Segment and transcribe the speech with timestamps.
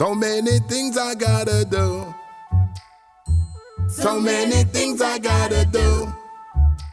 [0.00, 2.14] So many things I gotta do.
[3.90, 6.10] So many things I gotta do.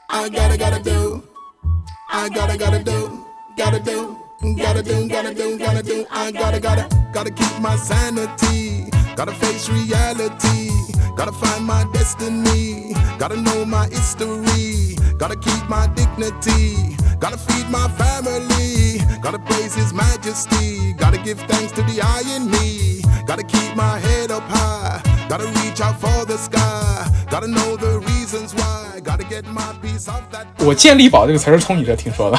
[0.10, 1.24] I gotta, gotta do.
[2.12, 3.26] I gotta, gotta do.
[3.58, 4.18] Gotta do.
[4.58, 6.06] Gotta do, gotta do, gotta do.
[6.12, 8.90] I gotta, gotta, gotta keep my sanity.
[9.16, 10.67] Gotta face reality.
[11.17, 12.95] Gotta find my destiny.
[13.19, 14.97] Gotta know my history.
[15.19, 16.97] Gotta keep my dignity.
[17.21, 19.01] Gotta feed my family.
[19.23, 20.95] Gotta praise His Majesty.
[20.99, 23.03] Gotta give thanks to the eye in me.
[23.27, 25.01] Gotta keep my head up high.
[25.29, 27.07] Gotta reach out for the sky.
[27.31, 29.01] Gotta know the reasons why.
[29.03, 30.47] Gotta get my piece of that.
[30.65, 32.39] 我健力宝这个词儿是从你这听说的，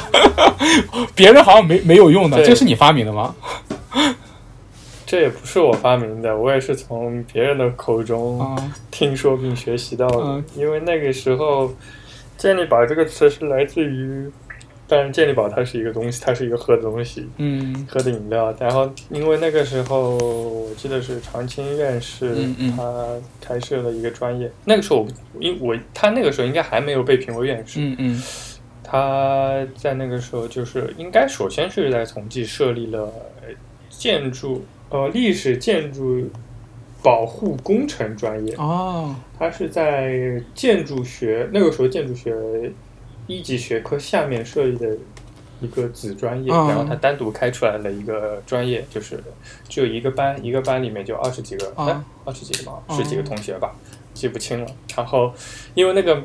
[1.13, 3.33] 别人好像没没有用的，对这是你发明的吗？
[5.08, 10.18] 这也不是我发明的，我也是从别人的口中啊，听说并学习到的。
[10.20, 11.72] 嗯因为那个时候，
[12.36, 14.30] 健力宝这个词是来自于，
[14.86, 18.54] 当然健力宝它是一个东西，它是一个喝的东西，嗯喝的饮料。
[18.60, 23.06] 然后因为那个时候，我记得是常青院士嗯嗯他
[23.40, 25.06] 开设了一个专业，那个时候
[25.40, 28.22] 因我他那个时候应该还没有被评为院士，嗯嗯
[28.84, 33.00] 他在那个时候就是应该首先是在同济设立了
[33.40, 33.48] 呃
[33.88, 36.28] 建筑呃历史建筑
[37.02, 42.34] 保护工程专业，哦它是在建筑学那个时候建筑学
[43.26, 44.96] 一级学科下面设立的
[45.60, 49.22] 一个子专业，嗯然后它单独开出来了一个专业，就是
[49.68, 53.74] 只有一个班，一个班里面就二十几个，嗯哎二十几个吧，嗯十几个同学吧，
[54.14, 54.66] 记不清了。
[54.96, 55.32] 然后
[55.74, 56.22] 因为那个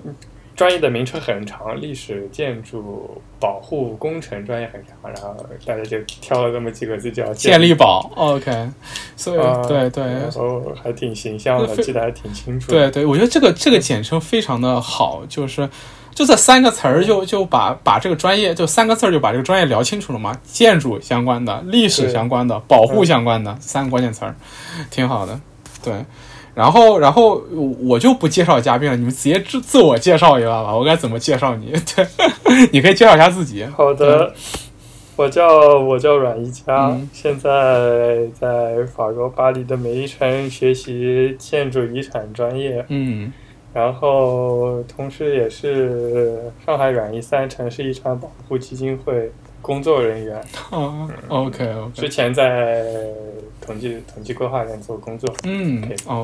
[0.55, 8.69] 专业的名称很长，历史建筑保护工程专业很长，然后大家就挑了这么几个字叫健力宝，OK，
[9.15, 10.03] 所以、啊对对。
[10.03, 12.71] 然后还挺形象的，记得还挺清楚。
[12.71, 15.67] 对对，我觉得这个这个简称非常的好，就是
[16.13, 24.35] 就这三个词儿就就把把这个专业就三个字儿就把这个专业聊清楚了嘛，建筑相关的、历史相关的、保护相关的、三个关键词儿，
[24.91, 25.39] 挺好的。
[25.83, 25.93] 对，
[26.55, 27.41] 然后然后
[27.81, 31.73] 我就不介绍嘉宾了，你们直接自自我介绍一下吧，我该怎么介绍你？
[31.95, 32.05] 对，
[32.71, 33.65] 你可以介绍一下自己。
[33.65, 34.33] 好的，
[35.15, 35.47] 我叫
[35.79, 37.09] 我叫阮一佳，嗯。
[37.11, 43.33] 现在在法国巴黎的梅伊城学习建筑遗产专业，嗯。
[43.73, 49.31] 然后同时也是上海阮一三城市遗产保护基金会
[49.63, 50.37] 工作人员，
[50.69, 52.85] 啊，OK 之 OK，之前在
[53.59, 55.27] 统计统计规划院做工作。
[55.45, 56.23] 嗯哦，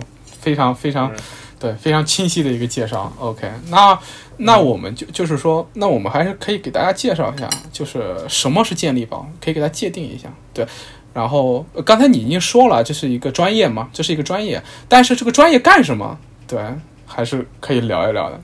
[0.50, 1.18] 非常非常嗯
[1.60, 3.12] 对，非常清晰的一个介绍。
[3.20, 4.00] OK，那
[4.38, 10.28] 那我们就就是说，那我们还是可以给大家介绍一下，就是什么是健力宝，可以给大家界定一下。
[10.54, 10.66] 对，
[11.14, 16.18] 然后呃刚才你已经说了，这是一个专业嘛，这是一个专业，但是这个专业干什么？
[16.48, 16.60] 对，
[17.06, 18.42] 还是可以聊一聊的。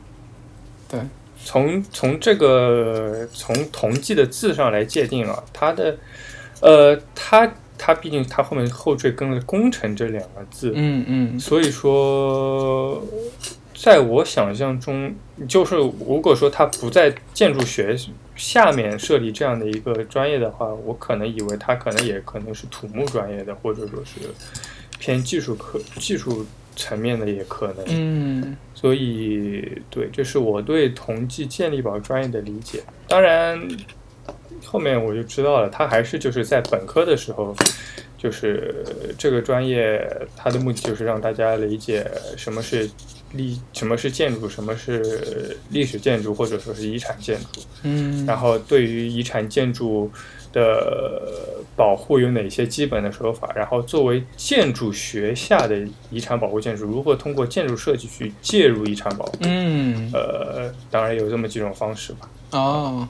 [0.88, 1.00] 对
[1.44, 5.98] 从从这个从同济的字上来界定了它的，
[6.60, 13.02] 呃，它它毕竟它后面后缀跟了工程这两个字，嗯嗯所以说，
[13.74, 15.14] 在我想象中，
[15.48, 17.98] 就是如果说它不在建筑学
[18.36, 24.22] 下面设立这样的一个专业的话，我可能以为它可能也可能是土木专业的，或者说是
[25.00, 27.86] 偏技术科技术层面的也可能。
[27.88, 32.84] 嗯所以，对，这是我对同济健力宝专业的理解。
[33.08, 33.60] 当然，
[34.66, 37.56] 后面我就知道了，他还是就是在本科的时候，
[38.18, 38.86] 就是
[39.18, 40.06] 这个专业
[40.36, 42.90] 它的目的就是让大家理解什么是
[43.34, 47.62] 历，什么是建筑，什么是历史建筑，或者说是遗产建筑。
[47.84, 50.10] 嗯，然后对于遗产建筑
[50.52, 53.52] 的保护有哪些基本的手法？
[53.56, 55.78] 然后作为建筑学下的
[56.10, 59.34] 遗产保护建筑，如何通过建筑设计去介入遗产保护？
[59.42, 62.30] 嗯呃，当然有这么几种方式吧。
[62.52, 63.08] 哦，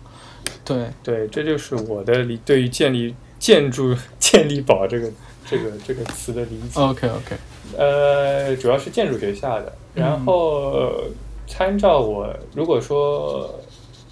[0.64, 5.12] 对，对，这就是我的理对于建立建筑建立保这个
[5.48, 6.80] 这个这个词的理解。
[6.82, 7.36] OK OK，
[7.78, 9.74] 呃，主要是建筑学下的。
[9.94, 10.34] 然嗯后、
[10.72, 11.04] 呃
[11.48, 13.60] 参照我，如果说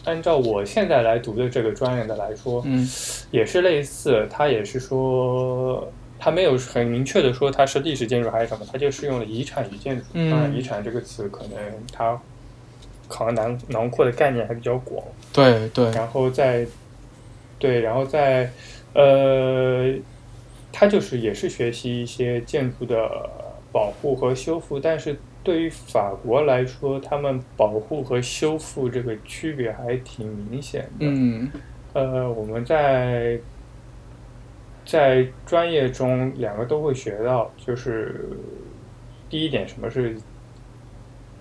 [0.04, 2.88] 按照我现在来读的这个专业的来说，嗯
[3.32, 10.06] 也是类似，它也是说，它没有很明确的说它是历史建筑还是什么，它就是用了遗产与建筑。
[10.14, 11.58] 嗯当然，遗产这个词可能
[11.91, 12.22] 它
[13.08, 15.03] 好像囊囊括的概念还比较广。
[15.32, 16.66] 对对，然后再
[17.59, 18.52] 对，然后再
[18.94, 19.94] 呃，
[20.72, 23.29] 他就是也是学习一些建筑的
[23.72, 31.05] 保护和修复，但是对于法国来说，他们保护和修复这个区别还挺明显的。
[31.05, 31.52] 嗯
[31.94, 33.40] 呃，我们在
[34.85, 38.29] 在专业中两个都会学到，就是
[39.29, 40.16] 第一点，什么是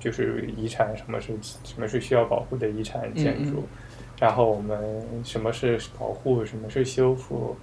[0.02, 1.28] 就是遗产，什么是
[1.62, 3.78] 什么是需要保护的遗产建筑，嗯
[4.18, 4.78] 然后我们
[5.24, 7.56] 什么是保护，什么是修复，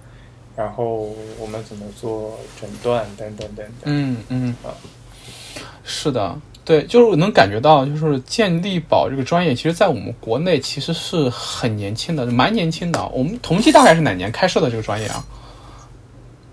[0.54, 3.84] 然后我们怎么做诊断等等等等。
[3.84, 4.68] 嗯嗯啊，
[5.82, 13.08] 是的，对，就是我能感觉到，就是健力宝这个专业，其实在我们国内其实是很年轻的，蛮年轻的。
[13.08, 15.24] 我们同期大概是哪年开设的这个专业啊？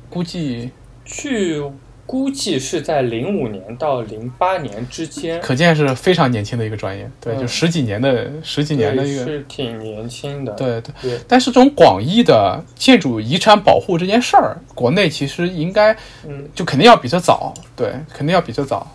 [0.09, 0.71] 估计
[1.03, 1.61] 据
[2.07, 10.53] 估计是在零五年到零八年之间，可见是非常年轻的一个专业，对，嗯就十几年的十几年的一个，是挺年轻的。
[10.53, 10.93] 对对。
[11.01, 15.93] 对，但是这种广义的建筑遗产保护这件事儿，国内其实应该
[16.25, 18.89] 嗯，就肯定要比这早，对，肯定要比这早。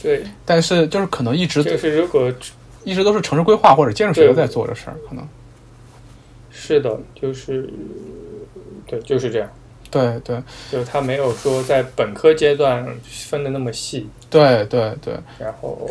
[0.00, 2.32] 对，但是就是可能一直就是如果
[2.84, 5.26] 一直都是城市规划或者建筑学对在做这事儿，可能
[6.48, 7.68] 是的，就是
[8.86, 9.50] 对，就是这样。
[9.96, 10.42] 对对。
[10.70, 15.88] 就是他没有说在本科阶段分的那么细，对对对，然后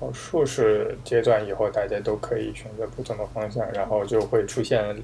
[0.00, 4.96] 到硕士阶段以后，大家都可以选择不同的方向，然后就会出现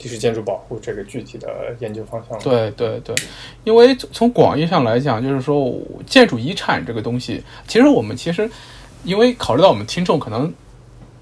[0.00, 3.14] 历史建筑保护这个具体的研究方向。，对对对，
[3.64, 5.74] 因为从广义上来讲，就是说
[6.06, 8.48] 建筑遗产这个东西，其实我们其实
[9.02, 10.52] 因为考虑到我们听众可能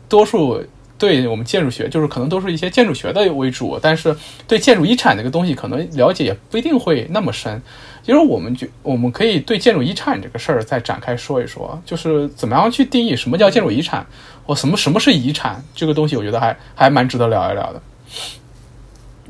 [0.09, 0.63] 多数
[0.99, 4.17] 对我们建筑学就是可能都是一些建筑学的为主，但是
[4.49, 7.61] 对建筑遗产这个东西可能了解也不一定会那么深。
[8.03, 14.07] 其实我们就我们可以对建筑遗产这个事儿再展开说一说，就是怎么样去定义什么叫建筑遗产，
[14.45, 17.83] 或什么什么是遗产这个东西，我觉得还还蛮值得聊一聊的。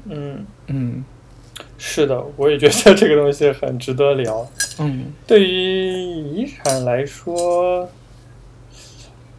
[0.08, 1.04] 嗯，嗯
[1.78, 4.46] 是的，我也觉得这个东西很值得聊。
[4.78, 5.88] 嗯对于
[6.34, 7.88] 遗产来说，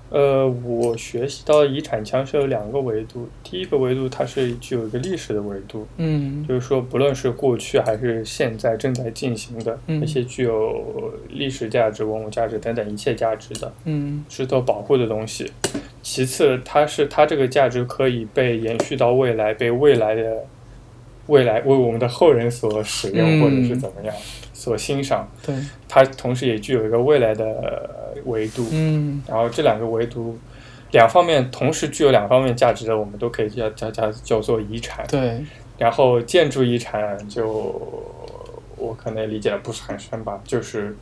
[0.09, 6.45] 呃，我学习到遗产墙是有两个维度，第一个维度它是具有一个历史的维度，嗯。
[6.48, 10.00] 就是说，不论是过去还是现在正在进行的嗯。
[10.00, 14.24] 那些具有历史价值、文物价值等等一切价值的、嗯。
[14.30, 15.51] 值得保护的东西。
[16.01, 20.45] 其次，它是它这个价值可以被延续到未来，被未来的
[21.25, 24.15] 未来为我们的后人所使用，嗯或者是怎么样
[24.57, 25.30] 所欣赏。
[25.45, 25.56] 对
[25.88, 28.68] 它同时也具有一个未来的呃维度。
[28.71, 30.38] 嗯然后这两个维度。
[30.92, 35.06] 两方面同时具有两方面价值的，我们都可以叫叫叫叫做遗产。
[35.07, 35.44] 对。
[35.77, 37.45] 然后建筑遗产就
[38.77, 40.95] 我可能理解的不是很深吧，就是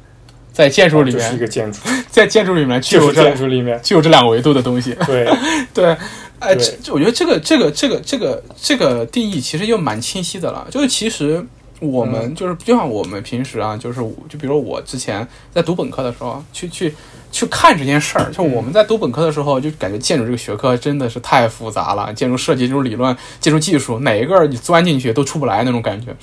[0.51, 1.79] 在建筑里面，就是一个建筑，
[2.09, 4.93] 在建筑里面具就是有这建筑里面，具有这两个维度的东西。
[5.05, 5.29] 对，
[5.71, 5.95] 对，
[6.39, 10.67] 哎，对这这我觉得这个这个这个这个这个定义其实又蛮清晰的了。
[10.71, 11.45] 就是其实
[11.91, 13.99] 我们嗯就是就像我们平时啊，就是
[14.29, 16.93] 就比如我之前在读本科的时候，去去
[17.31, 26.15] 去看这件事儿，就我们在读本科的时候，就感觉建筑这个学科真的是太复杂了，建筑设计、建筑理论、建筑技术，哪一个你钻进去都出不来那种感觉。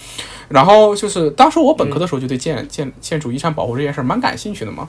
[0.48, 4.88] 然后就是当时我本科的时候就对建建建筑遗产保护这件事儿蛮感兴趣的嘛。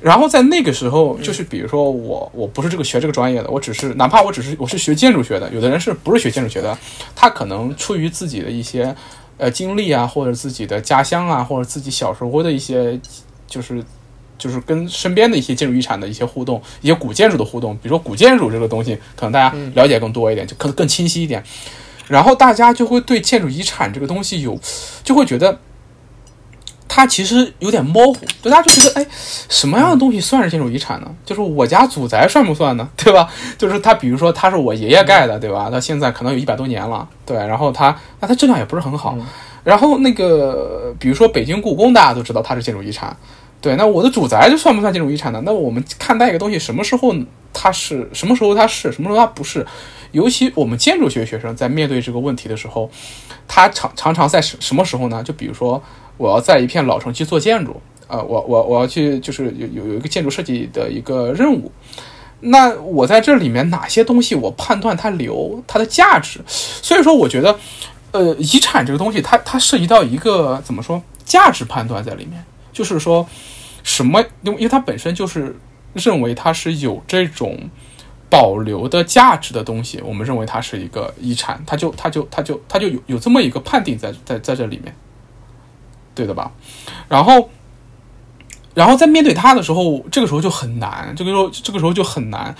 [0.00, 6.78] 然后在那个时候，就是比如说我我不是这个学这个专业的，我只是哪怕我只是我是学建筑学的，有的人是不是学建筑学的，
[7.16, 8.94] 他可能出于自己的一些
[9.38, 13.00] 呃经历啊，或者自己的家乡啊，或者自己小时候的一些
[13.46, 13.82] 就是
[14.36, 21.42] 就是跟身边的一些建筑遗产的一些互动，一些古建筑的互动，比如说古建筑这个东西，可能大家了解更多一点，就可能更清晰一点。
[22.06, 24.58] 然后大家就会对建筑遗产这个东西有，
[25.04, 25.58] 就会觉得
[26.88, 29.06] 它其实有点模糊，大家就觉得，哎，
[29.48, 31.14] 什么样的东西算是建筑遗产呢？
[31.24, 32.88] 就是我家祖宅算不算呢？
[32.96, 33.28] 对吧？
[33.58, 35.68] 就是它，比如说它是我爷爷盖的，对吧？
[35.68, 37.36] 到现在可能有一百多年了，对。
[37.36, 39.16] 然后它，那它质量也不是很好。
[39.62, 43.14] 然后那个，比如说北京故宫，大家都知道它是建筑遗产，
[43.60, 43.76] 对。
[43.76, 45.42] 那我的祖宅就算不算建筑遗产呢？
[45.44, 47.14] 那我们看待一个东西，什么时候
[47.52, 49.66] 它是，什么时候它是，什么时候它不是？
[50.12, 52.90] 尤其我们建筑学学生在面对这个问题的时候，
[53.46, 55.22] 他常常常在什什么时候呢？
[55.22, 55.82] 就比如说，
[56.18, 61.72] 我要在一片老城区做建筑，呃，我我我要去就是有有有一个建筑设计的一个任务，
[62.40, 66.40] 那我在这里面哪些东西我判断它留它的价值？
[66.46, 67.58] 所以说，我觉得，
[68.12, 73.26] 呃，遗产这个东西它它涉及到一个怎么说价值判断在里面，就是说
[73.82, 75.56] 什么，因为因为它本身就是
[75.94, 77.58] 认为它是有这种。
[78.30, 84.94] 保留的价值的东西，我们认为它是一个遗产，它就它就它就它就有有这么一个判定在在在这里面，
[86.18, 86.50] 对的吧？
[87.08, 87.48] 然后，
[88.74, 92.52] 然后在面对它的时候，这个时候就很难，这个时候这个时候就很难，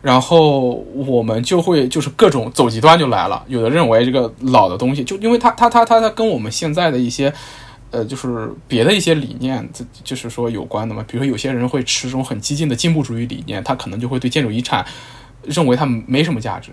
[0.00, 7.32] 然后我们就会就是各种走极端就来了，有的认为这个老的东西，就因为它它它它它跟我们现在的一些。
[7.92, 11.04] 呃，就是别的一些理念，这就是说有关的嘛。
[11.08, 14.86] 比如说，有些人会持这种很激进的进步主义理念，他可能就会对建筑遗产
[15.42, 16.70] 认为它没什么价值。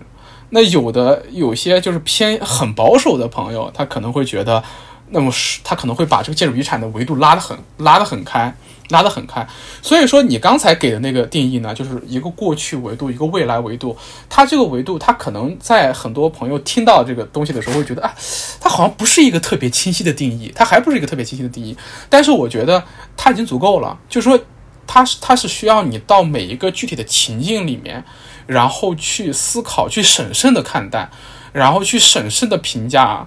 [0.50, 4.62] 那有的有些就是偏很保守的朋友，他可能会觉得
[5.10, 8.54] 那么是它可能会把这个建筑遗产的维度拉得很拉得很开，
[8.90, 9.46] 拉得很开。
[9.80, 13.96] 所以说你刚才给的那个定义呢，就是一个过去维度，一个未来维度。
[14.28, 18.14] 它这个维度，它可能在很多朋友听到这个东西的时候，会觉得啊，
[18.60, 21.76] 它好像不是一个特别清晰的定义，它还不是一个特别清晰的定义。
[22.10, 22.84] 但是我觉得
[23.16, 24.38] 它已经足够了，就是说
[24.86, 28.04] 它是它是需要你到每一个具体的情境里面，
[28.46, 31.10] 然后去思考，去审慎的看待，
[31.52, 33.26] 然后去审慎的评价。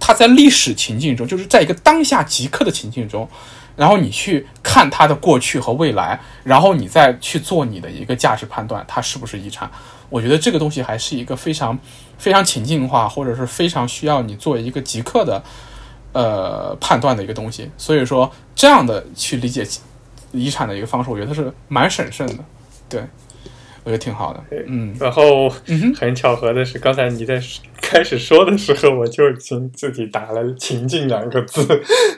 [0.00, 3.28] 它在历史情境中，就是在一个当下即刻的情境中，
[3.76, 9.70] 然后你去看它的过去和未来，然后你再去做你的一个价值判断，它是不是遗产？
[10.10, 11.78] 我觉得这个东西还是一个非常
[12.16, 15.42] 非常情境化，或者是非常需要你做一个即刻的
[16.12, 17.70] 呃判断的一个东西。
[17.76, 19.66] 所以说，这样的去理解
[20.32, 22.44] 遗产的一个方式，我觉得是蛮审慎的。
[22.88, 23.04] 对，
[23.88, 24.44] 我觉得挺好的。
[24.66, 25.48] 嗯，然后
[25.96, 27.40] 很巧合的是，刚才你在
[27.80, 31.66] 开始说的时候，我就已经自己打了“情境”两个字，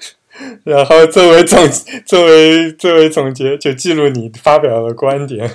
[0.67, 1.57] 然后作为总
[2.05, 5.49] 作为作为总结，就记录你发表的观点。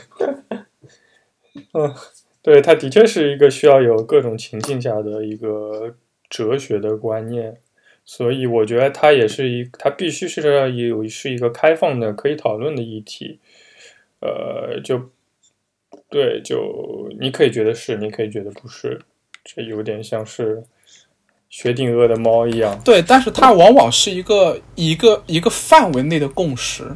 [1.74, 1.94] 嗯，
[2.42, 5.96] 对，它的确是一个需要有各种情境下的一个
[6.30, 7.58] 哲学的观念，
[8.06, 13.42] 所以我觉得它也是一，它必须是要有是一个开放的、可以讨论的议题。
[14.22, 15.12] 呃，就
[16.16, 19.02] 对，就你可以觉得是，你可以觉得不是，
[19.44, 20.64] 这有点像是
[21.50, 22.80] 薛定谔的猫一样。
[22.86, 26.90] 对，但是它往往是一个一个一个范围内的共识。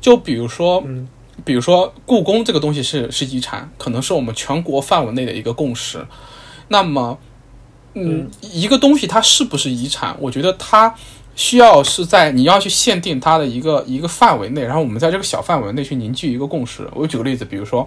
[0.00, 1.06] 就比如说，嗯
[1.44, 6.04] 比如说故宫这个东西是是遗产，可能是我们全国范围内的一个共识。
[6.66, 7.16] 那么，
[7.94, 10.92] 嗯，一个东西它是不是遗产，我觉得它
[11.36, 16.84] 需要是在你要去限定它的一个一个范围内，然后我们在这个小范围内去凝聚一个共识。
[16.92, 17.86] 我举个例子，比如说，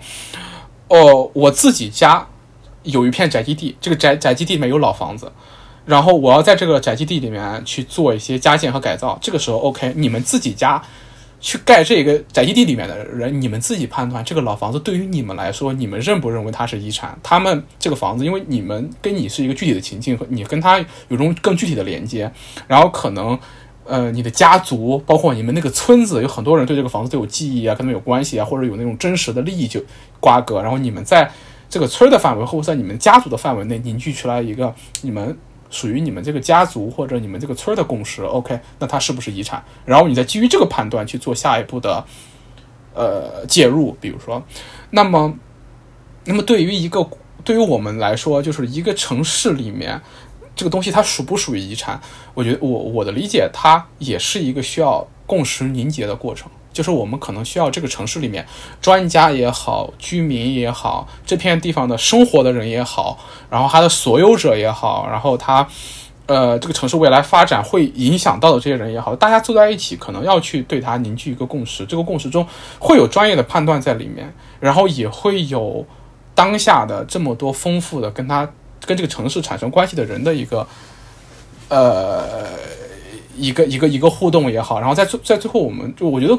[0.92, 2.28] 哦，我自己家
[2.84, 5.32] 有一片宅基地，这个宅宅基地里面有老房子。
[5.86, 10.84] 然后我要在这个宅基地里面去做一些加建和改造，这个时候 OK，你们自己家
[11.40, 17.18] 去盖这个宅基地里面的人，你们自己判断这个老房子对于你们来说，你们认不认为它是遗产？
[17.24, 22.30] 他们这个房子，因为你们跟你是一个具体的情境，和你跟他有种更具体的连接，
[22.68, 23.40] 然后可能。
[23.86, 29.84] 呃，你的家族，包括你们那个村子，有很多人对这个房子都有记忆啊，跟他们有关系啊，或者有那种真实的利益就
[30.20, 31.30] 瓜葛，然后你们在
[31.70, 35.38] 这个村的范围，或者在你们家族的范围内凝聚出来一个你们
[35.70, 39.64] 属于你们这个家族或者你们这个村的共识，OK，那它是不是遗产？
[39.86, 42.06] 然后你再基于这个判断去做下一步的
[42.94, 44.44] 呃介入，比如说，
[44.90, 45.34] 那么，
[46.26, 47.10] 那么对于一个
[47.44, 50.00] 对于我们来说，就是一个城市里面
[50.62, 52.00] 这个东西它属不属于遗产？
[52.36, 56.52] 我觉得我我的理解，它也是一个需要共识凝结的过程。
[56.72, 58.46] 就是我们可能需要这个城市里面
[58.80, 63.18] 专家也好，居民也好，这片地方的生活的人也好，
[63.50, 65.68] 然后它的所有者也好，然后它
[66.28, 71.84] 呃这个城市未来发展会影响到的这些人也好，大家坐在一起，可能要去对它凝聚一个共识。
[71.88, 72.46] 这个共识中
[72.78, 75.84] 会有专业的判断在里面，然后也会有
[76.36, 78.48] 当下的这么多丰富的跟它
[78.86, 80.68] 跟这个城市产生关系的人的一个
[81.70, 82.48] 呃。
[83.34, 86.38] 一个一个一个互动也好，然后在最在最后，我们就我觉得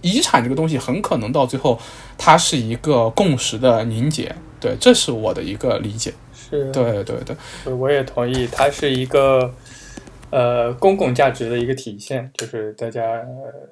[0.00, 1.78] 遗产这个东西很可能到最后，
[2.18, 6.12] 它是一个共识的凝结，对，这是我的一个理解。
[6.34, 9.54] 是，对对对，我也同意，它是一个
[10.30, 13.70] 呃公共价值的一个体现，就是大家、呃、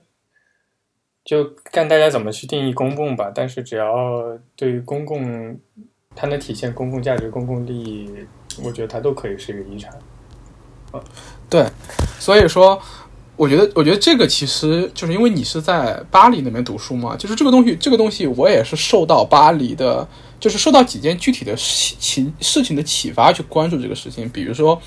[1.24, 3.32] 就看大家怎么去定义公共吧。
[3.34, 5.58] 但是只要对于公共，
[6.16, 8.10] 它能体现公共价值、公共利益，
[8.62, 9.90] 我觉得它都可以是一个遗产。
[11.48, 11.64] 对，
[12.18, 12.80] 所以说，
[13.36, 20.06] 我觉得，我觉得这个其实就是因为你是在巴黎那边读书嘛，就是这个东西，这个东西我也是受到巴黎的，
[20.40, 24.28] 就是受到几件具体的事情事情的启发去关注这个事情。
[24.28, 24.82] 比如说，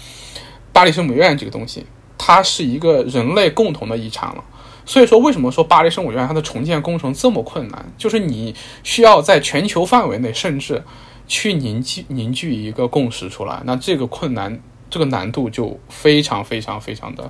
[0.73, 1.85] 巴黎圣母院这个东西，
[2.17, 4.43] 它是一个人类共同的遗产了。
[4.85, 7.93] 所以说，为什么说巴黎圣母院它的重建工程这么困难？
[7.97, 8.53] 就是你
[8.83, 10.83] 需要在全球范围内，甚至
[11.27, 13.61] 去凝聚凝聚一个共识出来。
[13.65, 14.61] 那这个困难。
[14.89, 17.27] 这个难度就非常非常非常的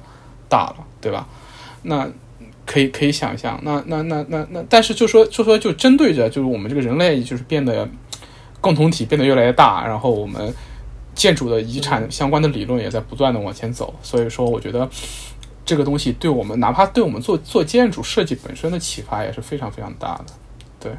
[0.49, 1.25] 大了，对吧？
[1.83, 2.05] 那
[2.65, 7.89] 可以可以想象，那那那那那，但是就说就说就针对着就是我们这个人类就是变得
[8.59, 10.53] 共同体变得越来越大，然后我们
[11.15, 14.89] 建筑的遗产相关的理论也在不断的往前走，所以说我觉得
[15.63, 20.25] 这个东西对我们哪怕对我们做做建筑设计本身的启发也是非常非常大的，
[20.81, 20.91] 对。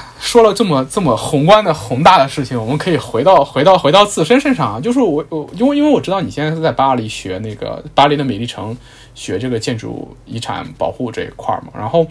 [0.20, 4.80] 说了这么这么宏观的宏大的事情，我们可以回到回到回到自身身上啊。
[4.80, 8.76] 就是我我因为因为我知道你现在是在巴黎学那个巴黎的美丽城
[9.14, 11.72] 学这个建筑遗产保护这一块嘛。
[11.74, 12.06] 然后，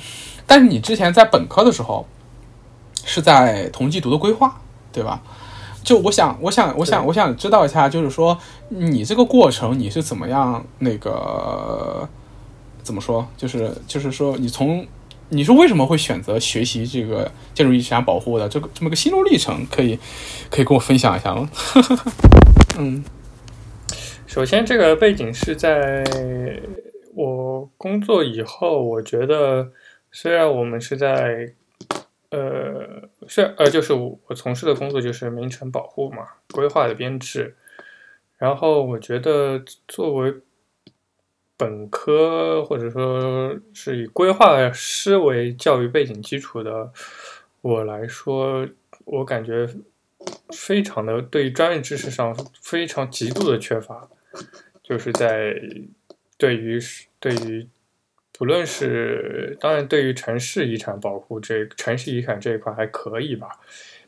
[0.45, 2.05] 但是你之前在本科的时候
[3.03, 4.59] 是在同济读的规划，
[4.91, 5.21] 对吧？
[5.83, 8.38] 就我想，我想，我想，我想知道一下，就是说
[8.69, 12.07] 你这个过程你是怎么样那个
[12.83, 13.27] 怎么说？
[13.35, 14.85] 就是就是说你从
[15.31, 19.65] 你是为什么会选择学习这个建筑遗产保护的这个这么个心路历程？
[19.71, 19.97] 可以
[20.50, 21.50] 可以跟我分享一下吗？
[22.77, 23.03] 嗯，
[24.27, 26.03] 首先这个背景是在
[27.13, 29.71] 我工作以后，我觉得
[30.11, 31.53] 虽然我们是在。
[32.31, 37.57] 呃，是呃，就是我从事的工作就是名城保护嘛，规划的编制。
[38.38, 40.33] 然后我觉得作为
[41.62, 46.91] 本科或者说是以规划师为教育背景基础的
[47.62, 48.68] 我来说，
[49.06, 49.70] 我感觉
[50.50, 54.10] 非常的对于专业知识上非常极度的缺乏，
[54.82, 55.53] 就是在
[56.39, 56.80] 对于
[57.20, 57.68] 对于。
[58.34, 63.50] 不论是当然，对于城市遗产保护这城市遗产这一块还可以吧，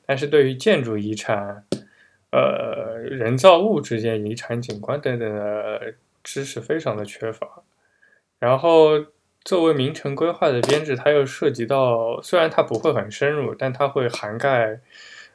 [0.07, 1.63] 但是对于建筑遗产、
[2.31, 7.63] 呃人造物之间遗产景观等等的知识非常的缺乏。
[8.39, 8.91] 然后
[9.43, 14.79] 作为名城规划的编制，它又涉及到，虽然它不会很深入，但它会涵盖，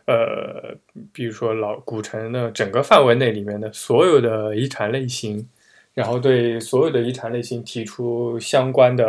[0.07, 0.75] 呃，
[1.13, 5.49] 比如说老古城的整个范围内里面的所有的遗产类型。
[5.95, 9.05] 然后对所有的遗产类型提出相关的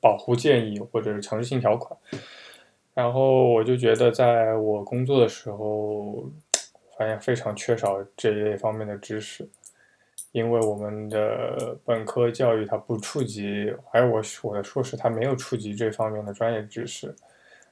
[0.00, 1.96] 保护建议或者是强制性条款，
[2.92, 6.28] 然后我就觉得在我工作的时候，
[6.98, 9.48] 发现非常缺少这一类方面的知识，
[10.36, 17.14] 因为我们的本科教育它不触及，还有我我的硕士它没有触及这方面的专业知识，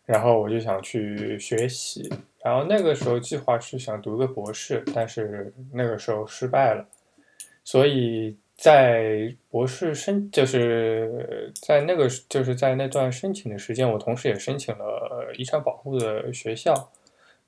[0.07, 2.11] 然后我就想去学习，
[2.43, 6.83] 然后那个时候计划是想读个博士，但是那个时候失败了。
[7.65, 16.91] 所以在博士申，就是在那个，就是在那段申请的时间，我同时也申请了遗产保护的学校，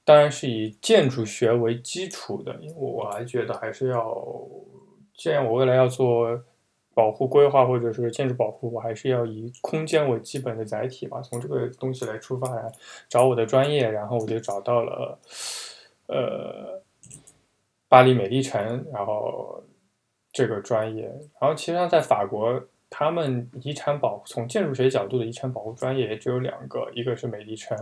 [0.04, 4.14] 当然是以建筑学为基础的，因为我还觉得还是要，
[5.16, 6.40] 既然我未来要做
[6.94, 12.70] 保护规划或者是建筑保护，我还是要以空间为基本的载体吧，从这个东西来出发来
[13.08, 15.18] 找我的专业，然后我就找到了，
[16.06, 16.82] 呃，
[17.88, 19.62] 巴黎美丽城，然后。
[20.32, 21.04] 这个专业，
[21.40, 27.75] 然后其实上在法国，他们遗产保护从建筑学角度的遗产保护专业也只有两个，一个是美丽城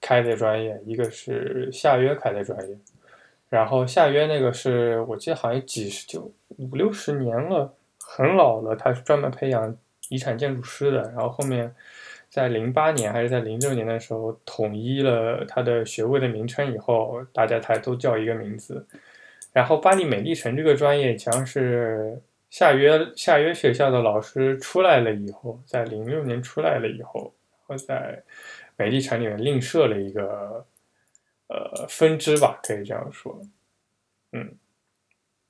[0.00, 2.74] 开的专业，一个是夏约开的专业。
[3.54, 6.20] 然后夏约那个是我记得好像几十就
[6.58, 9.72] 五六十年了，很老了，它是专门培养
[10.08, 11.02] 遗产建筑师的。
[11.12, 11.72] 然后后面
[12.28, 18.84] 在零八年还是在零六年的时候统一了它的学位的名称以后，大家才都叫一个名字。
[19.52, 27.32] 然后巴黎美丽城这个专业，像是夏约夏约学校的老师出来了以后，在零六年出来了以后，
[27.68, 28.20] 会在
[28.76, 30.66] 美丽城里面另设了一个
[31.48, 33.40] 呃分支吧，可以这样说，
[34.32, 34.56] 嗯，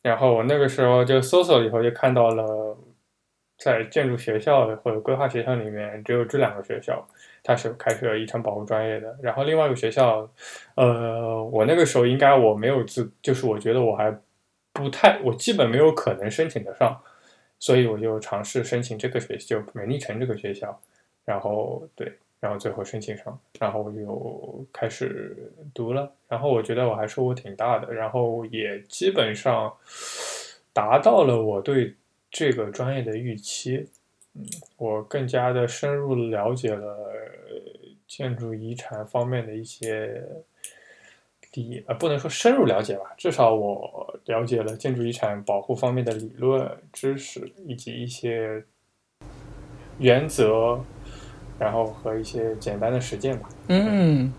[0.03, 2.77] 然后我那个时候就搜索以后，就看到了
[3.59, 7.07] 在建筑学校或者规划学校里面，只有这两个学校。
[7.47, 10.27] 它是开设遗产保护专业的，然后另外一个学校，
[10.77, 14.11] 呃，我那个时候应该我没有资，就是我觉得我还
[14.73, 16.99] 不太，我基本没有可能申请得上，
[17.59, 20.81] 所以我就尝试申请这个学校，就美丽城这个学校，
[21.27, 29.75] 然后对，然后最后申请上，然后我就开始读了，然后我觉得我还收获挺大的，然后也基本上
[30.71, 31.95] 达到了我对
[32.31, 33.89] 这个专业的预期。
[34.35, 34.45] 嗯，
[34.77, 36.99] 我更加的深入了解了
[38.07, 40.23] 建筑遗产方面的一些
[41.55, 48.63] 理，呃，不能说深入了解吧，至少我了解了建筑遗产保护方面的理论知识以及一些
[49.99, 50.79] 原则，
[51.59, 53.49] 然后和一些简单的实践吧。
[53.69, 54.33] 嗯，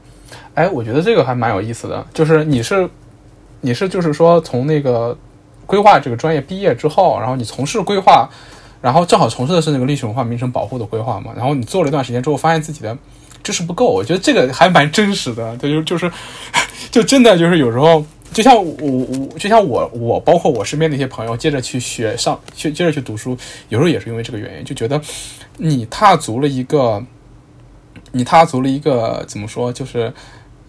[0.54, 2.89] 哎，我觉得这个还蛮有意思的，就是你是
[3.62, 5.17] 你是就是说从那个
[5.65, 8.30] 规划这个专业毕业之后，然后你从事规划。
[8.82, 12.95] 然后正好从事的是那个历史文化名城保护的规划嘛，然后你做了一段时间之后，发现自己的
[13.41, 16.12] 知识不够，我觉得这个还蛮真实的，就就就是，
[16.91, 23.38] 就真的就是有时候，就像我我就像我我包括我身边的一些朋友，接着去学上去接着去读书，
[23.69, 25.00] 有时候也是因为这个原因，就觉得
[25.58, 27.02] 你踏足了一个，
[28.12, 30.12] 你踏足了一个怎么说，就是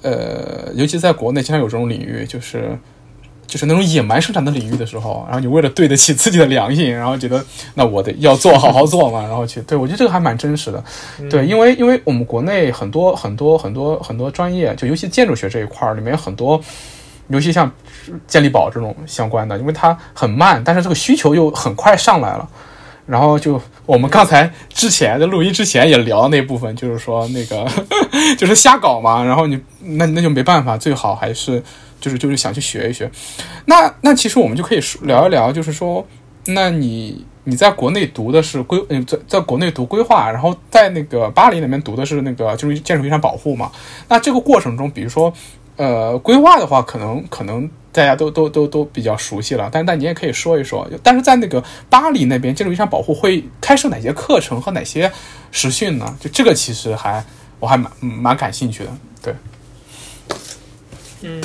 [0.02, 2.78] 呃，尤其在国内经常有这种领域，就是。
[3.48, 7.42] 就是那种野蛮生产的领域的时候，然后你为了对得起自己的良心，然后觉得
[7.74, 10.84] 那我得要做好好做嘛，然后去对我觉得这个还蛮真实的，
[11.30, 16.60] 对，因为因为我们国内很多很多很多很多专业，就尤其建筑学这一块儿里面很多，
[17.28, 17.70] 尤其像
[18.26, 22.48] 建立宝这种相关的，因为它很慢，但是这个需求又很快上来了，
[23.06, 27.66] 然后就我们刚才之前在录音之前也聊那部分， 就是说那个
[28.38, 31.62] 就是瞎搞嘛，然后你那那就没办法，最好还是。
[31.98, 33.10] 就是就是想去学一学。
[33.64, 36.06] 那那其实我们就可以说聊一聊，就是说，
[36.48, 43.72] 那你你在国内读的是规，嗯，在在国内读规划，然后在那个巴黎那边读的是那个就是建筑遗产保护嘛。
[44.08, 45.32] 那这个过程中，比如说，
[45.76, 55.10] 呃，规划的话，可能可能大家都都都都比较熟悉了，但但你也可以说一说，但是在那个巴黎那边建筑遗产保护会开设哪些课程和哪些
[55.52, 56.16] 实训呢？
[56.18, 57.24] 就这个其实还
[57.60, 58.90] 我还蛮蛮感兴趣的，
[59.22, 59.34] 对。
[61.22, 61.42] 嗯，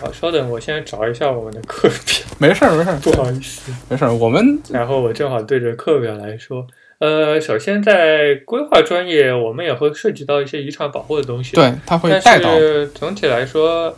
[0.00, 2.26] 好，稍等，我先找一下我们的课表。
[2.38, 4.12] 没事儿，没事儿，不好意思，没事儿。
[4.12, 6.66] 我们 然后我正好对着课表来说。
[6.98, 11.56] 呃，首先在规划专业，我们也会涉及到一些遗产保护的东西。
[11.56, 12.58] 对，它会带但到。
[12.58, 13.96] 是总体来说，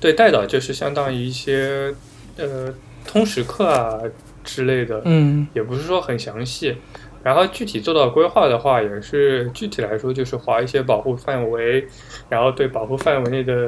[0.00, 1.94] 对带导就是相当于一些
[2.36, 2.74] 呃
[3.06, 4.00] 通识课啊
[4.42, 6.76] 之类的，嗯也不是说很详细。
[7.22, 11.86] 然后具体做到规划的话，也是具体来说就是划一些保护范围，
[12.28, 13.66] 然后对保护范围内的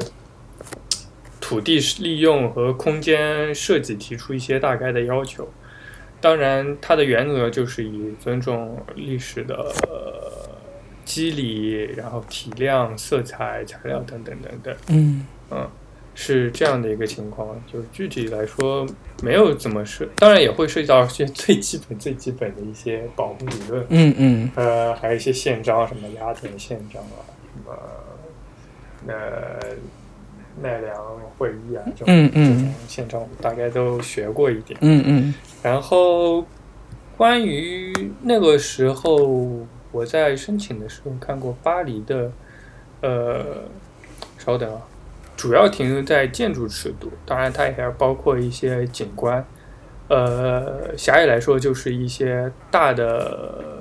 [1.40, 5.46] 土地利用和空间设计提出一些大概的要求。
[6.20, 9.54] 当然，它的原则就是以尊重历史的、
[9.88, 10.50] 呃、
[11.04, 14.76] 肌理，然后体量、色彩、材料等等等等。
[14.88, 15.68] 嗯嗯，
[16.14, 17.60] 是这样的一个情况。
[17.72, 18.86] 就具体来说，
[19.22, 23.86] 没有怎么涉，当然也会涉及到一些最基本、最基本的一些保护理论。
[23.88, 27.72] 嗯嗯呃，还有一些宪章，什么雅典宪章啊，什么
[29.06, 29.58] 呃
[30.60, 30.96] 奈良
[31.38, 34.78] 会议啊，这种嗯嗯这种现状，我们大概都学过一点。
[34.82, 36.44] 嗯嗯然后
[37.16, 42.30] 关于那个时候我在申请的时候看过巴黎的，
[43.00, 43.62] 呃，
[44.38, 44.80] 稍等啊，
[45.36, 49.44] 主要停留在建筑尺度，当然它也还包括一些景观，
[50.08, 53.79] 呃，狭义来说就是一些大的。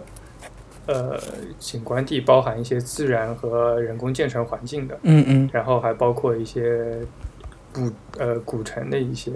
[0.92, 1.20] 呃，
[1.60, 6.98] 景观地包含一些自然和人工建成环境的，嗯嗯然后还包括一些
[7.72, 9.32] 古呃古城的一些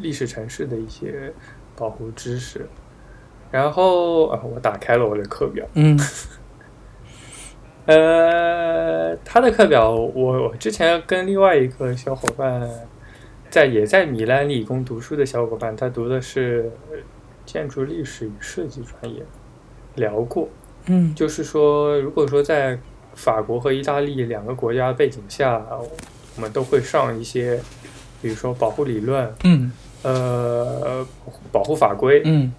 [0.00, 1.32] 历史城市的一些
[1.76, 2.66] 保护知识。
[3.52, 5.96] 然后啊，我打开了我的课表，嗯
[7.86, 12.68] 呃，他的课表我我之前跟另外一个小伙伴
[13.50, 16.72] 在也在米兰理工读书的小伙伴，他读的是
[17.46, 19.22] 建筑历史与设计专业，
[19.94, 20.48] 聊过。
[20.86, 22.78] 嗯就是说，如果说在
[23.14, 25.62] 法国和意大利两个国家背景下，
[26.36, 27.60] 我们都会上一些，
[28.20, 29.70] 比如说保护理论，嗯
[30.02, 31.06] 呃，
[31.52, 32.52] 保护法规，嗯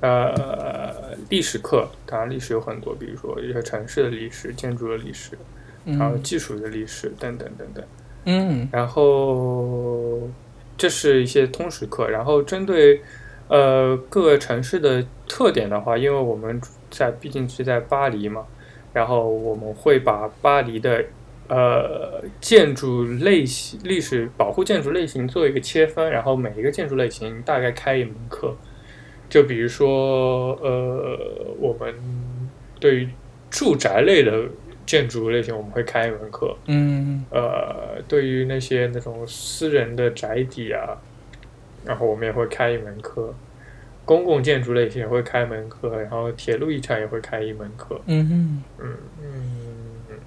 [0.00, 1.88] 呃，历史课。
[2.06, 5.38] 当然，历史有很多，比如说一些城市的历史、建筑的历史，
[5.84, 7.84] 然后嗯技术的历史等等等等。
[8.24, 10.28] 嗯然后
[10.76, 13.02] 这是一些通识课，然后针对
[13.48, 18.46] 呃各个城市的特点的话，因为我们在毕竟是在巴黎嘛，
[18.92, 21.04] 然后我们会把巴黎的
[21.48, 28.56] 呃建筑类型、历史保护建筑类型做一个切分，然后每一个建筑类型大概开一门课，
[29.28, 31.16] 就比如说呃
[31.58, 31.94] 我们
[32.78, 33.08] 对于
[33.50, 34.44] 住宅类的
[34.86, 36.56] 建筑类型，我们会开一门课。
[36.66, 40.98] 嗯呃，对于那些那种私人的宅邸啊，
[41.84, 43.32] 然后我们也会开一门课，
[44.04, 48.00] 公共建筑类型也会开一门课，然后铁路遗产也会开一门课。
[48.06, 50.18] 嗯嗯嗯，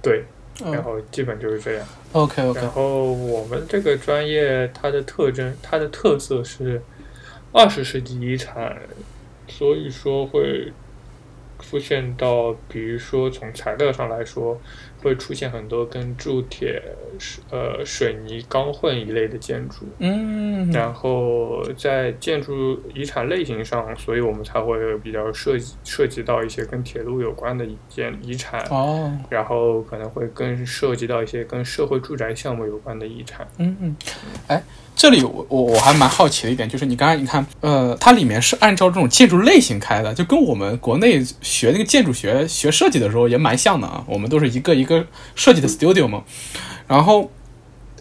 [0.00, 0.24] 对，
[0.60, 1.86] 然嗯后基本就是这样。
[2.12, 6.80] ，OK OK，然后我们这个专业它的特征，它的特色是
[7.52, 8.80] 二十世纪遗产，
[9.46, 10.72] 所以说会
[11.58, 14.58] 出现到，比如说从材料上来说，
[15.02, 16.82] 会出现很多跟铸铁、
[17.50, 19.86] 呃水泥、钢混一类的建筑。
[19.98, 28.60] 嗯然后在建筑遗产类型上，所以我们才会比较涉及涉及到一些跟铁路有关的遗建遗产。
[28.70, 33.46] 哦，然后可能会跟涉及到一些跟社会住宅项目有关的遗产。
[33.58, 33.96] 嗯嗯，
[34.48, 34.62] 哎，
[35.00, 44.04] 这里我我我还蛮好奇的一点，就是你刚才你看，呃，它里面是按照这种建筑类型开的，就跟我们国内学那个建筑学学设计的时候也蛮像的啊。
[44.06, 46.22] 我们都是一个一个设计的 studio 嘛，
[46.86, 47.30] 然后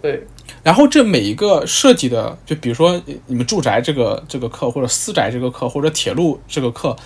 [0.02, 0.28] 对，
[0.62, 6.98] 然后这每一个设计的，就比如说你们住宅这个这个课，或者私宅这个课，或者铁路这个课，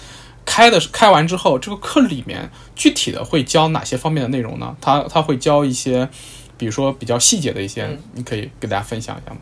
[0.43, 4.75] 开的开完之后，这个课里面具体的会教哪些方面的内容呢？
[4.81, 6.09] 它它会教一些，
[6.57, 9.37] 比如说比较细节的一些，嗯你可以给大家分享一下吗？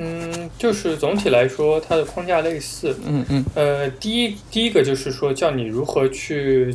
[0.00, 2.94] 嗯，就是总体来说，它的框架类似。
[3.04, 6.72] 嗯嗯呃，第一第一个就是说，教你如何去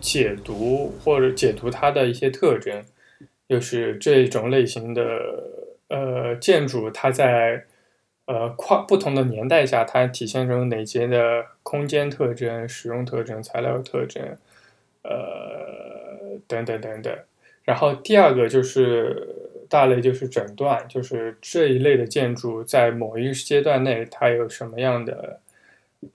[0.00, 2.84] 解读或者解读它的一些特征，
[3.48, 5.02] 就是这种类型的
[5.88, 7.64] 呃建筑，它在
[8.26, 14.22] 呃跨不同的年代下，它体现出哪些的空间特征、使用特征、材料特征，
[15.02, 17.12] 呃等等等等。
[17.64, 19.26] 然后第二个就是
[19.68, 25.40] 大类就是诊断，就是这一类的建筑在某一个阶段内它有什么样的。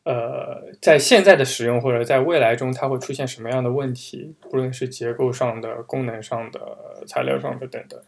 [0.03, 4.35] 呃，在现在的使用或者在未来中，它会出现什么样的问题？
[4.39, 7.99] 不论是结构上的、功能上的、材料上的等等。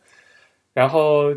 [0.73, 1.33] 然后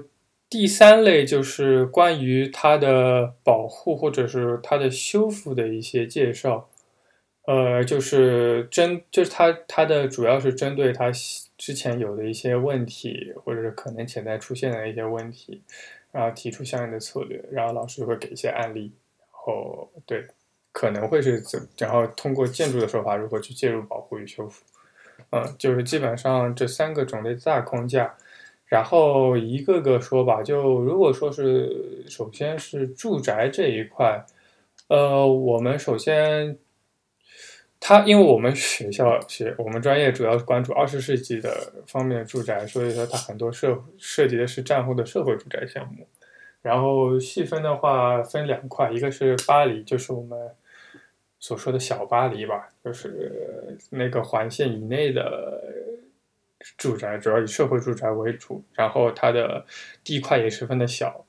[0.51, 6.69] 第三类就是关于它的保护或者是它的修复的一些介绍。
[7.47, 11.11] 呃，就是针，就是它它的主要是针对它
[11.65, 15.63] 之前有的一些问题，或者是可能潜在出现的一些问题，
[16.13, 18.93] 然后提出相应的策略，然后老师会给一些案例。
[19.19, 20.27] 然后，对，
[20.73, 24.63] 可能会是怎，然后通过建筑的手法如何去介入保护与修复，
[25.31, 28.15] 嗯，就是基本上这三个种类大框架，
[28.67, 30.43] 然后一个个说吧。
[30.43, 34.23] 就如果说是，首先是住宅这一块，
[34.89, 36.59] 呃，我们首先，
[37.87, 46.09] 它因为我们学校学我们专业主要关注二十世纪的方面的住宅，所以说它很多设涉及的是战后的社会住宅项目。
[46.63, 50.51] 然后细分的话分两块，一个是巴黎，就是我们
[51.39, 55.63] 所说的小巴黎吧，就是那个环线以内的
[56.79, 59.67] 住宅，主要以社会住宅为主，然后它的
[60.03, 61.27] 地块也十分的小。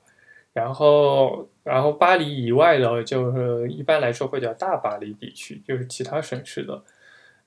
[0.54, 6.80] 然后，然后巴黎以外的，就是一般来说会叫大巴黎地区，就是其他省市的。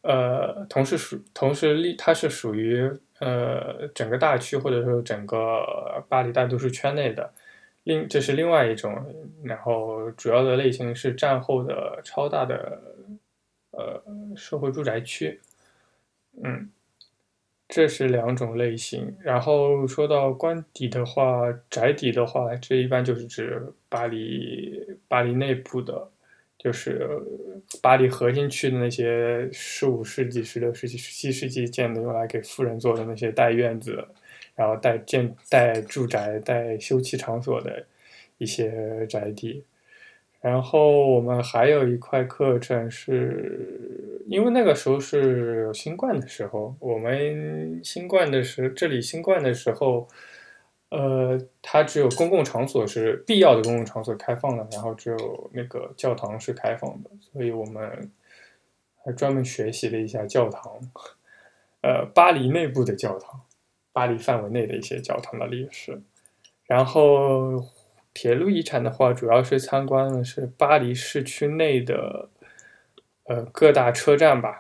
[0.02, 7.32] 呃，同时属同时立，它是属于呃整个大区或者说整个巴黎大都市圈内的。
[7.86, 8.94] 另这是另外一种，
[9.42, 12.78] 然后主要的类型是战后的超大的
[13.72, 14.04] 呃
[14.36, 15.40] 社会住宅区，
[16.44, 16.70] 嗯，
[17.70, 19.16] 这是两种类型。
[19.22, 26.10] 然后说到官邸的话，宅邸的话，这一般就是指巴黎巴黎内部的，
[26.58, 27.10] 就是
[27.82, 34.08] 巴黎核心区的那些十五世纪、十六世纪、十七世纪建的，用来给富人做的那些带院子。
[34.56, 37.86] 然后带建带住宅带休憩场所的
[38.40, 39.64] 一些宅地，
[40.42, 50.10] 然后我们还有一块课程是，因为那个时候是有新冠的时候，我们新冠的时这里新冠的时候，
[50.90, 58.12] 呃，它只有公共场所是必要的公共场所开放的，然后只有那个教堂是开放的，所以我们
[59.04, 60.80] 还专门学习了一下教堂，
[61.82, 63.42] 呃，巴黎内部的教堂。
[63.92, 66.00] 巴黎范围内的一些教堂的历史，
[66.68, 67.66] 然后
[68.14, 72.30] 铁路遗产的话，主要是参观的是巴黎市区内的
[73.26, 74.60] 呃各大车站吧，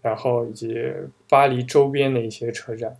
[0.00, 0.80] 然后以及
[1.28, 2.96] 巴黎周边的一些车站，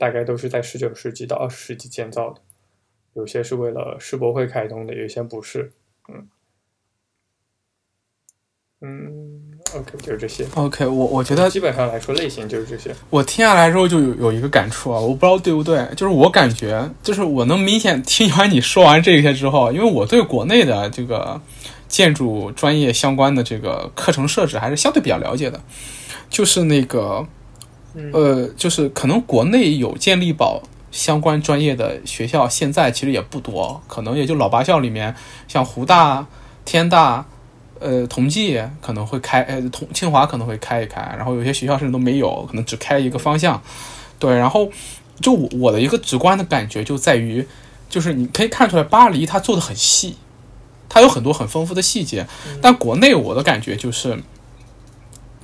[0.00, 2.40] 大概都是在十九世纪到二十世纪建造的，
[3.12, 5.70] 有些是为了世博会开通的，有些不是，
[6.08, 6.26] 嗯。
[8.82, 10.46] 嗯，OK，就是这些。
[10.54, 12.96] OK，我我觉得基本上来说类型就是这些。
[13.10, 21.38] 我听下来之后就有有一个感触啊，我不知道对不对，就是我感觉，就是我能明显听完你说完这些之后，因为我对国内的这个
[21.88, 25.60] 建筑专业相关的这个课程设置还是相对比较了解的，
[26.30, 27.28] 就是那个，
[28.12, 35.14] 呃，就是可能国内有健力宝相关专业的学校，现在其实也不多，可能也就老八校里面，
[35.48, 36.26] 像湖大、
[36.64, 37.26] 天大。
[37.82, 43.58] 呃，同济可能会开，呃，同清华可能会开一开，然后有些学校甚至都没有，可能只开一个方向。
[44.18, 44.70] 对，然后
[45.22, 47.42] 就我的一个直观的感觉就在于，
[47.88, 50.16] 就是你可以看出来巴黎它做的很细，
[50.90, 52.26] 它有很多很丰富的细节，
[52.60, 54.18] 但国内我的感觉就是。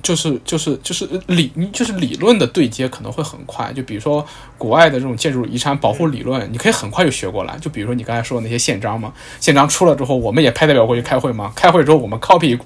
[0.07, 4.25] 就是就是就是理就是理论的对接可能会很快，就比如说
[4.57, 7.57] 国外的这种建筑遗产保护理论，你可以很快就学过来。
[7.59, 12.57] 就比如说你刚才说的那些宪章嘛，宪章出了之后，我们也派代表过去开会嘛，开会之后我们 copy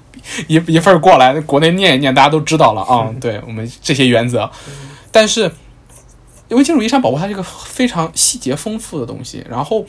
[0.46, 3.12] 一一份过来，国内念一念，大家都知道了啊。
[3.20, 4.48] 对我们这些原则，
[5.10, 5.50] 但是
[6.46, 9.84] 因为建筑遗产保护它是一个非常细节丰富的东西，然后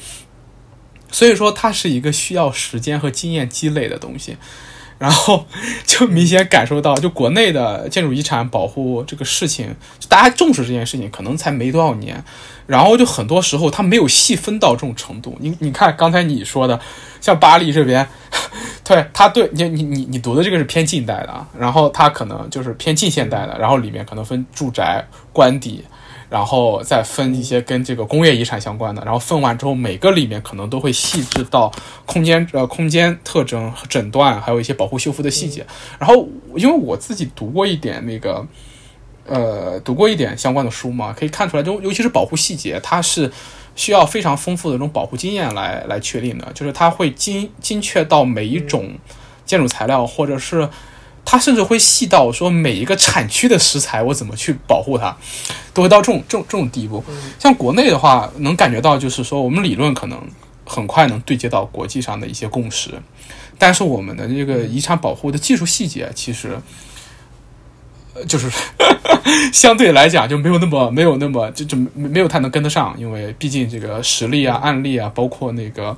[1.11, 4.37] 所以说它是一个需要时间和经验积累的东西。
[5.03, 5.45] 然后
[5.85, 9.75] 就明显感受到，就国内的建筑遗产保护这个事情，
[10.07, 12.23] 大家重视这件事情，可能才没多少年。
[12.65, 15.35] 然后就很多时候，它没有细分到这种程度。
[15.41, 16.79] 你你看刚才你说的，
[17.19, 18.07] 像巴黎这边，
[18.85, 25.83] 对它对你你你你读的这个是偏近代的，然后它可能就是偏近现代的，然后里面可能分住宅、官邸。
[26.33, 31.71] 然后再分一些跟这个工业遗产相关的，然后分完之后，每个里面可能都会细致到
[32.07, 35.63] 空间呃空间特征、诊断，还有一些保护修复的细节。
[35.99, 38.43] 然后因为我自己读过一点那个，
[39.27, 43.31] 呃，读过一点相关的书嘛，可以看出来，就尤其是保护细节，它是
[43.75, 48.95] 需要非常丰富的这种保护经验来来确定的，就是它会精精确到每一种
[49.45, 50.67] 建筑材料或者是。
[51.25, 55.15] 它甚至会细到说每一个产区的食材我怎么去保护它，
[55.73, 57.03] 都会到这种这种这种地步。
[57.39, 60.21] 像国内的话，能感觉到就是说我们理论可能
[60.65, 62.91] 很快能对接到国际上的一些共识，
[63.57, 66.57] 但是我们的这个遗产保护的技术细节其实。
[68.15, 68.47] 呃， 就是
[69.51, 75.97] 相对来讲就没有那么没有那么就就没没有太能跟得上，因为毕竟这个实例啊、案例啊，包括那个呃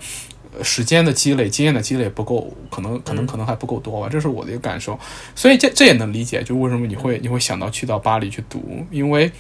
[0.64, 4.98] 时间的积累、经验的积累不够，可能可能可能还不够多吧，这是我的一个感受。
[5.36, 9.32] 所以这这也能理解，就为什么你会你会想到去到巴黎去读，因为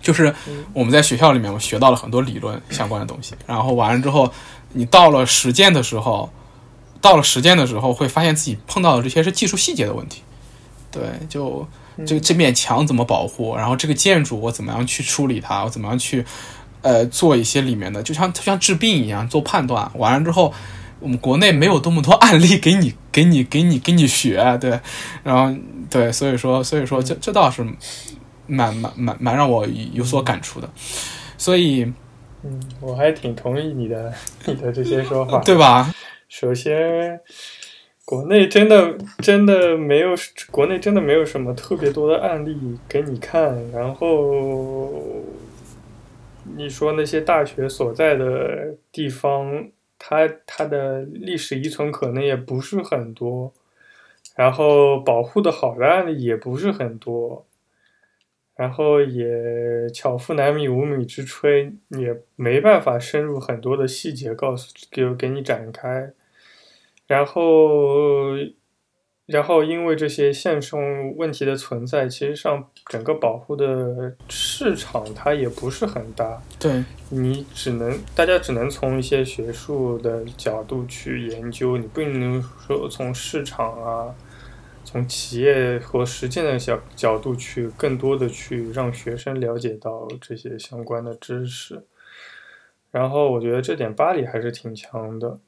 [0.00, 0.34] 就是
[0.72, 4.32] 我们在学校里面我学到了很多理论相关的东西，然后完了之后，
[4.72, 6.30] 你到了实践的时候，
[7.00, 10.22] 到了实践的时候，会发现自己碰到的这些是技术细节的问题。
[10.90, 11.68] 对，就
[12.06, 16.24] 这这面墙怎么保护，然后这个建筑我怎么样去处理它，我怎么样去
[16.82, 19.90] 呃做一些里面的，就像就像治病一样做判断。
[19.94, 20.52] 完了之后，
[21.00, 24.78] 我们国内没有多么多案例给你 给你给你给你学，对，
[25.22, 25.54] 然后
[25.90, 27.64] 对，所以说所以说这这倒是
[28.46, 30.70] 蛮蛮蛮蛮让我有所感触的，
[31.36, 31.84] 所以
[32.42, 34.12] 嗯，我还挺同意你的
[34.46, 35.92] 你的这些说法，对吧？
[36.28, 37.20] 首先。
[38.04, 40.14] 国内真的真的没有，
[40.50, 42.56] 国内真的没有什么特别多的案例
[42.88, 43.54] 给你看。
[43.70, 44.90] 然后
[46.56, 53.52] 你说那些大学所在的地方，它它的历史遗存可能也不是很多，
[54.36, 57.46] 然后保护的好的案例也不是很多，
[58.56, 66.12] 然后也巧妇难米无米之炊，也没办法深入很多的细节告诉给给你展开。
[67.06, 68.34] 然后，
[69.28, 70.74] 然后因为这些现实
[71.16, 76.42] 问题的存在，其实上整个保护的市场它也不是很大。
[76.58, 84.14] 对，你只能大家只能从一些学术的角度去研究，你不能说从市场啊，
[84.82, 91.84] 从企业和实践的角角度去更多的去让学生了解到这些相关的知识。
[92.90, 95.38] 然后我觉得这点巴黎还是挺强的。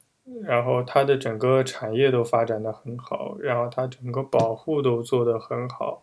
[0.45, 6.03] 然后它的整个产业都发展的很好，然后它整个保护都做得很好。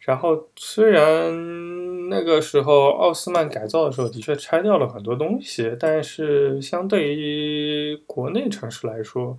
[0.00, 9.36] 然后虽然那个时候奥斯曼改造的时候的确拆掉了很多东西，但是相对于国内城市来说，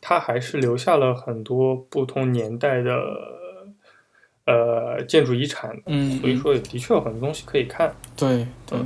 [0.00, 3.02] 它还是留下了很多不同年代的
[4.46, 5.76] 呃建筑遗产。
[5.86, 7.92] 嗯，所以说也的确有很多东西可以看。
[8.16, 8.78] 对对。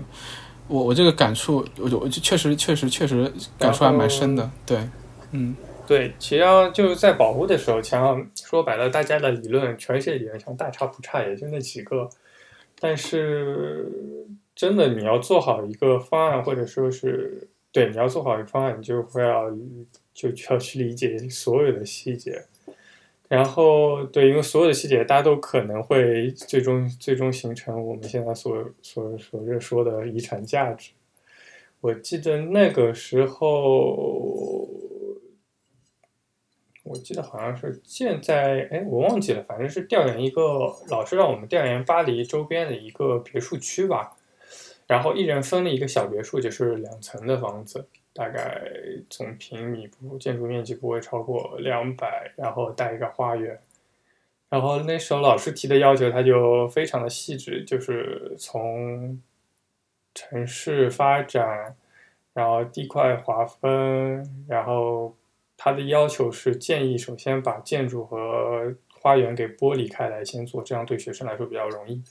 [0.68, 4.78] 我我这个感触，我就我就确实确实确实感触还蛮深的，对，
[5.30, 5.54] 嗯，
[5.86, 7.96] 对，其实就是在保护的时候，其实
[8.34, 12.08] 说白了，大家的理论，全世界理论上大差不差，也就那几个，
[12.80, 13.90] 但是
[14.54, 19.50] 真的你要做好一个方案，或者说是对你要做好一个方案，你就会要
[20.12, 22.42] 就要去理解所有的细节。
[23.28, 30.92] 然后，对，因为所有的细节，大家都可能会最终最终形成我们现在所所所热说的遗产价值。
[31.80, 34.68] 我记得那个时候，
[36.84, 44.16] 我记得好像是建在，哎，我忘记了，反正是调研一个老师让我们调研巴黎周边的一个别墅区吧，
[44.86, 47.88] 然后一人分了一个小别墅，就是两层的房子。
[48.16, 48.62] 大概
[49.10, 53.60] 总平米不建筑面积不会超过两百，然后带一个花园。
[54.48, 59.20] 然后那时候老师提的要求，他就非常的细致，就是从
[60.14, 61.76] 城市发展，
[62.32, 65.14] 然后地块划分，然后
[65.58, 72.02] 他的要求是建议首先把建筑和花园给剥离开来先做，这样对学生来说比较容易。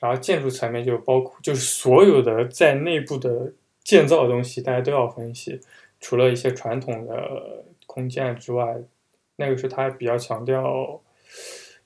[0.00, 3.52] 然后建筑层面就包括就是所有的在内部的。
[3.88, 5.58] 建造的东西大家都要分析，
[5.98, 8.82] 除了一些传统的空间之外，
[9.36, 11.00] 那个是他比较强调，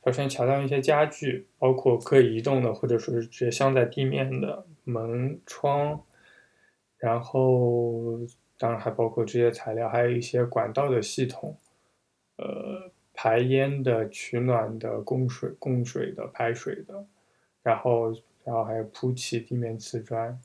[0.04, 6.02] 首先强调一些家具，包括可以移动的或者说是直接镶在地面的门窗，
[6.98, 8.18] 然后
[8.58, 11.56] 当然还包括这些材料，还有一些管道的系统，
[12.34, 17.06] 呃，排烟的、取暖的、供水、供水的、排水的，
[17.62, 18.10] 然后
[18.42, 20.36] 然后还有铺砌地面瓷砖。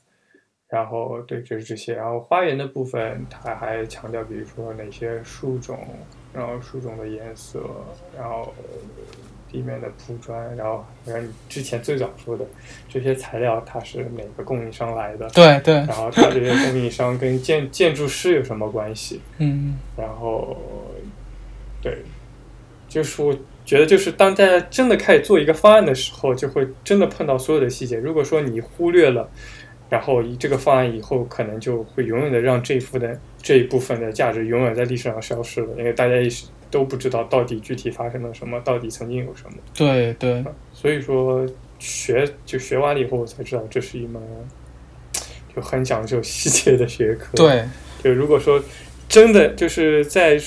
[0.68, 1.94] 然后对，就是这些。
[1.94, 5.78] 然后花园的部分，他还强调，比如说哪些树种，
[6.32, 7.58] 然后树种的颜色，
[8.14, 8.52] 然后
[9.50, 12.44] 地面的铺砖，然后你看你之前最早说的
[12.86, 15.26] 这些材料，它是哪个供应商来的？
[15.30, 15.74] 对对。
[15.76, 19.22] 然后它这些供应商跟建建筑师有什么关系？
[19.38, 19.78] 嗯。
[19.96, 20.54] 然后，
[21.80, 22.02] 对，
[22.88, 27.96] 就是我觉得，就是当大家真的开始做一个方案的时候，就会真的碰到所有的细节。
[27.96, 29.30] 如果说你忽略了。
[29.90, 39.56] 然后以这个方案以后，可能就会永远的让这一部分的这一部分的价值永远在历史上消失了，因为大家意识都不知道到底具体发生了什么，到底曾经有什么。
[39.74, 41.46] 对对，所以说
[41.78, 44.22] 学就学完了以后，我才知道这是一门
[45.56, 47.64] 就很讲究细节的学科。，对，
[48.02, 48.62] 就如果说
[49.08, 50.38] 真的就是在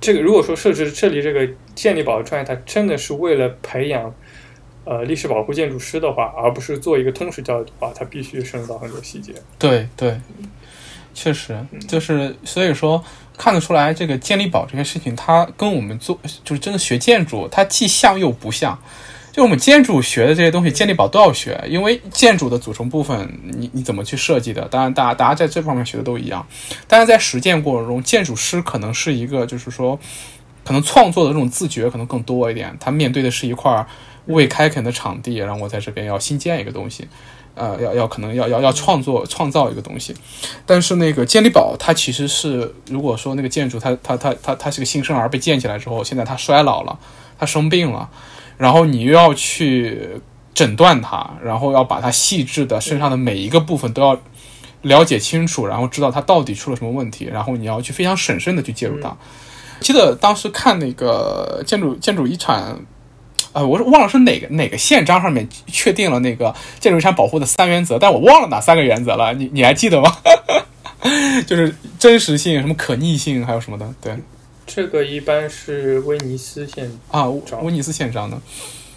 [0.00, 4.14] 这个，如果说设置设立这个建立保专业，它真的是为了培养
[4.84, 9.32] 呃历史保护建筑师的话，而不是做一个通识教育的话，它必须深入到很多细节。
[9.58, 10.20] 对对，
[11.14, 11.58] 确实
[11.88, 13.02] 就是，所以说
[13.36, 18.78] 看得出来，这个健力宝这件事情，它跟我们做就是真的学建筑，它既像又不像。
[19.32, 24.68] 就我们建筑学的这些东西，健力宝都要学，因为建筑的组成部分，你你怎么去设计的？
[24.68, 26.46] 当然，大家大家在这方面学的都一样，
[26.86, 29.98] 但是在实践过程中，建筑师可能是一个，就是说，
[30.62, 32.76] 可能创作的这种自觉可能更多一点。
[32.78, 33.84] 他面对的是一块
[34.26, 37.06] 未开垦的场地，然后我在这边要新建一个东西，
[37.54, 40.14] 呃，要要可能要要要创作创造一个东西。
[40.64, 46.98] 但是那个健力宝，它其实是如果说那个建筑它它它它它是个新生儿被建起来之后，现在它衰老了，
[47.38, 48.08] 它生病了，
[48.56, 50.20] 然后你又要去
[50.54, 54.18] 诊断它，然后要把它细致的身上的每一个部分都要
[54.80, 59.14] 了解清楚，然后知道它到底出了什么问题，然后你要去非常审慎的去介入它。
[59.80, 62.78] 记得当时看那个建筑建筑遗产。
[63.54, 70.10] 呃，我是忘了是哪个哪个宪章上面确定了那个建筑遗产保护的三原则，但我忘了哪三个原则了，你你还记得吗？
[71.46, 74.12] 就是真实性、什么可逆性，还有什么的，对
[74.66, 78.36] 这个一般是威尼斯宪啊，章威尼斯宪章的，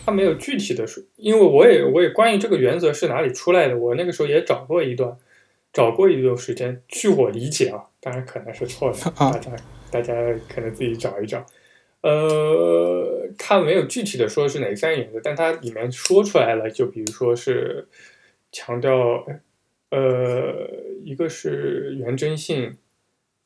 [0.06, 5.12] 它没有具体的说，因为我也我也关于这个原则是哪里出来的，我那个时候也找过一段，
[5.72, 6.82] 找过一段时间。
[6.88, 9.52] 据我理解啊，当然可能是错的，啊大家
[9.92, 10.14] 大家
[10.48, 11.46] 可能自己找一找。
[12.02, 17.88] 呃，它没有具体的说是哪三个原则，但它里面说出来了，就比如说是
[18.52, 19.26] 强调，
[19.90, 20.70] 呃，
[21.04, 22.78] 一个是原真性，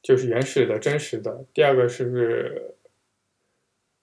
[0.04, 2.76] 就是原始的、真实的；第二个是，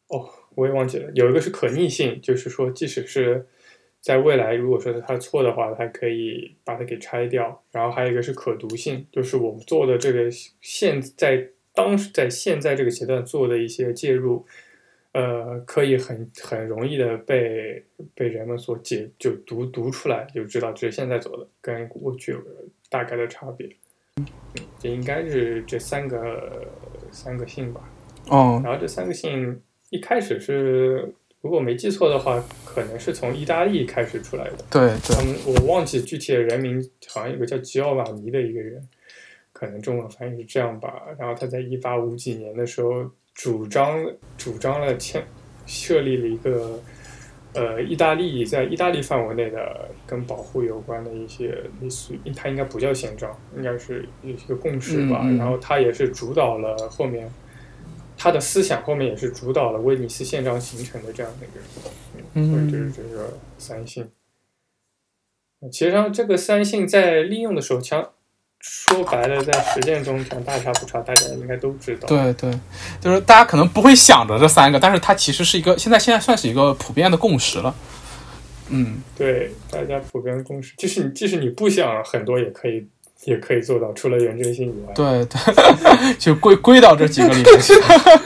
[0.09, 3.47] 哦，我也忘记了，有一个是可逆性，就是说即使是
[4.01, 7.63] 在未来，如果说是它错的话，它可以把它给拆掉。
[7.71, 10.31] 然后还有一个是可读性，就是我们做的这个
[10.61, 11.49] 现在
[11.79, 14.45] 当时在现在这个阶段做的一些介入，
[15.13, 17.81] 呃，可以很很容易的被
[18.17, 22.39] 被人们所解就读读出来，就知道这是现在做的跟过去有
[22.91, 23.69] 大概的差别。
[24.17, 24.27] 嗯
[24.81, 26.67] 这应该是这三个
[27.13, 27.89] 三个姓吧。
[28.29, 29.61] 哦，然后这三个姓
[29.91, 34.57] 一开始是，如果没记错的话，可能是从意大利开始出来的。
[34.69, 38.89] 对对他，们我忘记具体的人名，好像有个叫吉奥瓦尼的一个人，
[39.59, 41.03] 可能中文翻译是这样吧。
[41.19, 43.05] 然后他在一八五几年的时候
[43.35, 43.99] 主张
[44.37, 45.27] 主张了签
[45.67, 46.81] 设立了一个
[47.55, 55.23] 呃意大利在意大利范围内的跟保护有关的一些类似于，它应该不叫宪章，应该是一个共识吧。
[55.25, 57.29] 嗯嗯然后他也是主导了后面。
[58.21, 61.91] 他的思想后面也是主导了威尼斯宪章形成的这样的一个，
[62.35, 64.11] 嗯，所以就是嗯这个三性。
[65.71, 68.11] 其实上，这个三性在利用的时候，强
[68.61, 72.09] 说白了，在实践中讲大差不差，大家应该都知道。
[72.09, 72.51] 对对，
[73.01, 77.75] 就是大家可能不会想着这三个，但是它其实是一个现在现在算是一个普遍的共识了。
[78.71, 82.87] 嗯，对，大家普遍共识，即使你即使你不想，很多也可以
[83.25, 84.93] 也可以做到，除了原真性以外。
[84.95, 87.73] 对对， 就归归到这几个里面去，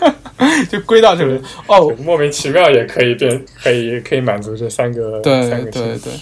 [0.69, 6.13] 就归到这个里哦，莫名其妙也可以变，可以可以满足这三个对对对，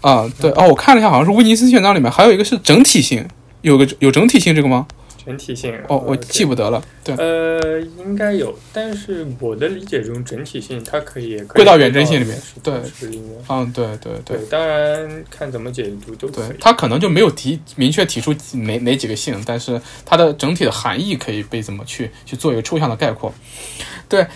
[0.00, 3.28] 啊对哦，我看了一下，好像是威尼斯宪章里面还有一个是整体性，
[3.62, 4.86] 有个有整体性这个吗？
[5.24, 5.78] 整体性。
[5.86, 6.82] 哦，我呃记不得了。
[7.04, 12.72] 对，呃，应该有，但是我的理解中，整体性它可以归到原真性里面对。
[13.48, 23.32] 嗯，对对对对，当然看怎么解读都可以。，对他可能就没有提明确提出哪哪几个性，但是它的整体的含义可以被怎么去去做一个抽象的概括。
[24.08, 24.26] 对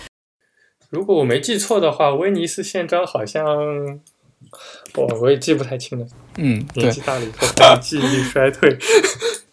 [0.91, 3.43] 如果我没记错的话，威尼斯宪章好像，
[4.95, 6.05] 我我也记不太清了，
[6.37, 7.47] 嗯，对年纪大了以后
[7.81, 8.77] 记忆力衰退。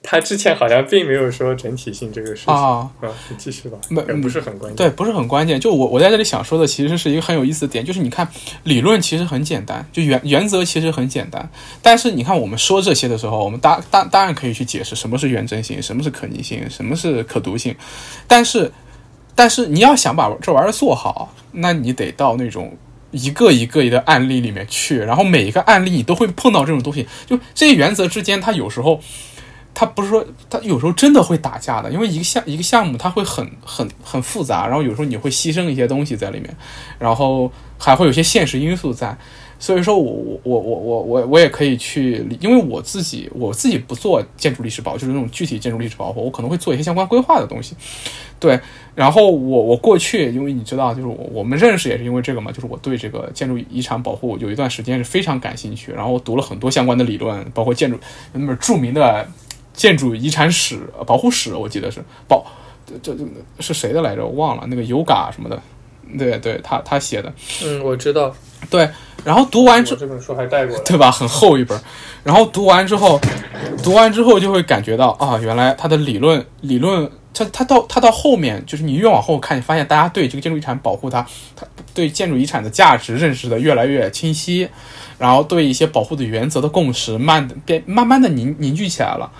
[0.05, 2.91] 他之前好像并没有说整体性这个事情啊。
[3.31, 4.77] 你继续吧，没不是很关键。
[4.77, 5.61] 对，不是很关键。
[5.61, 8.29] 就我我在这里想说的，其实是一个很有意思的点，就是你看
[8.65, 11.49] 理论其实很简单，就原原则其实很简单，
[11.81, 17.75] 但是你看我们说这些的时候，我们当当当然可以去解释什么是原真性，什么是可逆性，什么是可读性，
[18.27, 18.73] 但是
[19.37, 22.77] 但是你要想把这玩意儿做好，那你得到那种。
[23.13, 27.07] 一个一个一个案例里面去，然后每一个案例你都会碰到这种东西。
[27.25, 29.01] 就这些原则之间，它有时候
[29.73, 36.55] 它不是说它有时候真的会打架的，因为一个项一个项目它会很很 很复杂，然后有时候你会牺牲一些东西在里面，
[36.99, 39.17] 然后还会有些现实因素在，
[39.63, 47.77] 所以说我我我我我我我也可以去，因为我自己我自己不做建筑历史保护，就是那种具体建筑历史保护，我可能会做一些相关规划的东西。
[48.41, 48.59] 对，
[48.97, 57.97] 然后我我过去，因为你知道，就是我我们认识也是因为这个嘛，就是我对这个建筑遗产保护有一段时间是非常感兴趣，然后读了很多相关的理论，包括建筑
[58.33, 59.25] 那本著名的
[59.73, 62.45] 建筑遗产史保护史，我记得是保
[62.85, 63.25] 这这
[63.61, 64.27] 是谁的来着？
[64.27, 65.63] 我忘了，那个尤嘎什么的，
[66.19, 67.33] 对对，他他写的，
[67.65, 68.35] 嗯，我知道，
[68.69, 68.89] 对，
[69.25, 70.79] 然后读完之我这本书还带过。
[70.85, 71.11] 对吧？
[71.11, 71.81] 很厚一本，
[72.25, 73.21] 然后读完之后，
[73.83, 84.69] 读完之后就会感觉到啊，原来它的理论理论，它它到它到后面，就是你越往后看，你发现大家对这个建筑遗产保护它，它对建筑遗产的价值认识的越来越清晰，
[85.19, 89.31] 然后对一些保护的原则的共识慢的变慢慢的凝凝聚起来了。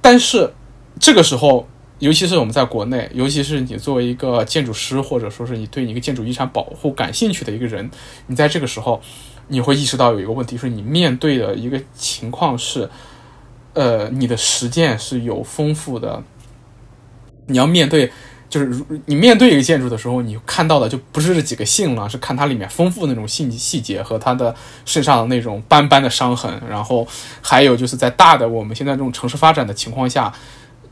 [0.00, 0.52] 但是
[0.98, 1.68] 这个时候，
[2.00, 7.88] 尤其是我们在国内，尤其是你作为一个建筑师，或者说是你对你一个建筑遗产保护感兴趣的一个人，
[8.26, 9.00] 你在这个时候，
[9.46, 12.90] 你会意识到有一个问题，是你面对的一个情况是，
[13.74, 16.22] 呃，你的实践是有丰富的，
[17.46, 18.10] 你要面对。
[18.48, 18.68] 就是
[19.06, 24.52] 你面对一个建筑的时候，你看到的就不是这几个性了，是看它里面丰富的那种细细节和它的
[24.84, 27.06] 身上的那种斑斑的伤痕，然后
[27.40, 30.34] 还有就是在大的我们现在这种城市发展的情况下，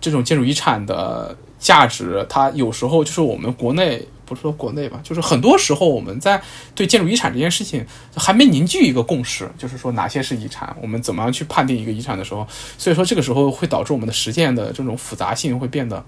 [0.00, 6.40] 这种建筑遗产的价值，它有时候就是我们国内不是说国内吧，就是很多时候我们在
[6.74, 7.84] 对建筑遗产这件事情
[8.16, 12.46] 还没凝聚一个共识，就是说哪些是遗产，我们怎么样去判定一个遗产的时候，
[12.76, 16.04] 所以说这个时候会导致我们的实践的这种复杂性会变得。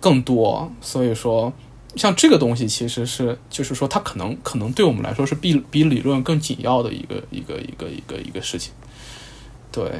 [0.00, 1.52] 更多，所以说，
[1.96, 8.72] 像这个东西其实是，就是说，它可能可能对我们来说是比比理论更紧要的一个一个一个一个一个事情。
[9.72, 9.90] 对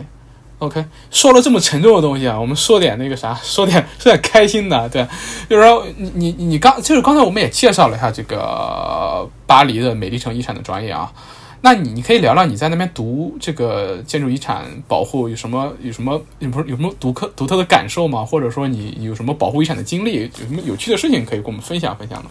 [0.58, 4.88] ，OK，说了这么沉重的东西啊，我们说点那个啥， 说点说点开心的。
[4.88, 5.06] 对，
[5.48, 11.12] 就是说，你你你刚就是刚才我们也介绍了一下这个巴黎的美丽城遗产的专业啊。
[11.60, 18.24] 那你你可以聊聊你在那边读这个建筑遗产保护有什么有什么有不是有什么独特独特的感受吗？
[18.24, 22.30] 或者说你有什么保护遗产的经历，有什么有趣的事情可以跟我们分享分享的？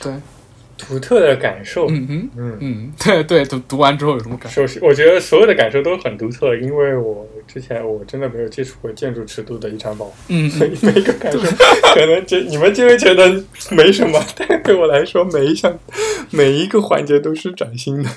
[0.00, 0.12] 对，
[0.78, 4.62] 独特的感受，嗯哼，嗯嗯， 对对，读读完之后有什么感受？
[4.62, 11.38] 首先，我觉得所有的感受都很独特，因为我之前我真的没有接触过建筑尺度的遗产保护，嗯所以每个感受
[11.94, 13.28] 可能觉你们就会觉得
[13.72, 15.76] 没什么， 但对我来说，每一项
[16.30, 18.08] 每一个环节都是崭新的，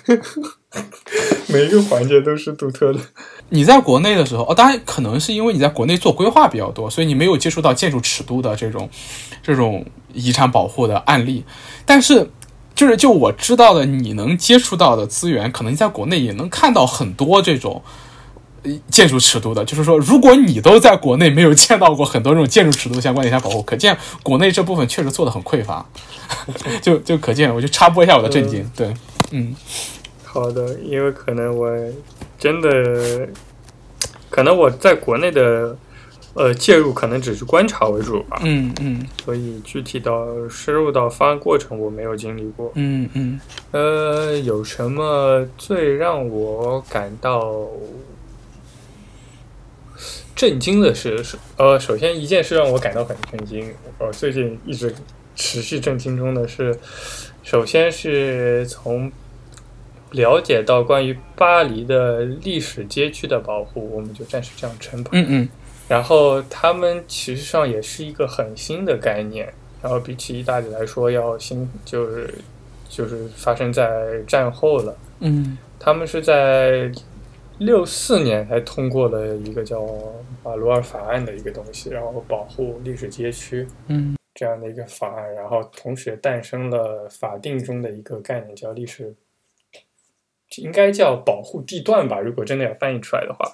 [1.47, 2.99] 每一个环节都是独特的。
[3.49, 8.89] 你在国内的时候，哦，当然可能是因为你在国内做规划比较多，所以你没有接触到建筑尺度的这种
[9.43, 11.43] 这种遗产保护的案例。
[11.86, 12.26] 但是，
[12.82, 17.79] 就是就我知道的，你能接触到的资源，可能在国内也能看到很多这种
[18.63, 19.63] 呃建筑尺度的。
[19.63, 25.86] 就是说，如果你都在国内没有见到过很多这种建筑尺度相关的遗产保护，可见国内这部分确实做的很匮乏。
[26.82, 28.67] 就就可见，我就插播一下我的震惊。
[28.75, 28.91] 对，
[29.29, 29.55] 嗯
[30.23, 31.69] 好的，因为可能我
[32.39, 33.29] 真的，
[34.27, 35.77] 可能我在国内的
[36.34, 42.71] 呃介入可能只是观察为主吧，嗯嗯所以具体到深入到方案过程我没有经历过。
[42.75, 43.39] 嗯嗯
[43.71, 47.67] 呃，有什么最让我感到
[50.36, 51.23] 震惊的事？
[51.23, 54.95] 是呃，首先一件事让我感到很震惊，我最近一直
[55.36, 56.77] 持续震惊中的是，
[57.43, 59.11] 首先是从
[60.11, 65.11] 了解到关于巴黎的历史街区的保护，我们就暂时这样称吧。
[65.13, 65.49] 嗯嗯
[65.91, 72.33] 然后他们其实上也是一个很新的概念，然后比起意大利来说要新，就是
[72.87, 74.97] 就是发生在战后了。
[75.19, 76.89] 嗯他们是在
[77.57, 79.85] 六四年才通过了一个叫
[80.45, 89.13] 马卢尔法案的一个东西，然后保护历史街区嗯这样的一个法案，然后同时诞生了法定中的一个概念叫历史。
[90.58, 93.49] 应该叫保护地段吧，如果真的要翻译出来的话，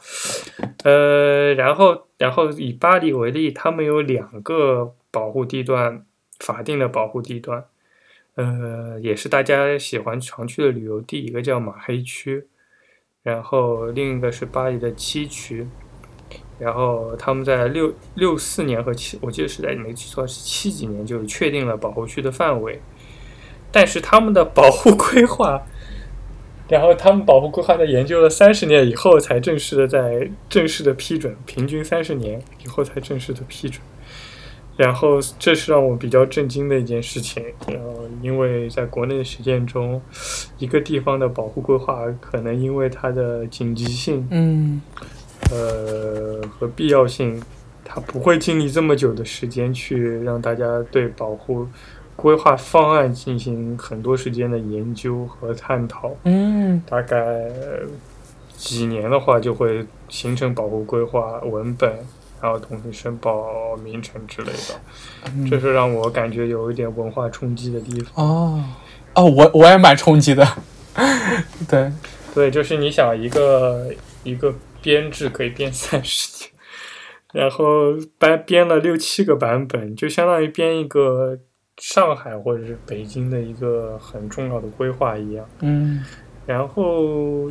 [0.84, 6.04] 呃，然后，然后以巴黎为例，他们有两个保护地段，
[6.40, 7.66] 法定的保护地段，
[8.34, 12.48] 呃，也是大家喜欢常去的旅游地，一个叫马黑区，
[13.22, 15.68] 然后另一个是巴黎的七区，
[16.58, 22.82] 然后他们在六六四年和七，我记得是在没记错是七几年就确定了保护区的范围，
[23.72, 25.62] 但是他们的保护规划。
[26.68, 33.82] 然后他们保护规划在研究了三十年以后，才正式的在正式的批准，平均三十年以后才正式的批准。
[34.76, 37.44] 然后这是让我比较震惊的一件事情。
[37.68, 40.00] 然后因为在国内的实践中，
[40.60, 44.80] 一个地方的保护规划可能因为它的紧急性，嗯
[45.50, 47.42] 呃和必要性，
[47.84, 51.66] 它不会经历这么久的时间去让大家对保护
[52.18, 56.14] 规划方案进行很多时间的研究和探讨。
[56.26, 57.50] 嗯大概
[58.58, 61.90] 几年的话，就会形成保护规划文本，
[62.42, 65.50] 然后同时申报名称之类的。
[65.50, 68.26] 这是让我感觉有一点文化冲击的地方。
[68.26, 68.64] 哦
[69.14, 70.46] 哦，我我也蛮冲击的，
[71.70, 71.92] 对，
[72.36, 73.92] 对，就是你想一个
[74.24, 76.52] 一个编制可以编三十年，
[77.34, 81.40] 然后编编了六七个版本，就相当于编一个
[81.78, 85.46] 上海或者是北京的一个很重要的规划一样。
[85.62, 86.04] 嗯
[86.46, 87.50] 然后，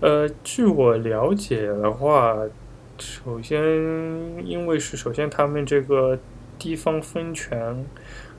[0.00, 2.36] 呃，据我了解的话，
[2.98, 3.58] 首先
[4.44, 6.18] 因为是首先他们这个
[6.58, 7.84] 地方分权、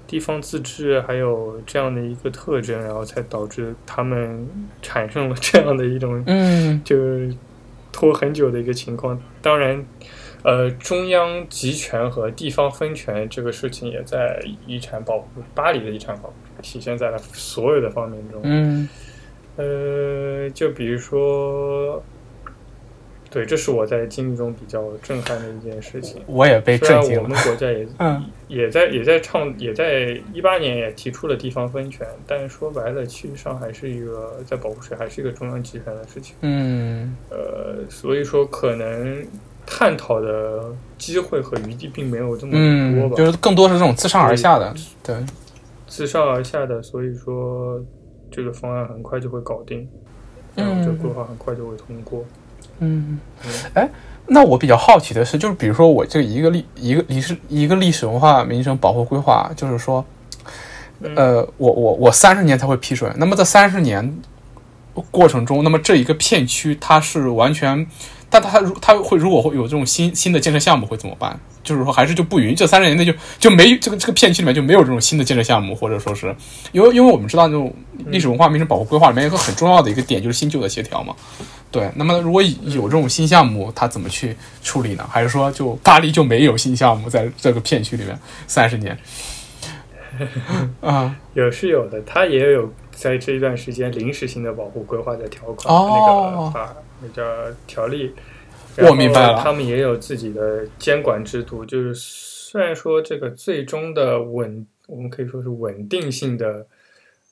[0.05, 4.47] 地方自治还有这样的一个特征，然后才导致他们
[4.81, 7.33] 产生了这样的一种嗯就是
[7.91, 9.19] 拖很久的一个情况。
[9.41, 9.83] 当然，
[10.43, 18.41] 呃，中央集权和地方分权这个事情也在遗产保护巴黎的遗产保护体现在了所有的方面中。
[18.43, 18.87] 嗯
[19.57, 22.01] 呃，就比如说，
[23.31, 26.21] 对，这是我在经历中比较震撼的一件事情。
[26.27, 36.35] 我也被虽然我震惊了，们国家也 嗯也在也在倡也在一八年也提出了地方分权，但说白了，其实上还是一个在保护水还是一个中央集权的事情。
[36.41, 39.25] 嗯呃，所以说可能
[39.69, 40.63] 探讨的
[40.97, 45.15] 机会和余地并没有这么多嗯，吧，就是更多是这种自上而下的，对，
[45.85, 47.79] 自上而下的，所以说
[48.31, 49.85] 这个方案很快就会搞定，
[50.55, 52.23] 然后这规划很快就会通过。
[52.79, 53.19] 嗯。
[53.45, 53.89] 嗯，哎，
[54.25, 60.03] 那我比较好奇的是，就是比如说我这一个历一个历史一个历史文化名城保护规划，就是说，
[61.01, 61.13] 嗯。
[61.15, 64.17] 呃，我我我三十年才会批准，那么这三十年
[65.11, 67.85] 过程中，那么这一个片区它是完全，
[68.29, 71.39] 但他如他会如果会有这种新新的建设项目会怎么办？
[71.63, 76.33] 就是说还是就不允许这三十年内就就没这个这个片区里面就没有这种新的建设项目，或者说是
[76.71, 77.73] 因为因为我们知道那种
[78.05, 81.13] 历史文化名城保护规划里面有一个很重要的一个点就是新旧的协调嘛。
[81.69, 85.05] 对，那么如果有这种新项目，它怎么去处理呢？
[85.09, 88.17] 还是说就巴黎就没有新项目在这个片区里面
[88.47, 88.97] 三十年？
[90.79, 97.23] 啊， 有是有的，它也有在这一段时间临时性的保护规划的条款，哦那个法那叫
[97.65, 98.13] 条例。
[98.77, 106.67] 我明白了他们也有自己的监管制度，就是虽然说这个最终的稳，我们可以说是稳定性的。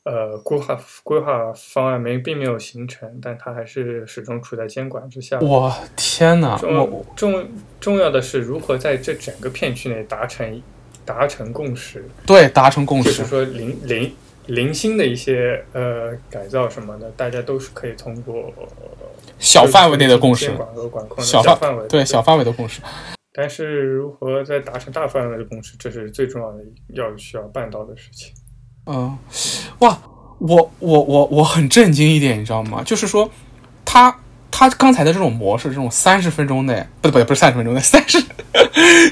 [0.07, 5.39] 呃，规划规划方案没并没有形成，但它还是始终处在监管之下。
[5.39, 6.55] 我天哪！
[6.59, 7.49] 重我重
[7.79, 10.61] 重要的是如何在这整个片区内达成
[11.03, 14.13] 达成共识，对达成共识就是，说零零
[14.45, 18.53] 零星的一些呃改造什么的，大家都是可以通过
[19.45, 22.81] 小范围内的共识监，管和管控小范小范围对小范围的共识。
[23.31, 26.57] 但是如何在达成大范围的共识，这是最重要的
[26.95, 28.33] 要需要办到的事情。
[28.87, 29.17] 嗯，
[29.79, 29.97] 哇，
[30.39, 32.81] 我我我我很震惊一点，你知道吗？
[32.83, 33.29] 就是说，
[33.83, 34.19] 他
[34.57, 38.23] 他刚才的这种模式，这种三十分钟内，不不不是三十分钟内， 三十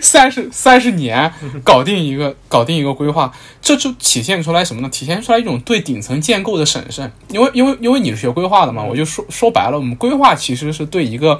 [0.01, 1.29] 三十三十年
[1.65, 3.29] 搞定一个搞定一个规划，
[3.61, 4.87] 这就体现出来什么呢？
[4.87, 7.11] 体现出来一种对顶层建构的审慎。
[7.27, 11.37] 因为因为因为你是学规划的嘛，我就说说白了，我们规划其实是对一个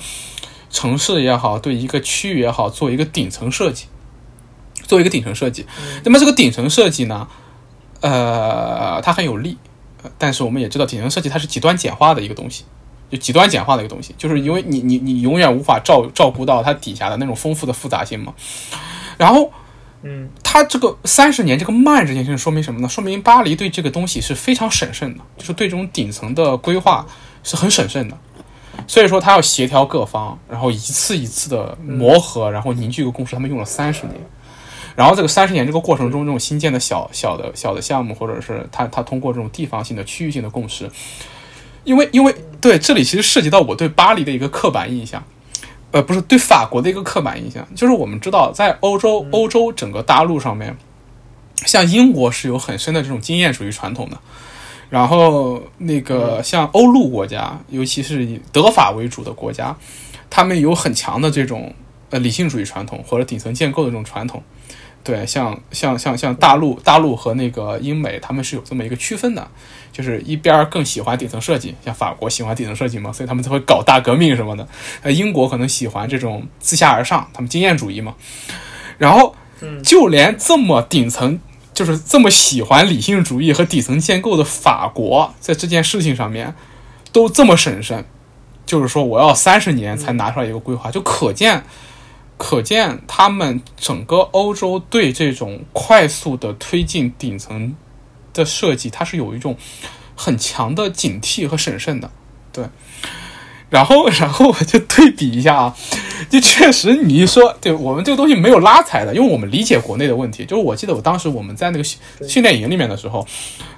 [0.70, 3.86] 城市也好，对一个区域也好，做一个顶层设计，
[4.86, 5.66] 做一个顶层设计。
[6.04, 7.30] 那么这个顶层设计呢？
[8.02, 9.58] 呃，它很有利，
[10.04, 12.66] 呃但是我们也知道，顶层设计它是极端简化的一个东西，
[13.10, 18.34] 就极端简化的一个东西，就是因为你你你永远无法照照顾到它底下的那种丰富的复杂性嘛。
[19.18, 19.52] 然后
[20.02, 22.90] 嗯它这个三十年这个慢这件事情说明什么呢？
[22.90, 27.06] 说明巴黎对这个东西是非常审慎的，就是对这种顶层的规划
[27.44, 28.18] 是很审慎的。
[28.88, 33.36] 所以说，他要协调各方，然后一次一次的磨合，然后凝聚一个共识。
[33.36, 34.16] 他们用了三十年，
[34.96, 40.90] 然后这个三十年这个过程中，这种新建的小小的小的项目，或者是他他通过这种地方性的、区域性的共识，
[41.84, 45.24] 因为因为对这里其实涉及到我对巴黎的一个刻板印象，
[45.92, 50.76] 呃，不是对法国的一个刻板印象，就是我们知道在欧洲欧洲整个大陆上面，
[51.66, 54.18] 像英国是有很深的这种经验主义传统的。
[54.90, 59.76] 然后，那个像欧陆国家，尤其是以德法为主的国家，
[60.30, 61.74] 他们有很强的这种
[62.12, 64.44] 呃理性主义传统或者顶层建构的这种传统。
[65.04, 69.48] 对，像像像像大陆大陆和那个英美，他们是有这么一个区分的，
[69.92, 74.68] 就是一边更喜欢顶层设计，像法国喜欢顶层设计嘛，所以他们才会搞大革命什么的。
[75.02, 78.16] 呃，英国可能喜欢这种自下而上，他们经验主义嘛。
[78.98, 79.36] 然后，
[79.84, 81.40] 就连这么顶层。
[81.74, 86.54] 就是这么喜欢理性主义和底层建构的法国，在这件事情上面
[87.12, 88.06] 都这么审慎，
[88.64, 91.64] 就是说我要三十年才拿出来一个规划，就可见
[92.38, 97.76] 可见他们整个欧洲对这种快速的推进顶层
[98.34, 99.56] 的设计，它是有一种
[100.16, 102.12] 很强的警惕和审慎的，
[102.52, 102.66] 对。
[103.70, 105.76] 然后， 然后我就对比一下啊，
[106.30, 110.46] 就确实你一说，对我们这个东西没有拉踩的，因为我们理解国内的问题。
[110.46, 113.26] 就是我记得我当时我们在那个训训练营里面的时候，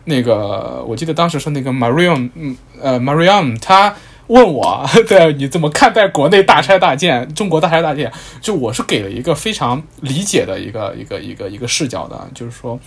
[0.03, 3.95] 那个我记得当时是那个 Mariam，嗯呃 Mariam，他
[4.27, 8.11] 问我， 对你怎么看待国内大拆大建，中国大拆大建？
[8.41, 12.79] 就我是给了一个非常理解的一个一个一个一个视角的，就是说。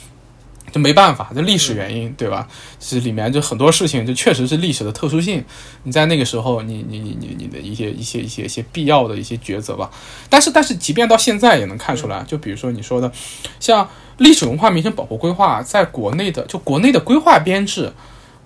[0.71, 2.47] 就没办法，这历史原因，对吧？
[2.79, 5.43] 其实里面就很多事情，就确实是历史的特殊性。
[5.85, 9.91] 你在那个时候，你你你你你的一些一些一些一些必要的一些抉择吧。
[10.29, 13.11] 但是但是，即便到现在也能看出来，就比如说你说的，
[13.59, 17.91] 像历史文化名城保护规划，在国内的就国内的规划编制，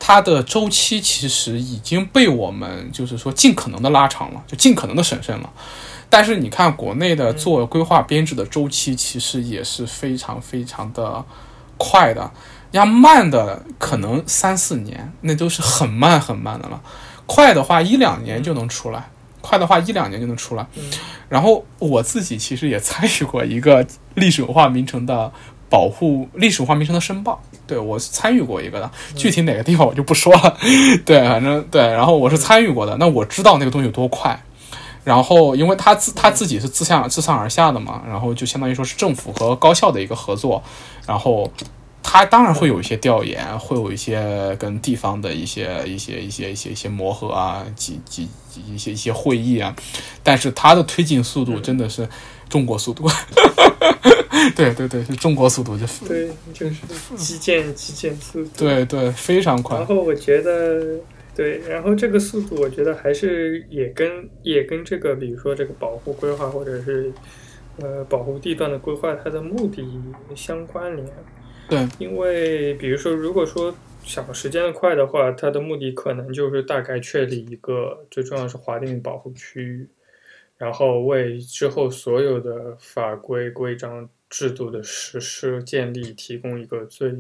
[0.05, 5.49] 它的周期其实已经被我们就是说尽可能的拉长了，就尽可能的审慎了。
[6.11, 11.25] 但是你看国内的做规划编制的周期，其实也是非常非常的。
[11.79, 12.31] 快的，
[12.71, 16.81] 要慢的可能三四年，那都是很慢很慢的了。
[17.27, 20.65] 快的话一两年就能出来，快的话一两年就能出来。
[21.29, 23.85] 然后我自己其实也参与过一个
[24.15, 25.33] 历史文化名城的
[25.69, 27.43] 保护，历史文化名城的申报。
[27.73, 30.59] 对我是参与过一个的，具体哪个地方我就不说了。
[31.07, 34.39] 对，反正对，然后我是参与过的，那我知道那个东西有多快。
[35.05, 40.63] 然后因为他自他自己是自上自上而下的嘛，然后就相当于说是政府和高校的一个合作。
[41.07, 41.51] 然后，
[42.03, 48.29] 他当然会有一些调研，会有一些跟地方的一些一些一些一些一些磨合啊，几几
[48.71, 49.75] 一些一些会议啊。
[50.23, 52.07] 但是他的推进速度真的是
[52.53, 53.09] 中国速度，
[54.55, 59.79] 对对对，是中国速度就对，就是基建基建速度，对对，非常快。
[59.79, 60.99] 然后我觉得
[61.35, 67.11] 对，然后这个速度，我觉得还是也跟也跟这个，比如说这个保护规划或者是。
[67.79, 69.83] 呃，保护地段的规划，它的目的
[70.37, 71.09] 相关联。
[71.71, 73.75] 对，因为比如说，如果说
[74.05, 79.89] 想时间的快的话，它的目的可能就是大概确立一个，最重要是划定保护区域，
[80.63, 87.11] 然后为之后所有的法规规章制度的实施建立提供一个最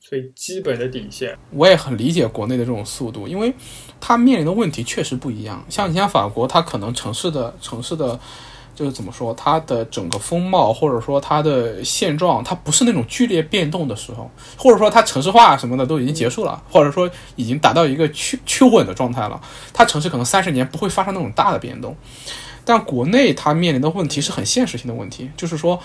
[0.00, 1.36] 最基本的底线。
[1.50, 3.52] 我也很理解国内的这种速度，因为
[4.00, 5.62] 它面临的问题确实不一样。
[5.68, 8.18] 像你像法国，它可能城市的城市的。
[8.74, 19.40] 就是怎么说，它的整个风貌或者说它的现状，它不是那种剧烈变动的时候，或者说它城市化什么的都已经结束了，或者说已经达到一个趋趋稳的状态了，
[19.72, 21.96] 它城市可能三十年不会发生那种大的变动。
[22.64, 25.78] 但国内它面临的问题是很现实性的问题，就是说，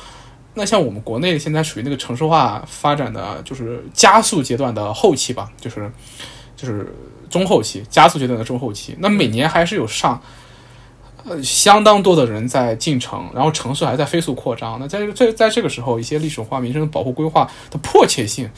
[0.54, 5.92] 那像我们国内现在属于那个城市化发展的就是加速阶段的后期吧，就是
[6.56, 6.94] 就是
[7.30, 10.22] 中后期加速阶段的中后期，那每年还是有上。
[11.26, 14.80] 呃，相当多的人在进城，然后城市还在飞速扩张。
[14.80, 18.50] 那在这在这个时候，一些历史文化名称保护规划的迫切性，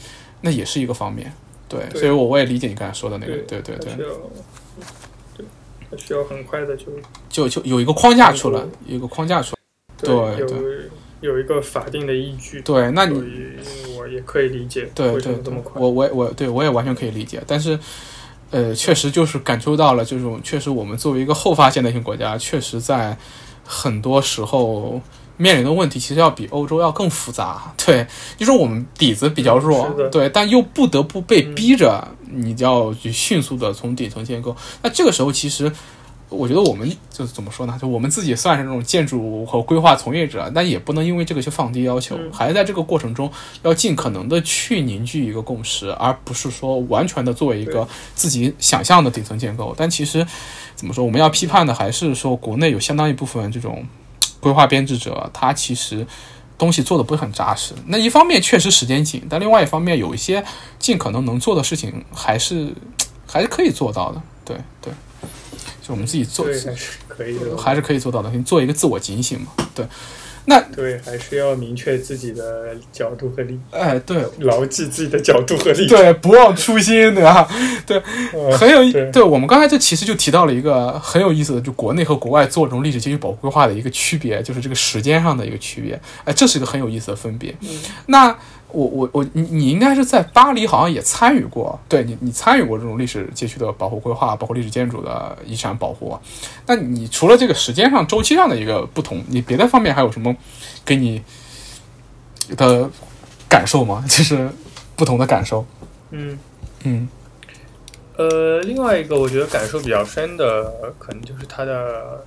[0.42, 1.30] 那也是一个方面。
[1.68, 3.92] 对，所以我我也理解你刚才说的那个，对对对，
[5.96, 6.86] 需要很快的就
[7.28, 9.58] 就就有一个框架出来，有一个框架出来。
[9.96, 10.58] 对对，
[11.20, 12.60] 有一个法定的依据。
[12.62, 13.22] 对，那你
[13.98, 14.90] 我也可以理解。
[14.94, 17.78] 对对对，我我我对我也完全可以理解，但是。
[18.54, 23.16] 呃，确实就是感受到了这种，确实我们作为一个后发现代性国家，确实在
[23.64, 25.00] 很多时候
[25.38, 27.72] 面临的问题，其实要比欧洲要更复杂。
[27.82, 34.56] 对，就是我们底子比较弱，对，但又不得不被逼着，你要去迅速的从底层建构。
[34.82, 35.72] 那这个时候其实。
[36.34, 37.78] 我觉得我们就是怎么说呢？
[37.78, 43.30] 就我们自己算是那种建筑和规划从业者，但也不能因为这个去放低要求，还是在这个过程中
[43.62, 49.74] 要尽可能的去凝聚一个共识，而不是说完全的作为一个自己想象的顶层建构。
[49.76, 50.26] 但其实
[50.74, 53.86] 怎么说，我们要批判的还是说，国内有相当一部分这种
[54.40, 56.06] 规划编制者，他其实
[56.62, 57.74] 东西做的不是很扎实。
[57.86, 60.44] 那一方面确实时间紧，但另外一方面有一些
[60.78, 62.72] 尽可能能做的事情，还是
[63.26, 64.22] 还是可以做到的。
[64.44, 64.92] 对对。
[65.82, 68.30] 就我们自己做，还是可以的，还是可以做到的。
[68.30, 69.48] 你做一个自我警醒嘛？
[69.74, 69.84] 对，
[70.44, 73.60] 那对，还是要明确自己的角度和利益。
[73.70, 75.88] 哎，对，牢记自己的角度和利益。
[75.88, 77.48] 对，不忘初心，对吧？
[77.86, 78.00] 对，
[78.56, 79.10] 很有。
[79.12, 86.00] 对，我们刚才这其实就提到了一个很有意思的，就国内和国外做这种历史街区保护规划的一个区别，就是这个时间上的一个区别。
[86.24, 87.54] 哎，这是一个很有意思的分别。
[88.06, 88.36] 那。
[88.72, 96.18] 我我我你你应该是在巴黎好像也参与过，对你你参与过这种历史街区的保护规划，包括历史建筑的遗产保护。
[96.66, 100.34] 那你除了这个时间上周期上的一个不同，你别的方面还有什么
[100.84, 101.22] 给你
[102.56, 102.90] 的
[103.48, 104.04] 感受吗？
[104.08, 104.50] 就是
[104.96, 105.64] 不同的感受。
[106.10, 106.38] 嗯
[106.84, 107.08] 嗯。
[108.16, 112.22] 呃，另外一个我觉得感受比较深的，可能就是它的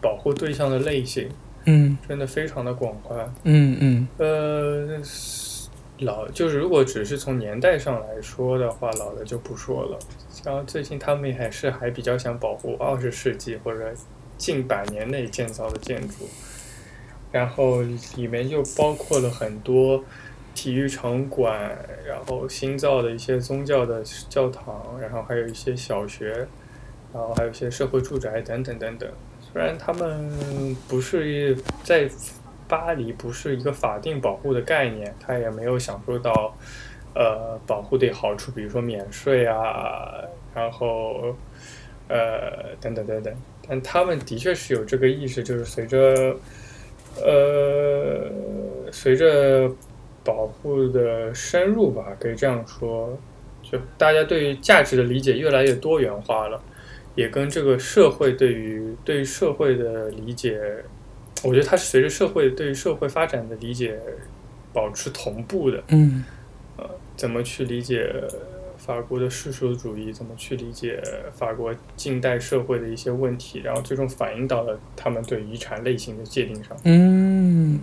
[0.00, 1.28] 保护对象的类型。
[1.70, 3.30] 嗯真的非常的广泛。
[3.42, 5.02] 嗯嗯呃，
[6.00, 9.98] 老就是如果只是从年代上来说的话，老的就不说了。
[10.30, 13.92] 像最近他们还是还比较想保护二十世纪或者
[14.36, 16.28] 近百年内建造的建筑，
[17.32, 17.82] 然后
[18.16, 20.04] 里面就包括了很多
[20.54, 21.76] 体育场馆，
[22.06, 26.46] 然后新造的一些宗教的教堂，然后还有一些小学，
[27.12, 29.10] 然后还有一些社会住宅等等等等。
[29.52, 32.08] 虽然他们不是在
[32.68, 36.54] 巴黎不是一个法定保护的概念，它也没有享受到
[37.14, 40.22] 呃保护的好处，比如说免税啊，
[40.54, 41.34] 然后
[42.08, 43.34] 呃等等等等。
[43.66, 46.36] 但他们的确是有这个意识，就是随着
[47.16, 48.30] 呃
[48.92, 49.70] 随着
[50.22, 53.18] 保护的深入吧，可以这样说，
[53.62, 56.62] 就大家对于价值的理解越来越多元化了，
[57.14, 60.60] 也跟这个社会对于对于社会的理解。
[61.42, 63.98] 我觉得它是随着社会对于社会发展的理解
[64.72, 65.82] 保持同步的。
[65.88, 66.24] 嗯
[66.76, 68.12] 呃怎么去理解
[68.76, 70.12] 法国的世俗主义？
[70.12, 71.02] 怎么去理解
[71.36, 73.60] 法国近代社会的一些问题？
[73.60, 76.76] 然后最终反映到了他们对遗产类型的界定上。
[76.84, 77.80] 嗯。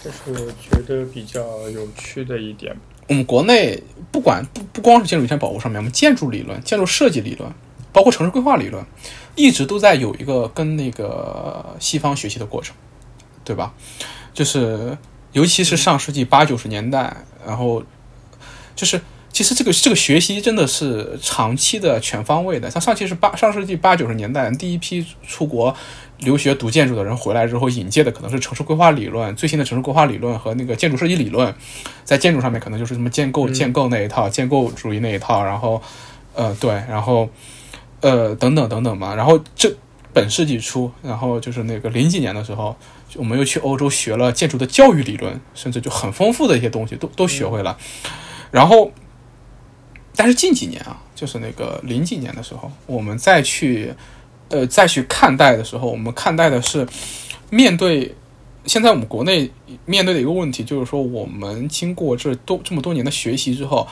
[0.00, 2.76] 这是我觉得比较有趣的一点。
[3.08, 3.82] 我们国内
[4.12, 7.50] 不管不不光是建筑遗产保护上面，我们建筑理论、建筑设计理论，
[7.92, 8.84] 包括城市规划理论，
[9.38, 12.74] 一直都在有一个跟那个西方学习的过程，
[13.44, 13.72] 对吧？
[14.34, 14.98] 就是
[15.32, 17.16] 尤其是上世纪八九十年代，
[17.46, 17.82] 然后
[18.74, 22.68] 就是其实这个这个学习真的是长期的、全方位的。
[22.68, 25.74] 像上期是八上世纪八九十年代第一批出国
[26.18, 31.54] 留学读建筑的人回来之后，引介的可能是城市规划理论、最新的城市规划理论和那个建筑设计理论，
[32.02, 35.80] 在建筑上面可能就是什么建构、建构那一套、建构主义那一套，然后
[36.34, 37.28] 呃对，然后
[38.00, 39.14] 呃等等等等吧。
[39.14, 39.74] 然后这
[40.12, 42.76] 本世纪初，然后就是那个零几年的时候，
[43.14, 47.78] 我们又去欧洲学了建筑的教育理论，甚至就很丰富的一些东西都都学会了。
[48.50, 48.90] 然后，
[50.16, 53.94] 但是近几年啊，就是那个零几年的时候，我们再去
[54.48, 56.86] 呃再去看待的时候，我们看待的是
[57.50, 58.14] 面对
[58.64, 59.50] 现在我们国内
[59.84, 63.86] 面对的一个问题，就是说我们经过这多这么多年的学习之后，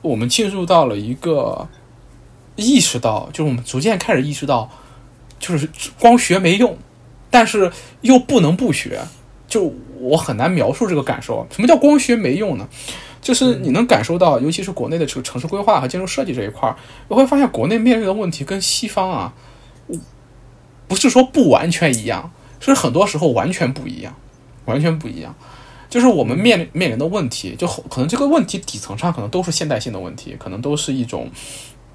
[0.00, 1.68] 我们进入到了一个
[2.56, 4.68] 意识到，就是我们逐渐开始意识到，
[5.38, 5.68] 就是
[6.00, 6.76] 光学没用，
[7.30, 9.00] 但是又不能不学。
[9.48, 11.46] 就我很难描述这个感受。
[11.52, 12.68] 什么叫光学没用呢？
[13.22, 16.76] 就是你能感受到，尤其是国内的这个城市规划和建筑设计这一块儿，
[17.08, 19.32] 你会发现国内面临的问题跟西方啊，
[20.88, 24.14] 不是说不完全一样，是很多时候完全不一样，
[24.64, 25.34] 完全不一样。
[25.88, 31.30] 就是我们面面临的问题，就可能这个问题底层上可能都是现代性的问题，可能都是一种。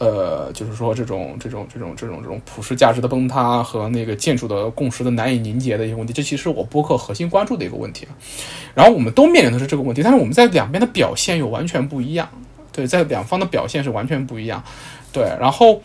[0.01, 8.07] 呃，就是说这种这种这种这种这种普世价值的崩塌和那个建筑的共识的难以凝结的一个问题，这其实我播客核心关注的一个问题。
[8.73, 12.27] 然后我们都面临的是这个问题，但是我们在两边的表现又完全不一样。
[12.71, 14.63] 对，在两方的表现是完全不一样。
[15.13, 15.83] 对，然后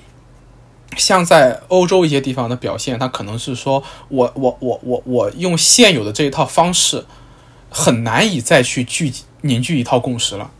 [0.96, 7.04] 像在欧洲一些地方的表现，它可能是说我我我我我用现有的这一套方式，
[7.68, 9.12] 很难以再去聚
[9.42, 10.50] 凝聚一套共识了。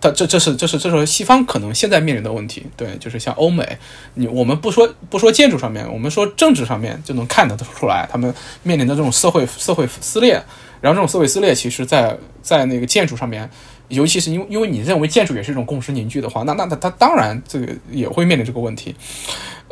[0.00, 3.78] 它这这是这是这是西方可能现在面临的问题，对，就是像欧美，
[4.14, 8.32] 你我们不说不说建筑上面，我们说政治上面就能看得出来，他们
[8.62, 10.34] 面临的这种社会社会撕裂，
[10.80, 13.50] 然后这种社会撕裂，其实在在那个建筑上面，
[13.88, 18.94] 尤其是因为因为你认为建筑也是一种共识凝聚的话，那那它它当然这个也会面临这个问题，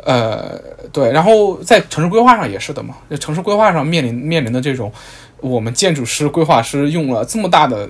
[0.03, 0.59] 呃，
[0.91, 4.91] 对，然后在城市规划上也是的嘛，城市规划上面临面临的这种，
[5.39, 7.89] 我们建筑师规划师用了这么大的。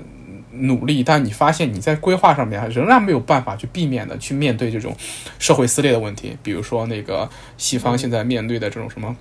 [0.61, 4.95] 努力，但你发现你在规划上面仍然没有办法去避免的去面对这种
[5.39, 9.15] 社会撕裂的问题，比如说那个西方现在面对的这种什么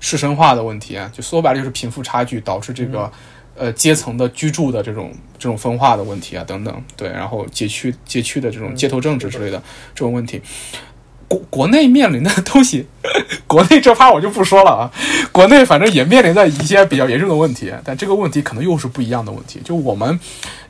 [0.00, 3.10] 士绅化的问题啊，就说白了就是贫富差距导致这个
[3.56, 9.62] 呃阶层的居住的这种这种分化的问题啊等等，对，然后街区街区的这种街头政治之类的
[9.94, 10.40] 这种问题。
[11.28, 12.86] 国国内面临的东西，
[13.46, 14.90] 国内这趴我就不说了啊。
[15.30, 19.60] 国内反正也面临着一些比较严重的问题，但这个问题可能又是不一样的问题。
[19.62, 20.18] 就我们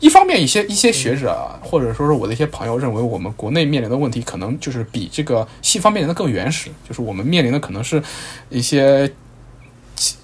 [0.00, 8.02] 一方面，一些一些学者或者说是我的一些朋友认为，我们国内面临的问题可能就是比这个西方面临的更原始，就是我们面临的可能是
[8.50, 9.08] 一些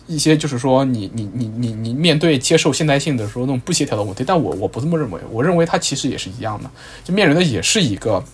[0.09, 4.25] 一些就是说你你你你你面对接受现代性的时候那种不协调的问题。
[4.27, 6.69] 但我我不这么认为，我认为它其实也是一样的，
[7.05, 8.25] 就面临的也是一个。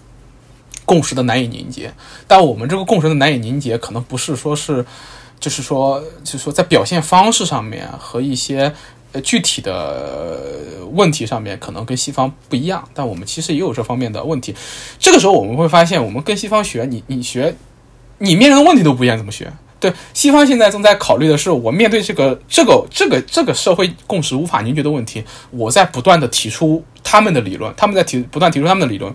[0.90, 1.94] 共识的难以凝结，
[2.26, 4.84] 但我们这个共识的难以凝结，可能不是说是，
[5.38, 8.74] 就是说，就是说在表现方式上面和一些
[9.12, 12.82] 呃具体的问题上面，可能跟西方不一样。
[12.92, 14.52] 但我们其实也有这方面的问题。
[14.98, 17.54] 这个时候我们会发现，我们跟西方学，你你学，
[18.18, 19.52] 你面临的问题都不一样，怎么学？
[19.78, 29.14] 对，西方现在正在考虑的是，我面对这个这个这个这个社会共识无法凝聚的问题，我在不断的提出他们的理论，他们在提不断提出他们的理论，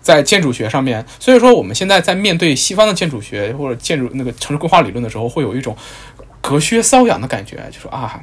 [0.00, 1.04] 在建筑学上面。
[1.18, 5.76] 所以说，我们现在在面对西方的建筑学或者建筑那个城市规划理论的时候，会有一种
[6.40, 8.20] 隔靴搔痒的感觉，就说啊，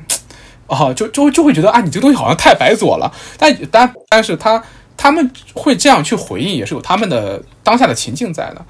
[0.67, 3.13] 啊， 就就就会觉得啊，你这个东西好像太白左了。
[3.37, 4.63] 但但但是他
[4.97, 8.65] 他们会这样去回应，也是有他们的当下的情境在的。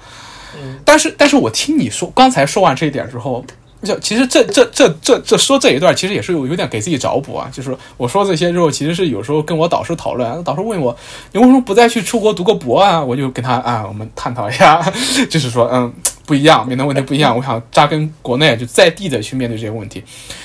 [0.84, 3.44] 但是，但是我听你说刚才说完这一点之后，
[3.86, 7.48] 就其实这这这这这说这一段，其实也是有有点给自己找补啊。
[7.52, 10.94] 就是我说这些之后，其实是有时候跟我导师讨论，导师问我
[11.32, 13.00] 你为什么不再去出国读个博啊？
[13.02, 14.82] 我就跟他啊，我们探讨一下，
[15.30, 15.92] 就是说嗯
[16.26, 20.02] 不一样，面对问题不一样，我想扎根国内，就在地的去面对这些问题。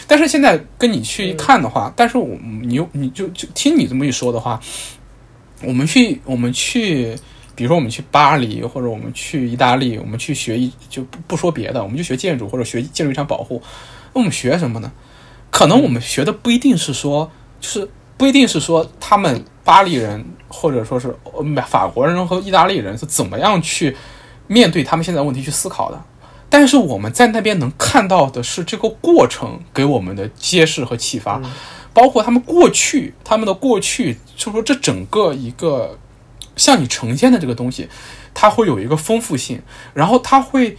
[0.07, 4.59] 但是现在跟你去看的话，但是我你又你就就听你这么一说的话，
[5.63, 7.15] 我们去我们去。
[7.55, 13.61] 比如说，我们去巴黎，或者我们去意大利，我们去学一就不不说别的，我们就学建筑或者学建筑遗产保护。
[14.13, 14.91] 那我们学什么呢？
[15.49, 17.29] 可能我们学的不一定是说，
[17.59, 21.13] 就是不一定是说他们巴黎人或者说是
[21.67, 23.95] 法国人和意大利人是怎么样去
[24.47, 26.01] 面对他们现在问题去思考的。
[26.49, 31.41] 但是我们在那边能看到的是这个过程给我们的揭示和启发，
[31.93, 35.97] 包括他们过去他们的过去，就是说这整个一个。
[36.55, 37.87] 向你呈现的这个东西，
[38.33, 39.61] 它会有一个丰富性，
[39.93, 40.77] 然后它会，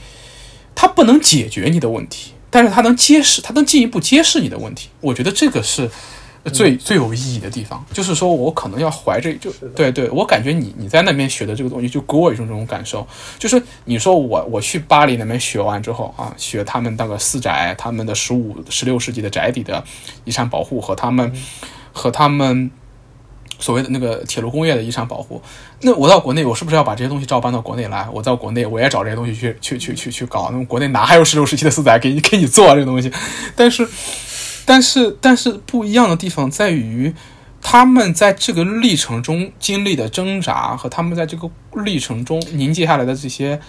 [0.75, 4.91] 它不能解决你的问题，但是它能揭示，它能进一步揭示你的问题。
[5.01, 5.91] 我觉得这个是
[6.53, 7.85] 最最有意义的地方。
[7.93, 13.07] 就是说我可能要怀着，就对对，我感觉你你在那边学的这个东西，就给我一种这种感受。
[13.39, 19.83] 就是你说我我去巴黎那边学完之后啊，学他们那个四宅，他们的十五十六世纪的宅邸的
[20.25, 21.33] 遗产保护和他们
[21.93, 22.71] 和他们。
[23.63, 25.41] 所谓的那个铁路工业的遗产保护，
[25.83, 28.09] 那我到国内，我是不是要把这些东西照搬到国内来？
[28.13, 30.49] 我到国内，我也找这些东西去去去去去搞。
[30.51, 33.11] 那么国内哪还有十六世纪的四载给你给你做这个东西？
[33.55, 33.89] 但是，
[34.67, 37.15] 但是，但是不一样的地方在于，
[37.63, 41.49] 他们在这个历程中经历的挣扎和他们在这个
[41.85, 43.61] 历程中凝结下来的这些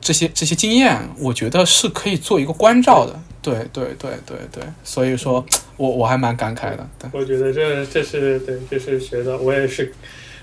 [0.00, 3.20] 这些这些经验，我觉得是可以做一个关照的。
[3.42, 5.44] 对对对对对，所以说。
[5.76, 9.92] 我我还蛮感慨的，我觉得这这是对，这是学的，我也是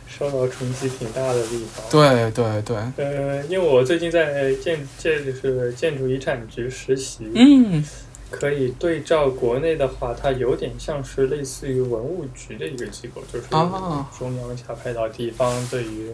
[0.08, 1.86] 受到冲击挺大的地方。
[1.90, 2.78] 对对对。
[2.98, 7.82] 呃，因为我最近在建建就是建筑遗产局实习，嗯，
[8.30, 16.12] 可以对照国内的话，它有点像是类似于文物局的一个机构，就是中央下派到地方对于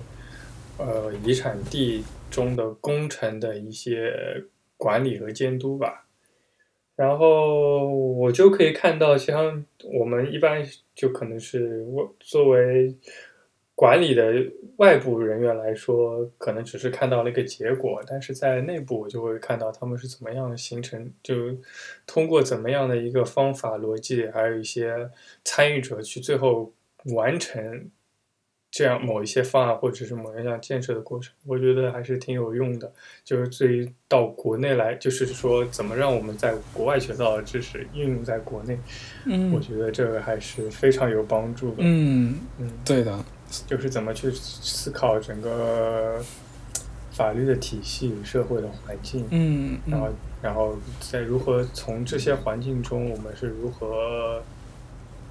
[0.78, 4.14] 呃遗产地中的工程的一些
[4.78, 6.04] 管理和监督吧。
[6.98, 9.64] 然后我就可以看到，像
[10.00, 10.62] 我们一般
[10.96, 12.94] 就可能是我作为
[13.76, 14.34] 管理的
[14.78, 21.36] 外部人员来说，可能只是看到了一个结果，但是在内部我就会看到他们是怎么样形成，就
[22.08, 25.12] 通过怎么样的一个方法逻辑，还有一些
[25.44, 26.74] 参与者去最后
[27.14, 27.92] 完成。
[28.70, 32.92] 这样某一些方案或者是某一项建设的过程，我觉得还是挺有用的。
[33.24, 38.78] 就是对于到国内来，就是说怎么让我们在国外学到的知识应用在国内，
[39.26, 41.78] 嗯，我觉得这个还是非常有帮助的。
[41.80, 43.24] 嗯嗯，对的，
[43.66, 46.22] 就是怎么去思考整个
[47.12, 50.10] 法律的体系、社会的环境，嗯，然后
[50.42, 54.44] 然后在如何从这些环境中，我们是如何。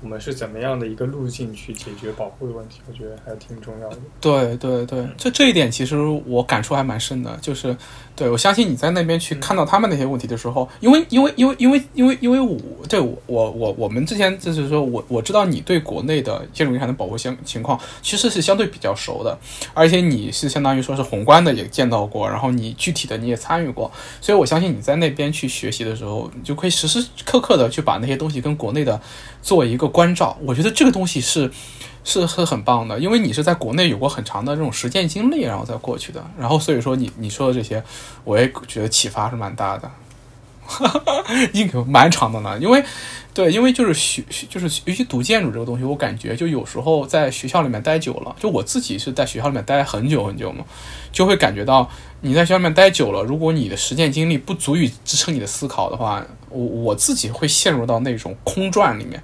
[0.02, 2.80] 我们是怎么样的一个路径去解决保护的问题？
[2.88, 3.98] 我觉得还挺重要的。
[4.20, 7.76] 对对对，这这一点其实我感触还蛮深的，就是，
[8.14, 19.38] 对我相信你在那边去看到他们那些问题的时候，因为因为因为因为因为因为我对我我我我们之前就是说我我知道你对国内的建筑遗产的保护相情况其实是相对比较熟的，
[19.74, 23.90] 而且你是相当于说是宏观的也见到过，然后你具体的你也参与过，
[24.20, 29.00] 所以我相信你在那边去学习的时候，你就可以时时刻刻的去把那些东西跟国内的
[29.40, 29.86] 做一个。
[29.86, 31.50] 关照，我觉得这个东西是
[32.04, 37.82] 是是很棒的，因为你是在国内有过很长的这种实践经历，然后再过去的，然后所以说你你说的这些，
[38.24, 39.90] 我也觉得启发是蛮大的，
[41.54, 42.58] 应该蛮长的呢。
[42.58, 42.84] 因为
[43.32, 50.64] 对，因为就是学就是尤其读建筑这个东西，我感觉就有时候在学校里面待久了，就我自己是在学校里面待很久很久嘛，
[51.12, 51.88] 就会感觉到
[52.20, 56.24] 你在学校里面待久了，如果你的实践经历不足以支撑你的思考的话，
[56.56, 59.22] 我我自己会陷入到那种空转里面。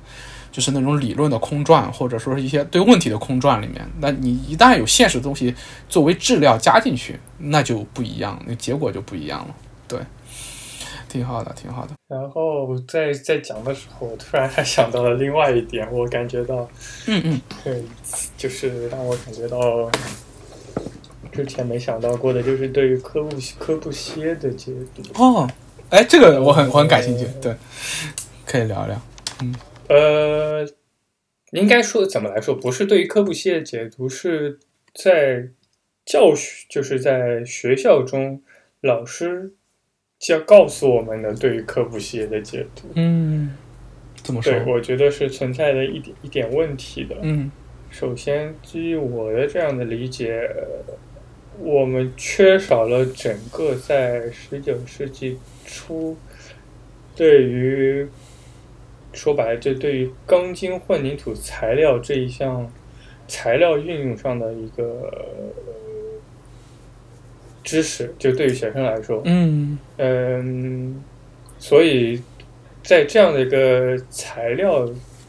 [0.52, 5.54] 就是那种理论的空转，或者说是一些对问题的空转里面，那你一旦有现实的东西
[5.88, 9.54] 作为质料加进去，那就不一样，那结果就不一样了。
[9.88, 9.98] 对，
[11.08, 11.92] 挺好的，挺好的。
[12.06, 16.68] 然后在在讲的时候，我突然还想到了另外一点，我感觉到，
[17.06, 17.82] 嗯嗯，对，
[18.36, 19.90] 就是让我感觉到
[21.32, 25.02] 之前没想到过的，就是对于科布科布西耶的解读。
[25.24, 25.48] 哦，
[25.92, 27.54] 哎，这个我很我很感兴趣，对，
[28.46, 28.98] 可以聊聊。
[29.42, 29.54] 嗯
[29.88, 30.66] 呃，
[31.50, 34.58] 应该说怎么来说，不是对于科布西耶的解读，是
[34.94, 35.48] 在
[36.06, 38.40] 教学，就是在学校中
[38.80, 39.52] 老师
[40.18, 42.88] 教告诉我们的对于科布西耶的解读。
[42.94, 43.54] 嗯，
[44.22, 44.50] 怎么说？
[44.50, 47.16] 对，我觉得是存在的一点一点问题的。
[47.20, 47.52] 嗯
[47.90, 50.94] 首先，基于我的这样的理解，呃
[51.58, 55.38] 我们缺少了整个在十九世纪
[55.72, 56.16] 初
[57.16, 58.06] 对于
[59.14, 62.70] 说白了，就对于钢筋混凝土材料这一项
[63.26, 65.62] 材料运用上的一个呃
[67.64, 69.78] 知识，就对于学生来说，嗯。
[69.96, 71.02] 嗯，
[71.58, 72.20] 所以
[72.82, 74.86] 在这样的一个材料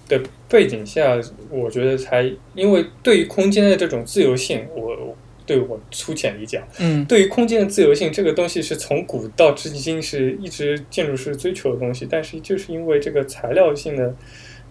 [0.08, 1.20] 的背景下，
[1.50, 5.16] 我觉得才因为对于空间的这种自由性，我
[5.46, 14.16] 对我粗浅理解啊，嗯对于空间的自由性这个东西是从古到至今是一直建筑师追求的东西，但是就是因为这个材料性的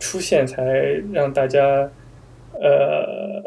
[0.00, 0.64] 出现，才
[1.12, 1.90] 让大家
[2.54, 3.42] 呃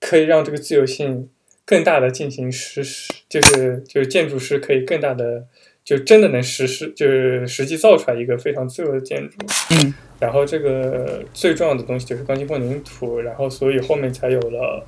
[0.00, 1.28] 可以让这个自由性
[1.64, 5.44] 更大的进行实施，就是就是建筑师可以更大的
[5.82, 9.36] 就真的能实施，就是实际造出来一个非常自由的建筑。
[9.70, 14.86] 嗯然后这个最重要的东西就是钢筋混凝土，然后所以后面才有了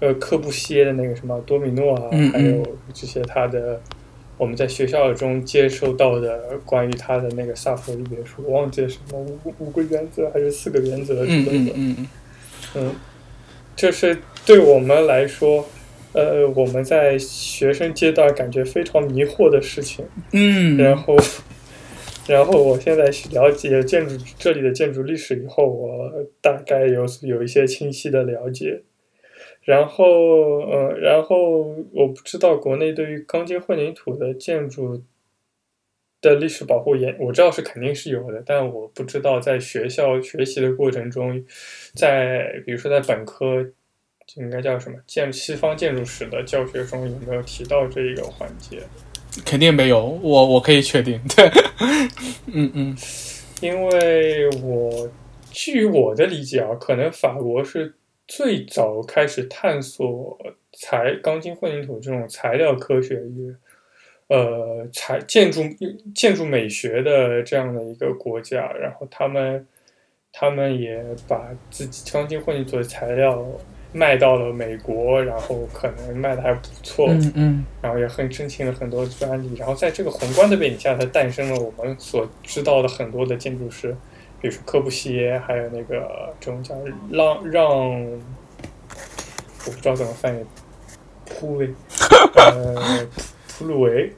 [0.00, 3.80] 呃科布西耶的那个什么多米诺啊，还有这些他的
[4.38, 11.52] 我们在学校中接受到的关于他的那个萨佛利别墅，我忘记了什么五五个原则还是四个原则之嗯类的。
[11.54, 12.06] 嗯嗯嗯
[12.74, 12.94] 嗯，
[13.74, 15.66] 这是对我们来说，
[16.12, 20.04] 呃，我们在学生阶段感觉非常迷惑的事情。
[20.32, 21.16] 嗯，然后，
[22.26, 28.82] 然后我现在了解建筑这里的建筑历史以后，我大概有有一些清晰的了解。
[29.66, 30.04] 然后，
[30.60, 35.02] 呃，然后我不知道国内对于钢筋混凝土的建筑
[36.20, 41.44] 的历史保护研，我知道是肯定是有的，但我不知道在学校学习的过程中，
[41.94, 43.66] 在比如说在本科，
[44.36, 48.80] 应该叫什么建西方建筑史的教学中有没有提到这一个环节？
[49.44, 51.50] 肯定没有，我我可以确定，对，
[52.46, 52.96] 嗯嗯
[53.60, 55.10] 因为我
[55.50, 57.92] 据我的理解啊，可能法国是
[58.26, 60.38] 最早开始探索
[60.72, 63.54] 材钢筋混凝土这种材料科学与
[64.28, 65.62] 呃材建筑
[66.14, 69.66] 建筑美学的这样的一个国家，然后他们
[70.32, 73.46] 他们也把自己钢筋混凝土的材料
[73.92, 77.64] 卖到了美国，然后可能卖的还不错，嗯嗯。
[77.80, 83.96] 然后也很申请了很多专利，然后在这个宏观的背景下，它诞生了我们所知道的很多的建筑师，
[84.46, 86.72] 比如说科布西耶，还有那个这种叫
[87.10, 87.66] 让让，
[88.00, 88.12] 我
[89.64, 90.44] 不知道怎么翻译，
[91.24, 91.68] 普维，
[92.36, 93.08] 呃，
[93.48, 94.12] 普鲁维，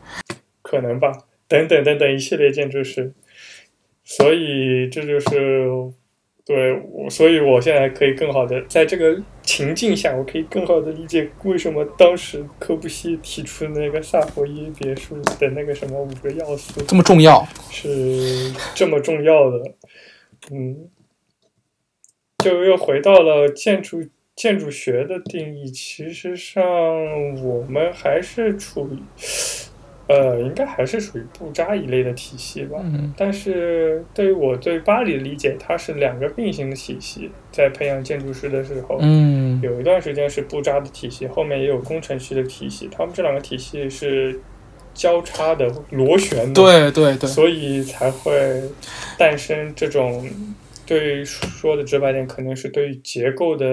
[0.60, 1.10] 可能吧，
[1.48, 3.10] 等等等等一系列建筑师，
[4.04, 5.66] 所以这就是
[6.44, 19.62] 对我，所以我现在可以更好的在这个情境下，我可以更好的理解为什么当时科布西提出那个萨佛耶别墅的那个什么五个要素这么重要，是这么重要的。
[20.50, 20.88] 嗯，
[22.42, 24.02] 就又回到了建筑
[24.34, 26.64] 建筑学的定义，其实上
[27.42, 28.98] 我们还是处于，
[30.06, 32.78] 呃，应该还是属于布扎一类的体系吧。
[32.82, 37.30] 嗯但是对于我对巴黎的理解，它是两个并行的体系。
[37.50, 44.40] 在培养建筑师的时候，嗯有一段时间是布扎的体系，后面也有工程师的体系，他们这两个体系是
[44.98, 48.62] 交叉的、螺旋的，，对对对，所以才会
[49.16, 50.28] 诞生这种。
[50.88, 53.66] 对说的直白点，可能是对结构的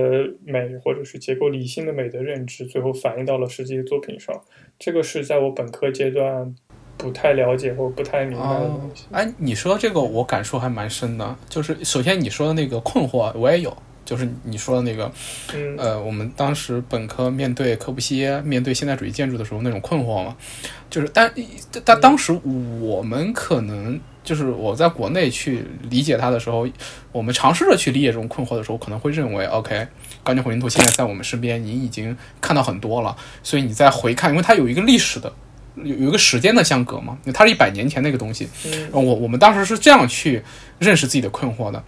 [0.43, 4.35] 美或者是结构理性的美的认知，最后反映到了实际的作品上。
[4.77, 6.53] 这个是在我本科阶段
[6.97, 15.11] 不太了解或不太明白的哦东西。，哎，你说这个我感触还蛮深的，就是首先你说的那个困惑我也有，就是你说的那个
[15.53, 15.75] 嗯。
[15.77, 20.35] 呃，我们当时本科面对科布西耶、面对现代主义建筑的时候那种困惑嘛，
[20.89, 21.29] 就是但
[21.83, 22.31] 但当时
[22.79, 26.67] 我们可能就是我在国内去理解它的时候，
[27.11, 29.87] 我们尝试着去理解这种困惑的时候，可能会认为，OK，
[30.23, 35.33] 钢筋混凝土现在在我们身边，你已经看到很多了，所以你再回看，因为它有一个历史的。
[35.83, 38.89] 有有一个时间的相隔嘛，它是一百年前那个东西，嗯。
[38.93, 40.41] 我我们当时是这样去
[40.79, 41.83] 认识自己的困惑的，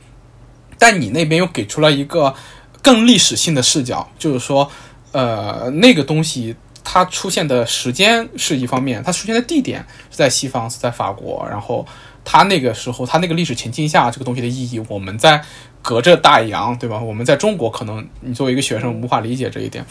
[0.77, 2.33] 但你那边又给出了一个
[2.81, 4.69] 更历史性的视角，就是说，
[5.11, 11.85] 呃，那个东西它出现的时间是一方面，它出现的地点是在西方，是在法国，然后
[12.23, 15.43] 它那个时候它那个历史情境下这个东西的意义，我们在
[15.81, 16.99] 隔着大洋，对吧？
[16.99, 19.85] 我们在中国可能你作为一个学生无法理解这一点。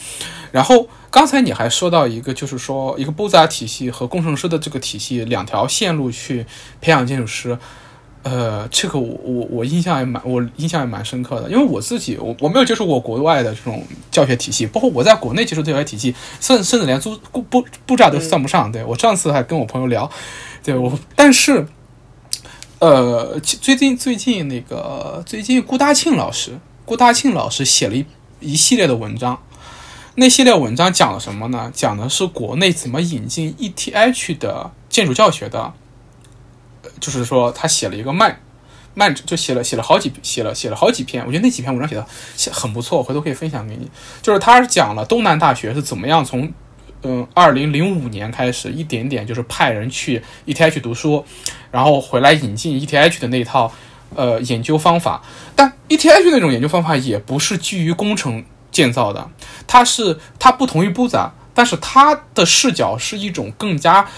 [0.53, 6.47] 然后刚才你还说到一个，就是说一个布扎体系和工程师的这个体系两条线路去
[6.81, 7.59] 培养建筑师。
[8.28, 13.81] 呃，这个我我我印象也蛮我印象也蛮深刻的，因为我自己我我没有接触过国外的这种
[14.11, 18.73] 教学体系，包括我在国内接触教学体系，甚甚至连租布布布扎都算不上。
[18.73, 20.11] 对我上次还跟我朋友聊，
[20.65, 21.69] 对我，但是，
[22.81, 28.05] 呃，最近最近那个最近顾大庆老师顾大庆老师写了一
[28.40, 29.40] 一系列的文章，
[30.16, 31.70] 那系列文章讲了什么呢？
[31.73, 35.73] 讲的是国内怎么引进 ETH 的建筑教学的。
[37.01, 38.40] 就是说，他写了一个漫，
[38.94, 42.06] 漫，就写了写了好几写了写了好几篇，我觉得那几篇文章写的
[42.36, 43.90] 写很不错，回头可以分享给你。
[44.23, 46.51] 就是他是讲了东南大学是怎么样从
[47.02, 51.24] 嗯二零零五年开始一点点就是派人去 ETH 读书，
[51.70, 53.70] 然后回来引进 ETH 的那套
[54.14, 55.23] 呃研究方法。
[55.55, 59.28] 但 ETH 那种研究方法也不是基于工程建造的，
[59.66, 64.09] 它是它不同于布展，但是它的视角是一种更加。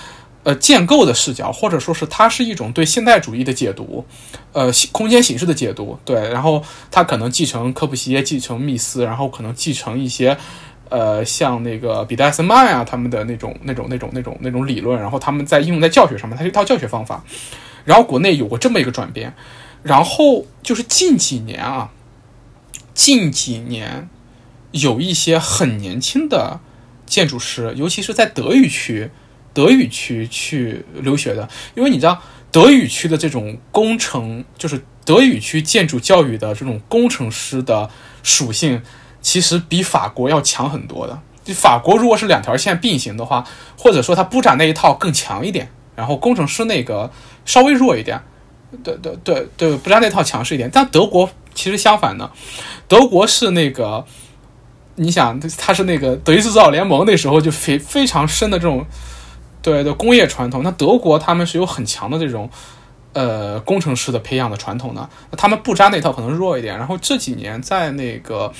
[0.48, 4.06] 呃，建构的视角，或者说是它是一种对现代主义的解读，
[4.54, 6.26] 呃，空间形式的解读，对。
[6.30, 10.34] 然后它可能继承科布西耶，继承密斯，然后可能继承一些，
[10.88, 17.22] 呃，像那个彼得艾森曼啊他们的那种、那种、那种、那种、那种理论，然后他们在应用在教学上面，它是一套教学方法。
[17.84, 19.34] 然后国内有过这么一个转变，
[19.82, 21.90] 然后就是近几年啊，
[22.94, 24.08] 近几年
[24.70, 26.60] 有一些很年轻的
[27.04, 29.10] 建筑师，尤其是在德语区。
[29.58, 32.16] 德语区去留学的，因为你知道
[32.52, 37.90] 德语区的这种工程，就是德语区建筑教育的这种工程师的
[38.22, 38.80] 属性，
[39.20, 41.20] 其实比法国要强很多的。
[41.52, 43.44] 法国如果是两条线并行的话，
[43.76, 47.10] 或者说它布展那一套更强一点，然后工程师那个
[47.44, 48.22] 稍微弱一点。
[48.84, 50.70] 对对对对，布展那套强势一点。
[50.72, 52.30] 但德国其实相反的，
[52.86, 54.06] 德国是那个，
[54.94, 58.86] 你想它是那个德意志造联盟那时候就非非常深的这种。
[59.60, 62.48] 对的工业传统，那德国他们是有很强的这种，
[63.12, 65.08] 呃，工程师的培养的传统的。
[65.36, 66.78] 他们不扎那套可能弱一点。
[66.78, 68.52] 然后这几年在那个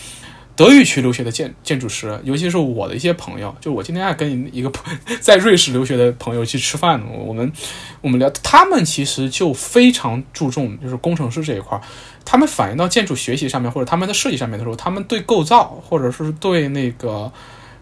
[0.57, 4.73] 德语区留学的建建筑师，尤其是我的一些朋友，就我今天还跟一个
[5.21, 7.07] 在瑞士留学的朋友去吃饭呢。
[7.13, 7.53] 我们
[8.01, 11.83] 我们聊，他们其实就非常注重就是工程师这一块儿。
[12.25, 17.33] 他们反映到建筑学习上面或者他们的设计上面的时候，他们对构造或者是对那个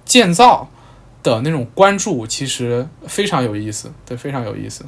[0.05, 0.69] 建造。
[1.35, 4.85] 的那种关注其实非常有意思，对，非常有意思。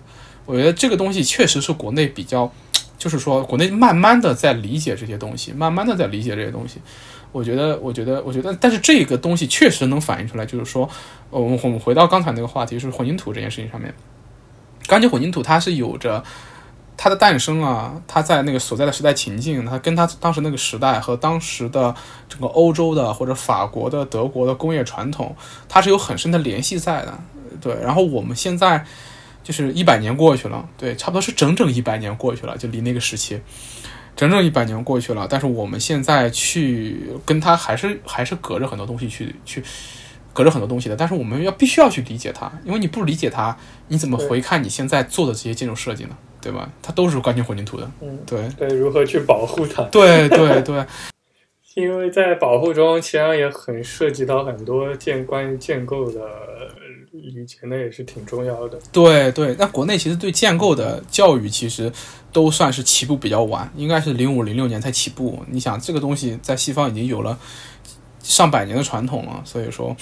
[0.47, 2.51] 我觉得这个东西确实是国内比较，
[2.97, 6.81] 就是说国内慢慢的在理解这些东西，慢慢的在理解这些东西。
[7.33, 10.89] 我觉得，我觉得，我觉得，但是这个东西确实能反映出来，就是说，
[11.31, 13.93] 我们我们回到刚才那个话题，是混凝土这件事情上面，
[14.87, 16.25] 钢筋混凝土它是有着。
[16.99, 21.95] 它的诞生啊，它在那个所在的时代情境，它跟它当时那个时代和当时的
[22.29, 25.35] 整个欧洲的或者法国的、德国的工业传统，
[25.69, 27.17] 它是有很深的联系在的。
[27.61, 28.85] 对，然后我们现在
[29.45, 33.41] 就是一百年过去了，对，差不多是整整一百年过去了，就离那个时期
[34.17, 35.27] 整整一百年过去了。
[35.31, 39.63] 但是我们现在去跟它还是还是隔着很多东西去去
[40.33, 40.97] 隔着很多东西的。
[40.97, 43.57] 但是我们要必须要去理解它，因为你不理解它，
[43.87, 46.17] 你怎么回看你现在做的这些建筑设计呢？
[46.49, 46.71] 对吧？
[46.83, 47.91] 它都是钢筋混凝土的。
[48.01, 49.83] 嗯，对对，如何去保护它？
[49.85, 50.83] 对对对，
[51.77, 56.21] 因为在保护中，其实也很涉及到很多建关于建构的
[57.13, 58.79] 理解，那也是挺重要的。
[58.91, 61.93] 对对，那国内其实对建构的教育其实
[62.33, 65.45] 都算是起步比较晚，应该是零五零六年才起步。
[65.51, 67.39] 你想，这个东西在西方已经有了
[68.23, 69.95] 上百年的传统了，所以说，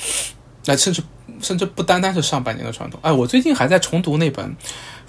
[0.67, 1.03] 那甚至
[1.41, 3.01] 甚至不单单是上百年的传统。
[3.03, 4.55] 哎，我最近还在重读那本。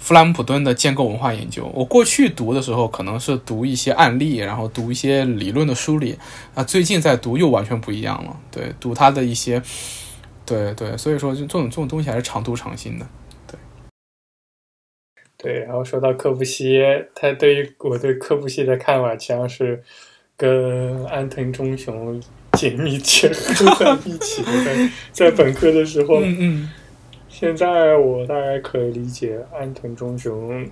[0.00, 6.16] 弗兰普顿的建构文化研究，我过去读的时候可能是读一些案例，然后读一些理论的梳理
[6.54, 6.62] 啊。
[6.62, 9.60] 最近在读又完全不一样了，对，读他的一些，
[10.46, 13.04] 对对，所以说就这种这种东西还是常读常新的，
[13.48, 13.58] 对。
[15.36, 19.82] 对，然后说到科布西耶，他对于我对科布西的看法，实际上是
[20.36, 22.22] 跟安藤忠雄
[22.58, 24.90] 紧密结合在一起的，在
[25.30, 26.70] 在本科的时候，嗯嗯。
[27.28, 30.68] 现在我大概可以理解安藤忠雄，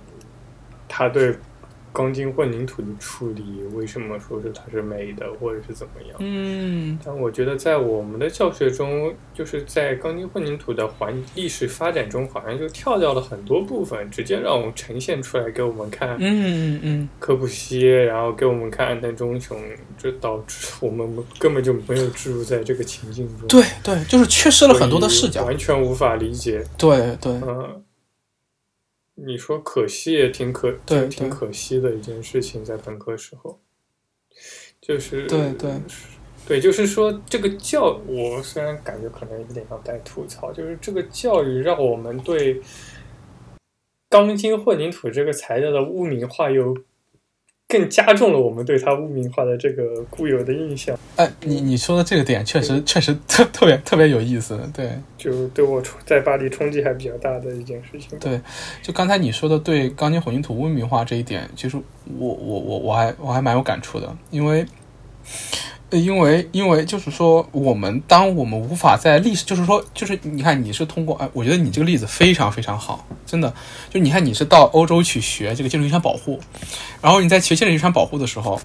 [0.87, 1.33] 他对。
[1.97, 6.15] 钢筋混凝土的处理，为什么说是它是美的，或者是怎么样？
[6.19, 16.09] 嗯，但我觉得在我们的教学中，就是在钢筋混凝土的环历史发展中，好像就跳掉了很多部分，直接让我们呈现出来给我们看。
[16.19, 19.59] 嗯嗯嗯，科布西耶，然后给我们看安藤忠雄，
[19.97, 21.09] 这导致我们
[21.39, 23.47] 根本就没有置入在这个情境中。
[23.47, 26.63] 对对，就是缺失了很多的视角，完全无法理解。
[26.77, 27.81] 对对，嗯。
[29.19, 33.59] 你说可惜也挺可，对对挺可惜的一件事情，在本科时候，
[34.79, 35.71] 就是对对。
[36.47, 42.61] 对，就是说这个教，我虽然感觉可能有点要带吐槽，就是这个教育让我们对
[44.07, 46.73] 钢筋混凝土这个材料的污名化又
[47.69, 54.89] 更加重了我们对它污名化的这个固有的印象，哎，你你说的这个点确实确实特特别特别有意思，对。
[55.17, 58.17] 就对我冲在巴黎冲击还比较大的一件事情。
[58.19, 58.39] 对，
[58.81, 61.75] 就刚才你说的对钢筋混凝土污名化这一点，其实
[62.17, 64.65] 我我我我还我还蛮有感触的，因为，呃
[65.89, 73.53] 因为因为就是说，我们当我们无法在历史，就是说，就是你看你是通过，哎，我觉得你这个例子非常非常好，真的，
[73.89, 76.39] 就你看你是到欧洲去学这个建筑遗产保护，
[77.01, 78.59] 然后你在学建筑遗产保护的时候，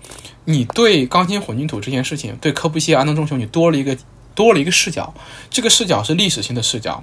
[0.47, 3.97] 你对钢筋混凝土这件事情，对科布西耶、安东忠雄，你多了一个
[4.35, 5.15] 多了一个视角，
[5.49, 7.03] 这个视角是历史性的视角，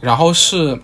[0.00, 0.80] 然后是。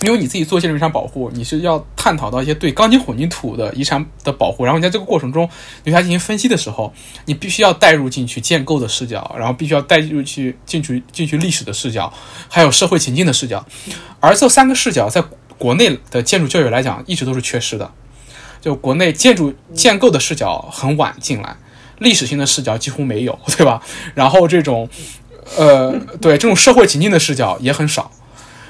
[0.00, 5.42] 因为你自己做建筑遗产保护，你是要探讨到一些对钢筋混凝土的遗产的保护，然后你在这个过程中，
[5.82, 6.92] 你对它进行分析的时候，
[7.24, 12.12] 你必须要带入进去建构的视角，然后必须要带入去进去进去历史的视角，
[12.48, 13.66] 还有社会情境的视角，
[14.20, 15.20] 而这三个视角在
[15.58, 17.90] 国内的建筑教育来讲，一直都是缺失的。
[18.60, 21.56] 就国内建筑建构的视角很晚进来，
[21.98, 23.82] 历史性的视角几乎没有，对吧？
[24.14, 24.88] 然后这种，
[25.56, 28.10] 呃，对这种社会情境的视角也很少。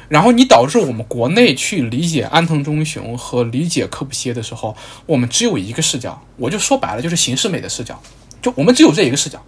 [0.09, 4.75] 然后你导致我们国内去理解安藤忠雄和理解柯布西耶的时候，
[5.05, 8.01] 我们只有一个视角，我就说白了就是形式美的视角，
[8.41, 9.39] 就我们只有这一个视角，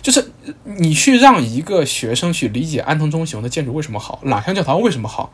[0.00, 0.32] 就是
[0.64, 5.30] 你去让一个学生去理解安藤忠雄的建筑为什么好，朗香教堂为什么好，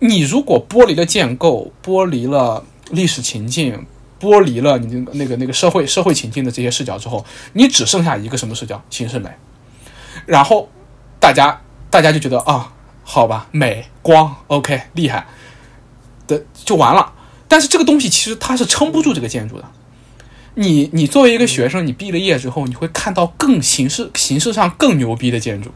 [0.00, 3.86] 你如果剥离了建构，剥离了历史情境，
[4.20, 7.24] 剥离了你那个那个那个社会社会情境的这些视角之后，
[7.54, 8.84] 你只剩下一个什么视角？
[8.90, 9.30] 形式美，
[10.26, 10.68] 然后
[11.18, 11.58] 大家
[11.88, 12.70] 大家就觉得啊。
[13.04, 15.26] 好吧，美光，OK，厉害
[16.26, 17.12] 的就完了。
[17.46, 19.64] 但是这个东西其实它是撑不住这个建筑的。
[20.54, 25.70] 你你作为一个学生，你毕了业之后，你会看到更形式形式上更牛逼的建筑，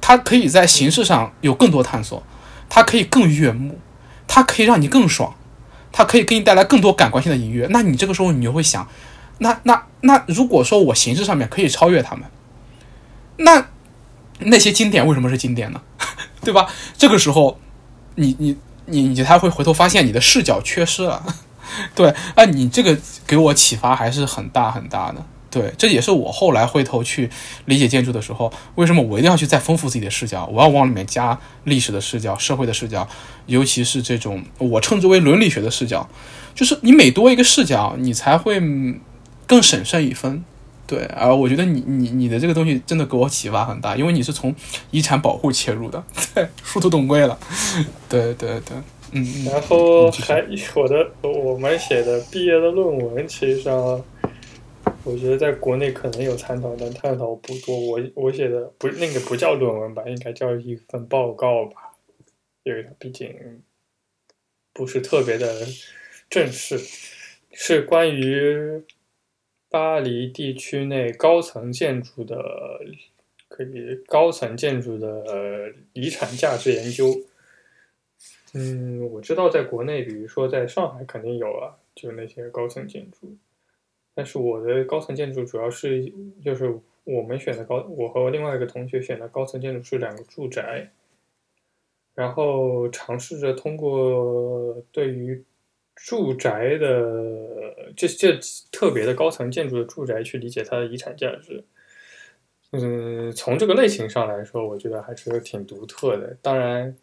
[0.00, 2.22] 它可以在形式上有更多探索，
[2.68, 3.78] 它可以更悦目，
[4.26, 5.34] 它可以让你更爽，
[5.92, 7.66] 它可以给你带来更多感官性的愉悦。
[7.70, 8.88] 那你这个时候你就会想，
[9.38, 12.24] 那那那如果说我形式上面可以超越他们，
[13.36, 13.68] 那
[14.40, 15.80] 那些经典为什么是经典呢？
[16.42, 16.66] 对吧？
[16.96, 17.58] 这个时候，
[18.14, 18.56] 你你
[18.86, 21.22] 你你才会回头发现你的视角缺失了。
[21.94, 25.24] 对，啊，你这个给我启发还是很大很大的。
[25.50, 27.28] 对，这也是我后来回头去
[27.64, 30.46] 理解建筑的时候，为什么我一定要去再丰富自己的视角？
[30.52, 33.06] 我要往里面加历史的视角、社会的视角，
[33.46, 36.08] 尤其是这种我称之为伦理学的视角。
[36.54, 38.60] 就是你每多一个视角，你才会
[39.46, 40.44] 更审慎一分。
[40.90, 44.52] 对，而我觉得你你你的这个东西真的给我启发很大，因为你是从
[44.90, 46.02] 遗产保护切入的，
[46.34, 47.38] 对，殊途同归了。
[48.08, 48.76] 对对对，
[49.12, 49.44] 嗯。
[49.44, 50.44] 然后还
[50.74, 54.04] 我的我们写的毕业的论文，其实上
[55.04, 57.78] 我觉得在国内可能有探讨，但探讨不多。
[57.78, 61.92] 我我写的不那个不叫论文吧，应该叫一份报告吧，
[62.64, 63.32] 因为它毕竟
[64.72, 65.64] 不是特别的
[66.28, 66.80] 正式，
[67.52, 68.82] 是关于。
[69.70, 72.80] 巴黎地区内高层建筑的
[73.48, 77.06] 可以高层建筑的遗产价值研究。
[78.52, 83.36] 嗯，我知道在国内，比如说在上海肯定有啊，就是那些高层建筑。
[84.12, 86.12] 但是我的高层建筑主要是
[86.44, 90.90] 就是我们选的高，我和另外一个同学选的高层建筑是两个住宅，
[92.14, 95.44] 然后尝试着通过对于。
[96.06, 98.38] 住宅的这这
[98.72, 101.62] 特别的高层建筑的住宅去理解它的遗产价值，
[102.72, 106.34] 嗯，从这个类型上来说，我觉得还是挺独特的。
[106.40, 106.96] 当然，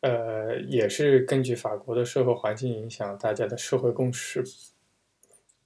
[0.00, 4.42] 呃，也是根据法国的社会环境影响，大家的社会共识，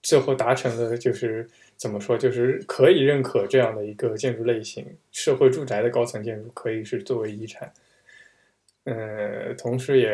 [0.02, 7.72] 最后达成了就是怎么说，就是可以认可这样的一个建筑类型——社会住宅的高层建筑可以是作为遗产。
[8.84, 10.12] 嗯，同时也。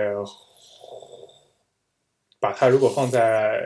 [2.43, 3.63] 把它如果放在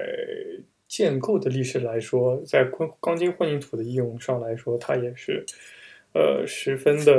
[0.87, 5.47] 建构的历史来说，在钢钢筋混凝土的应用上来说，它也是
[6.13, 7.13] 呃十分的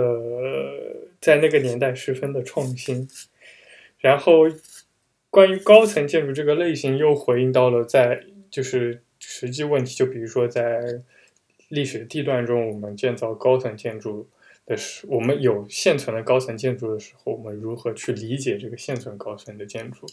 [1.19, 3.09] 在那个年代十分的创新。
[3.97, 4.43] 然后
[5.31, 11.01] 关于高层建筑这个类型，又回应到了在就是实际问题，就比如说在
[11.69, 14.29] 历史地段中，我们建造高层建筑
[14.67, 20.05] 的时，我们有现存的高层建筑的时候，我们如何去理解这个现存高层的建筑？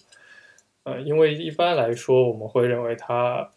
[0.85, 3.51] 呃，因为一般来说，我们会认为它，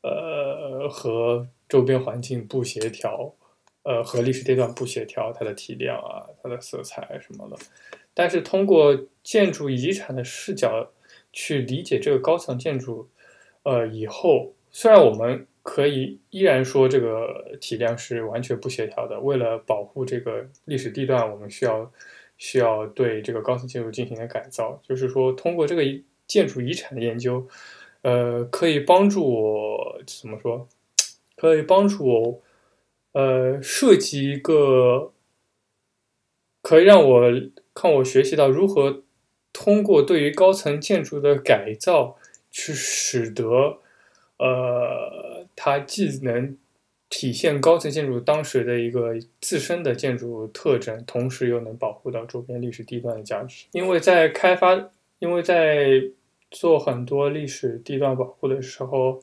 [0.00, 3.34] 呃，和周边环境不协调，
[3.82, 7.56] 呃，和历史阶段不协调，它的体量啊，它的色彩什么的。
[8.14, 10.90] 但是通过建筑遗产的视角
[11.32, 13.08] 去理解这个高层建筑，
[13.64, 21.92] 呃，以后虽然我们可以依然说这个体量是完全不协调的，为了保护这个历史地段，我们需要
[22.38, 25.82] 需要对这个高层建筑进行的改造，就是说通过这个
[26.28, 27.48] 建筑遗产的研究，
[28.02, 30.68] 呃，可以帮助我怎么说？
[31.34, 32.42] 可以帮助我，
[33.12, 35.12] 呃，设计一个
[36.62, 37.32] 可以让我
[37.74, 39.02] 看我学习到如何
[39.52, 42.18] 通过对于高层建筑的改造，
[42.50, 43.78] 去使得，
[44.38, 46.56] 呃，它既能
[47.08, 53.66] 体现高层建筑当时的一个自身的建筑特征，同时又能保护到周边历史地段的价值。
[53.72, 54.90] 因为在开发，
[55.20, 56.02] 因为在
[56.50, 59.20] 做很多历史地段保护的时候。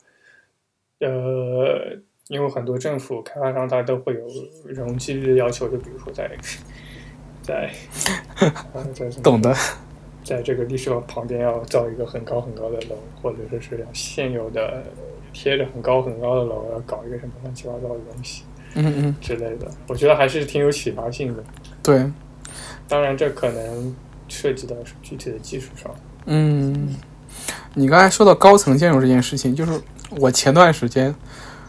[0.99, 1.91] 呃，
[2.30, 4.26] 因为很多政府开发商他都会有
[4.64, 6.31] 容积率的要求，就比如说在
[7.41, 7.69] 在
[8.93, 9.53] 在懂的，
[10.23, 14.84] 在这个历史旁边要造一个很高很高的楼，或者说是现有的
[15.34, 18.45] 贴着很高很高的楼要搞一个什么乱七八糟的东西，
[18.76, 21.43] 嗯嗯之类的，我觉得还是挺有启发性的。
[21.84, 22.10] 对，
[22.88, 23.93] 当然这可能
[24.30, 25.93] 涉及到具体的技术上。
[26.26, 26.95] 嗯，
[27.76, 29.80] 你刚才说到高层建筑这件事情，就是。
[30.18, 31.14] 我前段时间，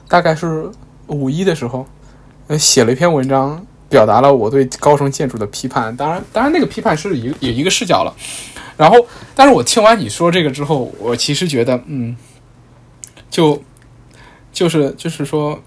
[0.06, 0.70] 大概是
[1.06, 1.84] 五一的时候，
[2.46, 5.96] 呃，写了一篇文章，表达了我对高层建筑的批判。
[5.96, 8.14] 当然，当然那个批判是一有一个视角了。
[8.76, 9.04] 然后，
[9.34, 12.14] 但是我听完你说这个之后，我其实觉得，嗯，
[13.30, 13.60] 就
[14.52, 15.60] 就是就是说，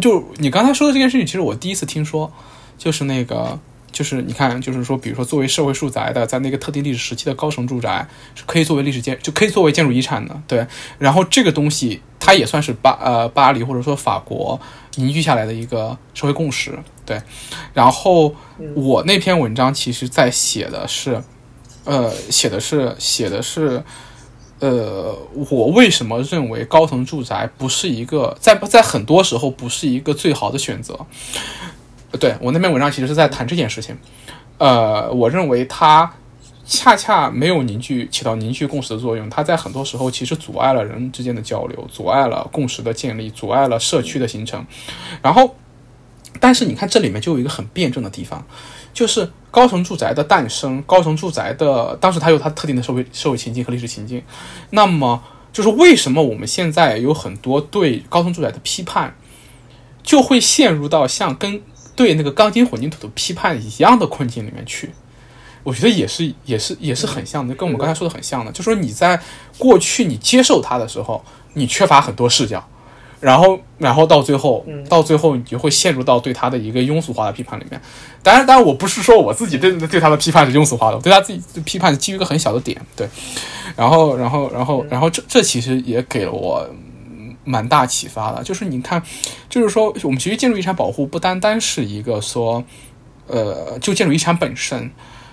[0.00, 2.32] 就你刚才说的这件事情，其实我第一次听说，
[2.78, 3.60] 就是那个。
[3.94, 10.42] 就是你看，就是说，比如说，作为社会住宅的，在那个特定历史时期的高层住宅，是可以作为历史建，就可以作为建筑遗产的。
[10.48, 10.66] 对，
[10.98, 14.60] 然后这个东西，它也算是巴呃巴黎或者说法国
[14.96, 16.76] 凝聚下来的一个社会共识。
[17.06, 17.22] 对，
[17.72, 18.34] 然后
[18.74, 21.22] 我那篇文章其实在写的是，
[21.84, 23.84] 呃，写的是写的是，
[24.58, 25.16] 呃，
[25.50, 30.98] 我为什么认为高层住宅不是一个在在很多时候不是一个最好的选择。
[32.18, 33.96] 对我那篇文章其实是在谈这件事情，
[34.58, 36.12] 呃，我认为它
[36.66, 44.64] 恰恰没有凝聚起到凝聚共识的作用，它在很多时候其实阻碍了人之间的交流，阻碍了共识的建立，阻碍了社区的形成。
[45.20, 45.56] 然后，
[46.40, 48.46] 但是你看这里面就有一个很辩证的地方，
[48.92, 54.22] 就是高层住宅的诞生，高层住宅的当时它有它特定的社会社会情境和历史情境。
[54.70, 55.22] 那么，
[55.52, 59.14] 就是为什么我们现在有很多对高层住宅的批判，
[60.02, 61.60] 就会陷入到像跟
[61.96, 64.90] 对那个钢筋混凝土的批判一样的困境里面去，
[65.62, 68.52] 我觉得也是也是也是很像的，跟我们刚才说的很像的。
[68.52, 69.20] 就说你在
[69.58, 72.66] 过去你接受它的时候，你缺乏很多视角，
[73.20, 77.80] 然后然后到最后到最后你就会陷入到对他的一个庸俗化的批判里面。
[78.22, 82.80] 当然，当然我不是说我自己对对他的批判是庸俗化的，我对他自己的批判是基于一个很小的点。
[82.96, 83.08] 对，
[83.76, 86.68] 然后然后然后然后这这其实也给了我。
[87.44, 89.02] 蛮大启发的，就是你看，
[89.48, 92.64] 就是说，我们其实建筑遗产保护不单单是一个说，
[93.26, 94.90] 呃，就建筑遗产本身，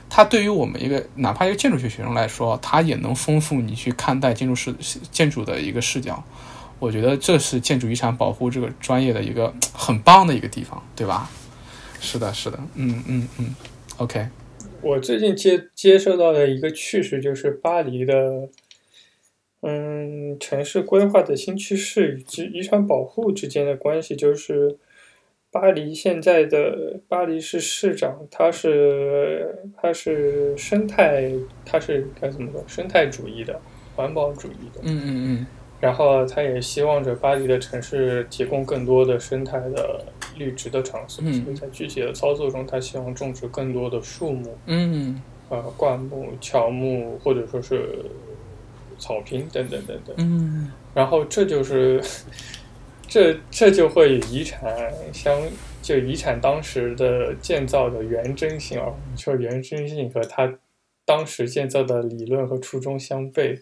[0.10, 4.76] 它对于我们一个哪怕一个建筑学学生来说，它也能丰富你去看待建筑视
[5.12, 6.24] 建筑的一个视角。
[6.80, 11.30] 我觉得这是建筑遗产保护这个专业的一个很棒的一个地方，对吧？
[12.00, 13.56] 是的，是的，嗯嗯嗯
[13.98, 14.28] ，OK。
[14.82, 18.50] 我最近接接受到的一个趣事就是巴黎的。
[19.64, 24.76] 嗯，城市规划的新趋势与及遗产保护之间的关系，就是
[25.52, 31.32] 巴黎现在的巴黎市市长，他是他是生态，
[31.64, 32.64] 他是该怎么说？
[32.68, 33.62] 生态主义的，
[33.96, 34.82] 环保主义的。
[34.82, 35.48] 嗯嗯嗯。
[35.80, 40.04] 然后他也希望着巴黎的城市提供更多的生态的
[40.38, 44.58] 绿植的场所，所以在具体的操作中，他希望种植更多的树木。
[44.66, 45.22] 嗯。
[45.50, 48.06] 呃，灌木、乔木，或者说是。
[49.02, 52.00] 草坪等等等等，嗯，然后这就是，
[53.08, 55.42] 这这就会与遗产相
[55.82, 60.54] 就遗产当时的建造的原真性啊，就原真性和它
[61.04, 63.60] 当时建造的理论和初衷相悖。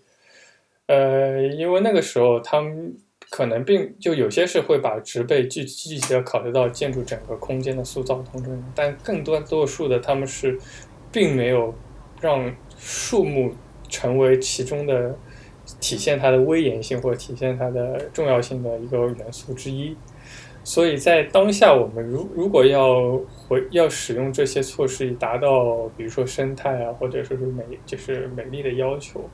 [0.87, 2.93] 呃，因为那个时候他们
[3.29, 10.59] 可能并就有些是会把植被具具体的考虑到建筑整个空间的塑造当中，但更多多数的他们是
[11.13, 11.73] 并没有
[12.19, 13.53] 让树木
[13.87, 15.17] 成为其中的。
[15.79, 19.95] 体现它的威严性或体现它的重要性的一个元素之一，
[20.63, 29.29] 所以在当下，我们如如果要回要使用这些措施以达到，比如说生态啊，或者说是美就是美丽的要求，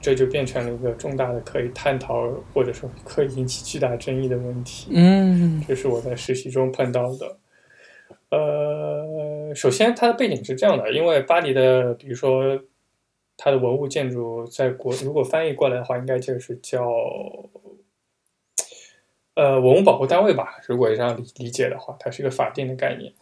[0.00, 4.90] 这就变成了一个重大的可以探讨或者说可以引起巨大争议的问题。
[4.94, 7.36] 嗯，这是我在实习中碰到的。
[8.30, 12.60] 呃，首先它的背景是这样的，因为巴黎的，比如说。
[13.36, 16.84] 它的文物建筑在国如果翻译过来的话，应该就是叫
[19.34, 20.58] 呃文物保护单位吧。
[20.66, 23.12] 如果这样理理解的话，它是一个法定的概念，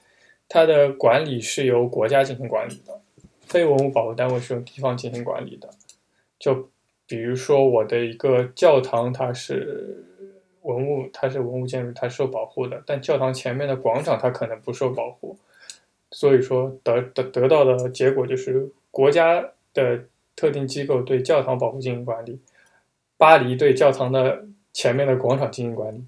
[0.49, 3.01] 它的管理是由国家进行管理的，
[3.41, 5.71] 非文物保护单位是由地方进行管理的。
[6.39, 6.69] 就
[7.07, 10.05] 比如说我的一个教堂，它是
[10.63, 15.39] 文物，它是文物建筑，它受保护的，但教堂前面的广场它可能不受保护。
[16.11, 20.05] 所以说得得得到的结果就是国家的
[20.37, 22.39] 特定机构对教堂保护进行管理，
[23.17, 26.03] 巴黎对教堂的前面的广场进行管理，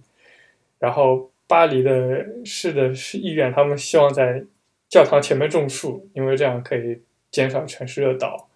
[0.78, 4.44] 然后巴黎的市的市议员他们希望在
[4.88, 8.48] 教堂前面种树，因为这样可以减少城市热岛，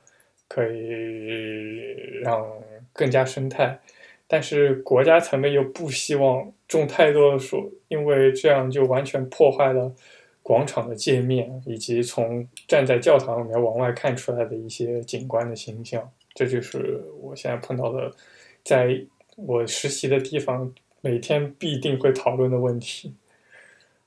[0.48, 2.46] 可以让
[2.92, 3.78] 更加生态，
[4.26, 9.92] 但是国家层面又不希望种太多的树，因为这样就完全破坏了。
[10.46, 18.12] 广场的界面，以及从站在教堂里面往外看出来的一些景观的形象，这就是我现在碰到的，
[18.64, 18.96] 在
[19.34, 23.12] 我实习的地方每天必定会讨论的问题。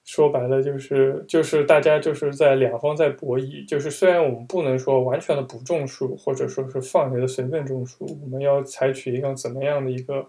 [0.06, 3.68] 说白了，就是就是大家就是在两方在博弈。
[3.68, 10.26] 就是虽然我们不能说完全的不种树，或者说是放任的随便种树，我们要采取一个怎么样的一个？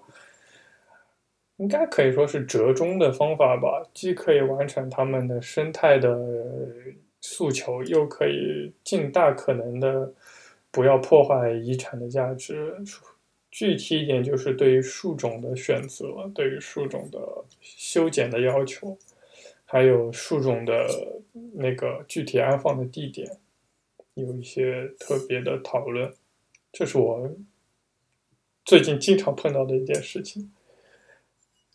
[1.60, 6.18] 应该可以说是折中的方法吧，既可以完成他们的生态的
[7.20, 10.10] 诉求，又可以尽大可能的
[10.70, 12.74] 不要破坏遗产的价值。
[13.50, 17.18] 具体一点，就是对于树种的选择，对于树种的
[17.60, 18.96] 修剪的要求，
[19.66, 20.86] 还有树种的
[21.52, 23.36] 那个具体安放的地点，
[24.14, 26.10] 有一些特别的讨论。
[26.72, 27.30] 这是我
[28.64, 30.50] 最近经常碰到的一件事情。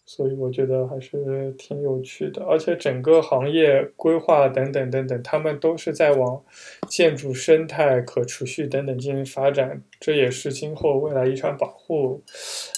[0.08, 6.44] 所以我觉得还是挺有趣的，而且整个行业规划等等等等，他们都是在往
[6.88, 12.22] 建筑生态可持续等等进行发展，这也是今后未来遗产保护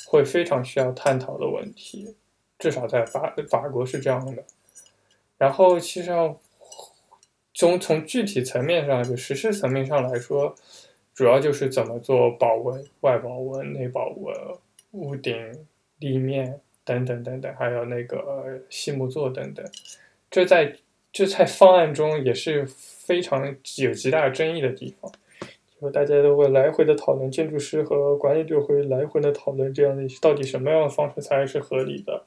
[0.05, 2.15] 会非常需要探讨的问题，
[2.59, 4.43] 至少在法法国是这样的。
[5.37, 6.37] 然后，其实上
[7.53, 10.55] 从从具体层面上，就实施层面上来说，
[11.13, 14.33] 主要就是怎么做保温、外保温、内保温、
[14.91, 15.35] 屋顶、
[15.99, 16.61] 立面。
[16.88, 19.65] 等等等等，还有那个细木作等等，
[20.31, 20.73] 这在
[21.11, 23.45] 这在方案中也是非常
[23.84, 25.11] 有极大争议的地方，
[25.81, 32.23] 就大家都会来回的讨论，建筑师和管理队会来回的讨论这样的到底什么样的方式才是合理的，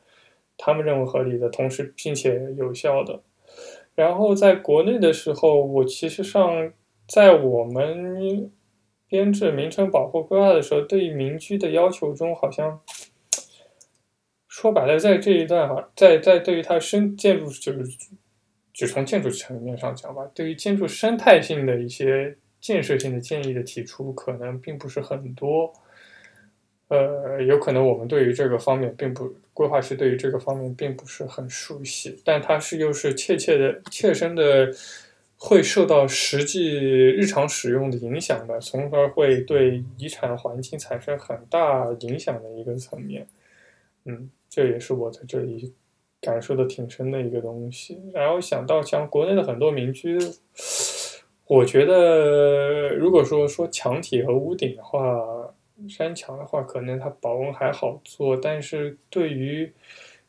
[0.58, 3.20] 他们认为合理的同时并且有效的。
[3.94, 6.70] 然后在国内的时候，我其实上
[7.08, 8.50] 在我们
[9.08, 12.78] 编制名称保护规划的时候，对于民居的要求中好像。
[14.60, 17.96] 说白了，在这一段哈，在在对于它生建筑，就是
[18.74, 25.72] 只从建筑层面上讲吧，对于建筑生态性的一些建设性的建议的提出，可能并不是很多。
[26.88, 34.70] 呃，有可能我们对于这个方面并不规划师对于这个方面并不是很熟悉，但它是又是切切的、切身的，
[35.38, 43.26] 会受到实际日常使用的影响的，从而会对遗产环境产生很大影响的一个层面。
[44.04, 44.30] 嗯。
[44.50, 45.72] 这也是我在这里
[46.20, 48.02] 感受的挺深的一个东西。
[48.12, 50.18] 然后想到像国内的很多民居，
[51.46, 55.54] 我觉得如果说说墙体和屋顶的话，
[55.88, 59.72] 山墙的话，可能它保温还好做，但是对于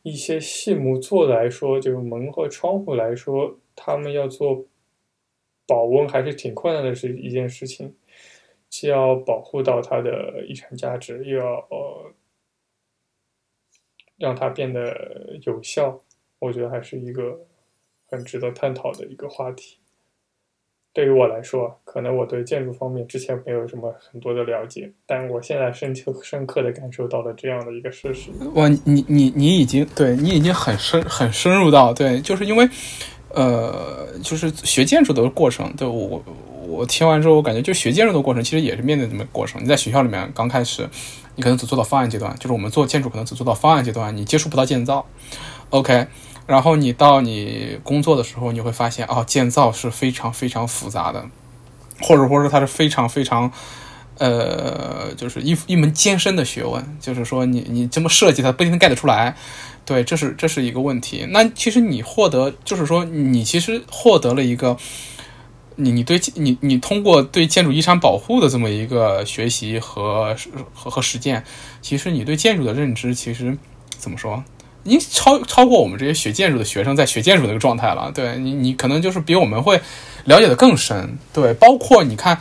[0.02, 4.64] 一些细木做来说，就是门和窗户来说，他们要做
[5.66, 7.96] 保温还是挺困难的是一件事情，
[8.70, 12.12] 既要保护到它的遗产价值，又要呃。
[14.22, 16.00] 让它变得有效，
[16.38, 17.36] 我觉得还是一个
[18.06, 19.78] 很值得探讨的一个话题。
[20.92, 28.30] 对于我来说，可能我对建筑方面之前没有什么很多的了解，但我现在深刻深刻的感受到了这样的一个事实。
[28.54, 32.68] 哇，你你你已经对你已经很深很深入到对，就是因为
[33.30, 36.22] 呃，就是学建筑的过程，对我
[36.72, 39.62] 我听完之后，我感觉就学建筑的过程，其实也是面对这么过程。
[39.62, 40.88] 你在学校里面刚开始。
[41.34, 45.06] 你可能只做到方案阶段，就是我们做建筑可能只做到方案阶段，你接触不到建造。
[45.70, 46.06] OK，
[46.46, 51.24] 然后你到你工作的时候，你会发现哦，建造是非常非常复杂的，
[52.02, 53.50] 或者或者说它是非常非常，
[54.18, 56.84] 呃，就是一一门艰深的学问。
[57.00, 59.34] 就是说你你这么设计，它不一定盖得出来。
[59.86, 61.26] 对，这是这是一个问题。
[61.30, 64.76] 那其实你获得，就是说你其实获得了一个。
[65.76, 70.36] 你你对你你通过对建筑遗产保护的这么一个学习和
[70.74, 71.44] 和和实践，
[71.80, 73.56] 其实你对建筑的认知其实
[73.88, 74.42] 怎么说？
[74.84, 78.10] 你超超过我们这些学建筑的学生在学建筑那个状态了。
[78.12, 79.80] 对你你可能就是比我们会
[80.24, 81.16] 了解的更深。
[81.32, 82.40] 对，包括你看，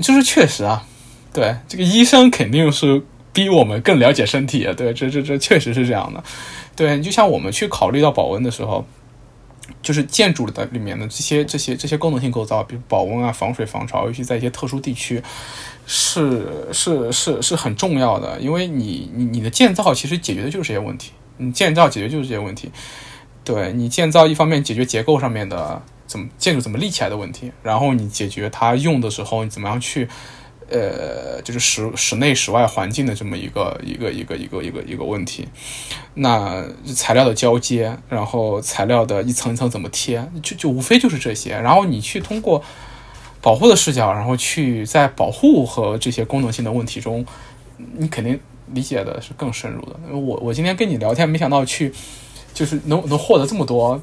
[0.00, 0.86] 就是确实啊，
[1.30, 3.02] 对这个医生肯定是
[3.34, 6.24] 比我们更了解身体，对，这这这确实是这样的。
[6.74, 8.86] 对你，就像我们去考虑到保温的时候，
[9.80, 15.22] 就是建筑的里面的这些这些这些功能性构造，比如保温啊、防水、防潮，尤其在一些特殊地区，
[15.86, 22.70] 是是是是很重要的，因为你你你的建造其实解决的就是这些问题，你建造解决就是这些问题。
[23.44, 30.08] 对你建造一方面解决结构上面的怎么建筑怎么立起来的问题，然后你解决它用的时候你怎么样去，
[30.72, 35.46] 呃，就是室室内室外环境的这么一个一个一个一个一个一个问题。
[36.14, 41.50] 那材料的交接，然后材料的一层一层怎么贴，就就无非就是这些。
[41.50, 42.62] 然后你去通过
[43.40, 47.24] 保护的视角，然后去在保护和这些功能性的问题中，
[47.76, 48.40] 你肯定
[48.72, 49.96] 理解的是更深入的。
[50.10, 51.92] 我我今天跟你聊天，没想到去。
[52.54, 53.98] 就是能能获得这么多，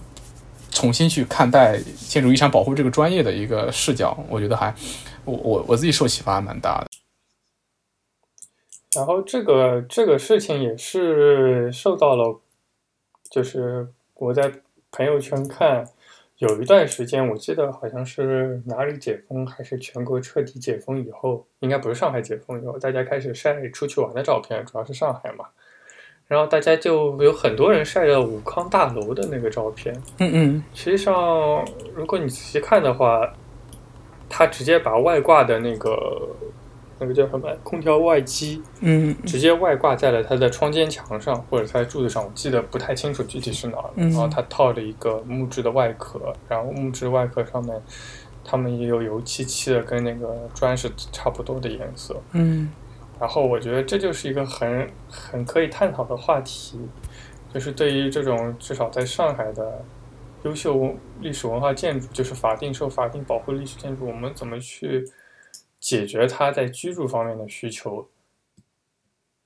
[0.72, 4.74] 重新去看待建筑遗产保护这个专业的一个视角，我觉得还
[5.26, 6.88] 我我我自己受启发蛮大的。
[8.96, 12.40] 然后这个这个事情也是受到了，
[13.30, 14.52] 就是我在
[14.92, 15.88] 朋友圈看，
[16.40, 25.46] 有一段时间我记得好像是哪里解封还是全国彻底解封以后，应该不是上海解封以后，大家开始晒出去玩的照片，主要是上海嘛。
[26.28, 29.96] 然后大家就有很多人晒了武康大楼的那个照片。
[30.20, 33.32] 嗯嗯，实际上，如果你仔细看的话，
[34.30, 36.30] 他直接把外挂的那个
[37.00, 43.90] 那个叫什么空调外机，嗯，直接外挂在了他的窗间墙上或者在柱子上，我记得不太清楚具体是哪儿。
[43.96, 47.82] 然后他套了一个木质的外壳，然后木质外壳上面
[48.44, 52.16] 他们也有油漆漆的，跟那个砖是差不多的颜色。
[52.34, 52.72] 嗯。
[53.20, 56.80] 然后我觉得这就是一个很很可以探讨的话题，
[57.54, 59.84] 就是对于这种至少在上海的
[60.44, 65.06] 优秀历史文化建筑，就是法定受法定保护历史建筑，我们怎么去
[65.80, 68.08] 解决它在居住方面的需求，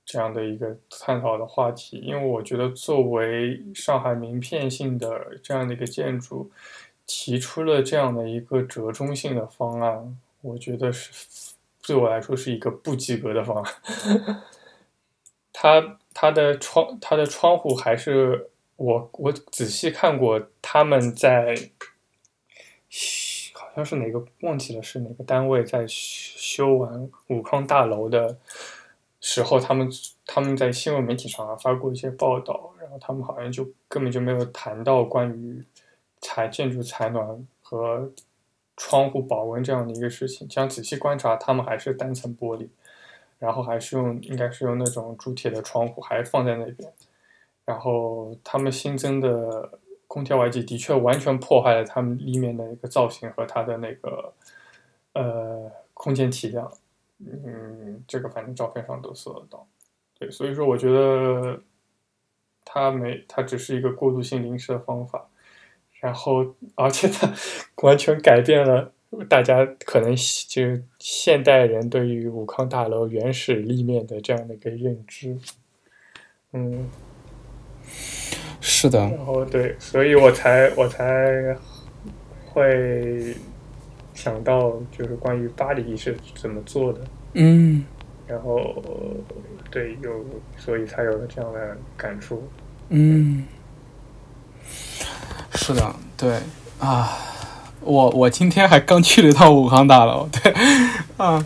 [0.04, 1.98] 这样的一个探讨的话题。
[1.98, 6.50] 因为我觉得作为上海名片性的这样的一个建筑，
[7.06, 11.10] 提出了这样的一个折中性的方案，我觉得是。
[11.86, 13.74] 对我来说是一个不及格的方案。
[15.52, 21.54] 它它的窗它的窗户还是我我仔细看过，他们在
[23.52, 28.38] 好像是哪个忘记了是哪个单位在修完武康大楼的
[29.20, 29.88] 时候，他们
[30.26, 35.62] 他们在新闻媒体上发过一些报道，然后他们好像就根本就没有谈到关于
[36.20, 38.12] 采建筑采暖和。
[38.76, 42.66] 窗户保温这样的一个事情，这样仔细观察，他们还是单层玻璃，
[43.38, 46.92] 然后还是用应该是用那种铸铁的窗户，还放在那边。
[47.64, 54.32] 然后他们新增的空调外机的确完全破坏了他们里面的一个造型和它的那个
[55.14, 56.70] 呃空间体量。
[57.18, 59.66] 嗯，这个反正照片上都搜得到。
[60.18, 61.60] 对，所以说我觉得
[62.64, 65.28] 它没，它只是一个过渡性临时的方法。
[66.00, 67.32] 然后，而且它
[67.82, 68.92] 完全改变了
[69.28, 75.38] 大家可能就是现代人对于武康大楼原始立面的这样的一个认知。
[76.52, 76.90] 嗯，
[78.60, 78.98] 是的。
[78.98, 81.56] 然后对，所以我才我才
[82.46, 83.34] 会
[84.14, 87.00] 想到，就是关于巴黎是怎么做的。
[87.34, 87.84] 嗯。
[88.26, 88.74] 然后，
[89.70, 90.24] 对，有，
[90.56, 92.42] 所以才有了这样的感触。
[92.88, 93.44] 嗯。
[95.56, 96.40] 是的，对
[96.78, 97.18] 啊，
[97.80, 100.52] 我我今天还刚去了一趟武康大楼，对，
[101.16, 101.44] 啊，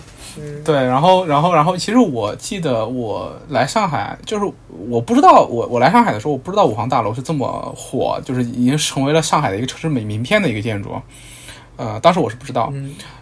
[0.64, 4.52] 对，然后然后然后，其实我记得我来上海，就是
[4.88, 10.90] 我不知道我我来上海的时候，我不知道五航大楼是这么火，就是已经成为了上海的一个城市美名片的一个建筑，
[11.76, 12.72] 呃，当时我是不知道，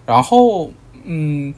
[0.04, 0.70] 然后
[1.04, 1.54] 嗯。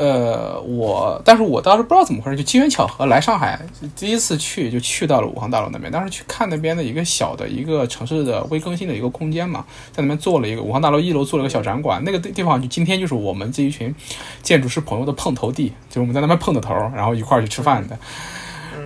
[0.00, 3.60] 呃，我，但是我当时不知道怎么回事，就机缘巧合来上海，
[3.94, 9.62] 第一次去就去到了武康大楼那边，当时去看那边的一个小的一个城市的微更新的一个空间嘛，
[9.92, 13.94] 在那边做了一个武康大楼一楼做了个小展馆，那个地地方就今天就是我们这一群
[14.42, 17.98] 建筑师朋友的碰头地，就我们在那边碰的头，然后一块儿去吃饭的，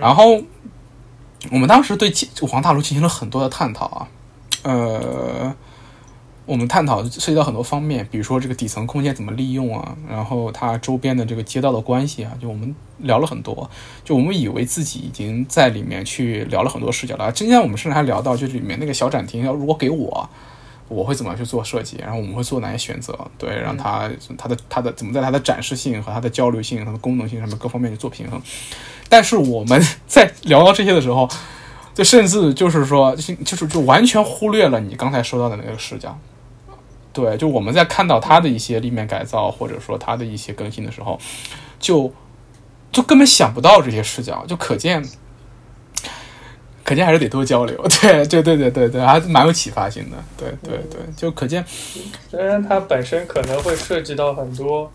[0.01, 0.41] 然后
[1.49, 2.11] 我们当时对
[2.41, 4.07] 武康大楼进行了很多的探讨啊，
[4.63, 5.55] 呃。
[6.45, 13.67] 我们探讨涉及到很多方面，比如说这个底层空间怎么利用啊，然后它周边的这个街道的关系啊，就我们聊了很多。
[14.03, 17.31] 就我们以为自己已经在里面去聊了很多视角了。
[17.31, 20.29] 今天我们甚至还聊到，就是里面那个小展厅，要如果给我，
[20.87, 23.17] 我会怎么去做设计，然后我们会做哪些选择？
[23.39, 24.07] 对，让它
[24.37, 28.39] 它的它的怎么在它的展示性和它的交流性、它的功能性上面各方面去做平衡。
[29.09, 31.27] 但是我们在聊到这些的时候，
[31.95, 36.15] 就甚至就是说，就是就完全忽略了你刚才说到的那个视角。
[37.15, 41.17] 对，就我们在看到它的一些立面改造，或者说它的一些更新的时候，
[41.79, 42.13] 就
[42.91, 45.01] 就根本想不到这些视角，就可见，
[46.83, 47.75] 可见还是得多交流。
[48.01, 50.17] 对，对，对，对，对，对，还蛮有启发性的。
[50.37, 51.65] 对，对，对，就可见，
[52.29, 54.91] 虽然它本身可能会涉及到很多，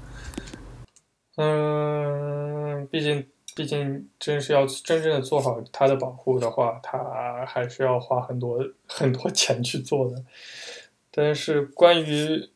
[1.36, 3.26] 嗯，毕竟。
[3.56, 6.98] 毕竟，真是要真正的做好它的保护的话，它
[7.44, 10.14] 还是要花很多很多钱去做的。
[11.10, 12.50] 但是，关于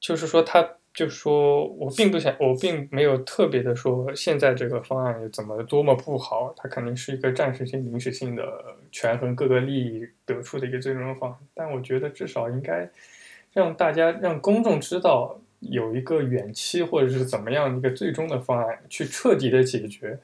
[0.00, 8.44] 就是说，他就说我并不想，我并没有特别的说现在这个方案怎么多么不好，它肯定是一个暂时性、临时性的
[8.90, 11.38] 权衡各个利益得出的一个最终方案。
[11.54, 12.88] 但我觉得至少应该
[13.52, 15.40] 让大家、让公众知道。
[15.60, 20.16] 有一个远期或者是怎么样一个最终的方案，去彻底的解决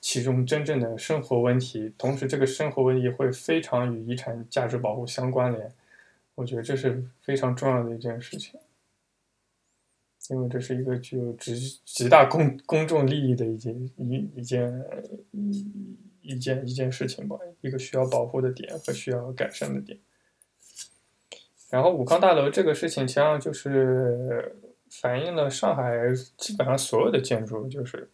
[0.00, 5.72] 其中真正的生活问题，同时这个生活问题会非常与遗产价值保护相关联，
[6.38, 8.58] 我觉得这是非常重要的一件事情，
[10.30, 14.84] 因为这是一个具有极极大公公众利益的一件一一件
[15.32, 19.98] 一一件一件事情吧，一个需要保护的点和需要改善的点。
[21.70, 24.54] 然后武康大楼这个事情，实际上就是。
[24.90, 25.92] 反映了上海
[26.38, 28.10] 基本上所有的建筑，就是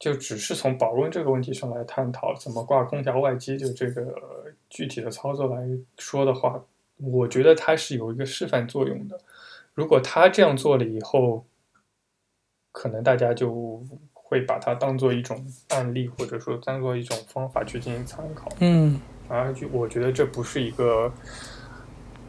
[0.00, 5.64] 就只是从保温这个问题上来探讨怎么挂空调外机，就这个具体的操作来
[5.98, 6.60] 说的话，
[7.02, 9.18] 我觉得它是有一个示范作用的。
[9.74, 11.44] 如果他这样做了以后，
[12.70, 18.48] 可能大家就会把它当做一种案例，或者说当做一种方法去进行参考。
[18.60, 21.12] 嗯，而就我觉得这不是一个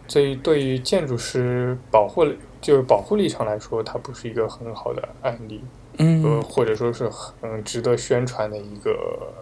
[0.08, 2.26] 对对于建筑师保护。
[2.64, 5.62] 就是保护立场来说，它不是一个很好的案例，
[5.98, 9.34] 嗯，呃，或者说是很值得宣传的一个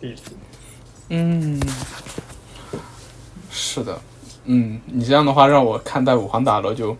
[0.00, 0.32] 例子，
[1.10, 1.60] 嗯，
[3.50, 4.00] 是的，
[4.46, 6.96] 嗯，你这样的话让我看待五环大楼就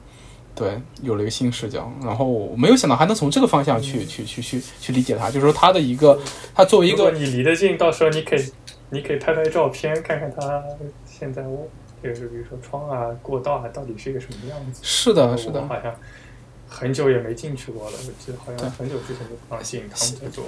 [0.55, 6.19] 对有了一个新视角，然后我没有想到还能从这个方向去去去去去理解它，就是说它的一个，
[6.55, 8.53] 它作为一个，你离得近，到时候你可以
[8.91, 10.63] 你可以拍拍照片，看看它
[11.07, 11.67] 现在我。
[12.03, 14.81] 就是比如说窗啊、过道啊，到底是一个什么样子？
[14.83, 15.67] 是的，是的。
[15.67, 15.93] 好像
[16.69, 20.45] 很久也没进去过了，我记得好像很久之前就不让进，他们在做。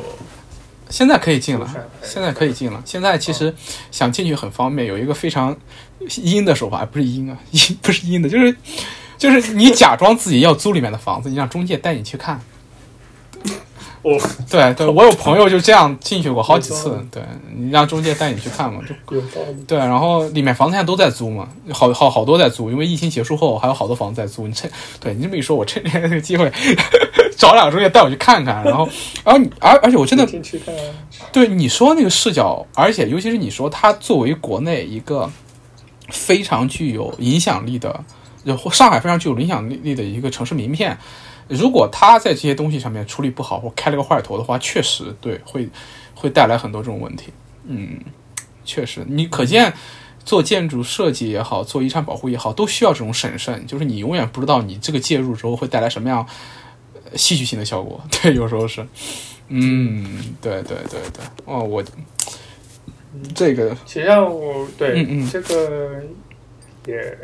[0.90, 1.69] 现在可以进了，
[2.02, 2.82] 现在可以进了。
[2.85, 3.55] 现在其实
[3.90, 5.56] 想进去很方便，有一个非常
[6.23, 8.56] 阴的手法，不是阴啊，阴 不是阴的，就是
[9.16, 12.40] 就是你假装自己要租里面的房子，你让中介带你去看。
[14.02, 14.16] 哦，
[14.48, 16.97] 对对， 我有朋友就这样进去过好几次。
[17.10, 17.20] 对
[17.52, 19.62] 你让中介带你去看嘛，就 有道理。
[19.66, 24.47] 对，然后里面房子现在都在租嘛，好好好多在租，因为疫情结束后还有好多房子在租。
[24.47, 24.70] 你趁
[25.01, 26.51] 对你这么一说，我趁这个机会
[27.39, 28.62] 找两个中介带我去看看。
[28.65, 28.86] 然后，
[29.24, 30.27] 然后你而而且我真的
[31.32, 35.31] 对你说那个视角，而且尤其是你说它作为国内一个
[36.09, 38.05] 非常具有影响力的，
[38.73, 40.98] 上海非常具有影响力的一个城市名片。
[41.47, 45.66] 如果他在这些东西上面处理不好，或开了个坏头的话，确实对会
[46.15, 47.32] 会带来很多这种问题。
[47.65, 47.98] 嗯，
[48.66, 49.73] 确实，你可见
[50.27, 53.66] 做建筑设计也好，做遗产保护也好，都需要这种审慎。
[53.66, 56.27] 就是你永远不知道你这个介入之后会带来什么样
[57.17, 58.01] 戏剧性的效果。
[58.23, 58.87] 对，有时候是，
[59.49, 61.83] 嗯，对对对对，哦，我
[63.35, 66.03] 这个，实际上我对嗯嗯这个
[66.87, 67.19] 也。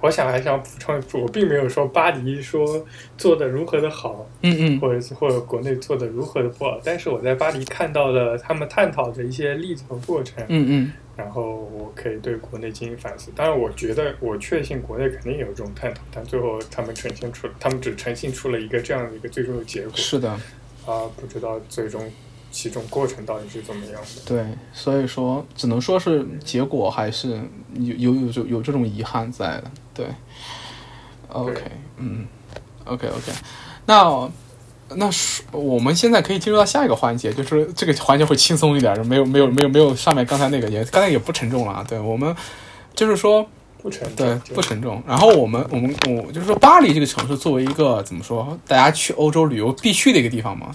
[0.00, 2.86] 我想还想补充，我并没有说巴黎说
[3.16, 13.32] 做的如何的好，嗯嗯，或者或者国内做的如何的不好，但是我在巴黎看到了他们探讨的一些例子和过程，嗯嗯，然后我可以对国内进行反思。
[13.34, 19.92] 当然，我觉得我确信国内肯定有这种探讨，但最后他们呈现出，他们只呈现出了一个这样的一个最终的结果。
[19.96, 20.30] 是的，
[20.86, 22.08] 啊，不知道最终。
[22.50, 24.22] 其中过程到底是怎么样的？
[24.24, 24.42] 对，
[24.72, 27.38] 所以说只能说是结果还是
[27.74, 29.70] 有有有有有这种遗憾在的。
[29.92, 30.06] 对
[31.28, 31.60] ，OK，
[31.98, 32.26] 嗯
[32.86, 33.32] ，OK OK，
[33.84, 34.30] 那
[34.94, 41.84] 那是我们现在可以进入到下一个环节，就是这个环节会轻松一点，没有没有没有没有上面刚才那个也刚才也不沉重了。
[41.88, 42.34] 对我们
[42.94, 43.46] 就是说
[43.82, 45.02] 不沉对不沉重。
[45.06, 50.74] 然后我们我们我就是说巴黎这个城市作为一个怎么说，大家去欧洲旅游必去的一个地方嘛。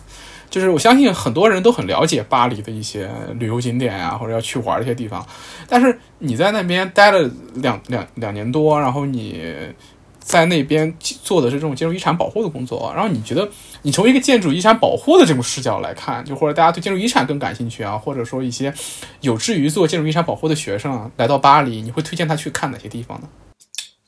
[0.49, 3.09] 就是我相信很多人都很了解巴黎的一些
[3.39, 5.25] 旅游景点啊，或者要去玩的一些地方。
[5.67, 9.41] 但是你在那边待了两两两年多，然后你
[10.23, 13.47] 在那边做的是这种建筑遗产保护的工作，然后你觉得
[13.83, 18.73] 你从一个建筑遗产保护的这种视角来看，就或者大家对建筑遗产更感兴趣啊，或者说一些
[19.21, 23.29] 有志于做建筑遗产保护的学生啊，来到巴黎，你会推荐他去看哪些地方呢？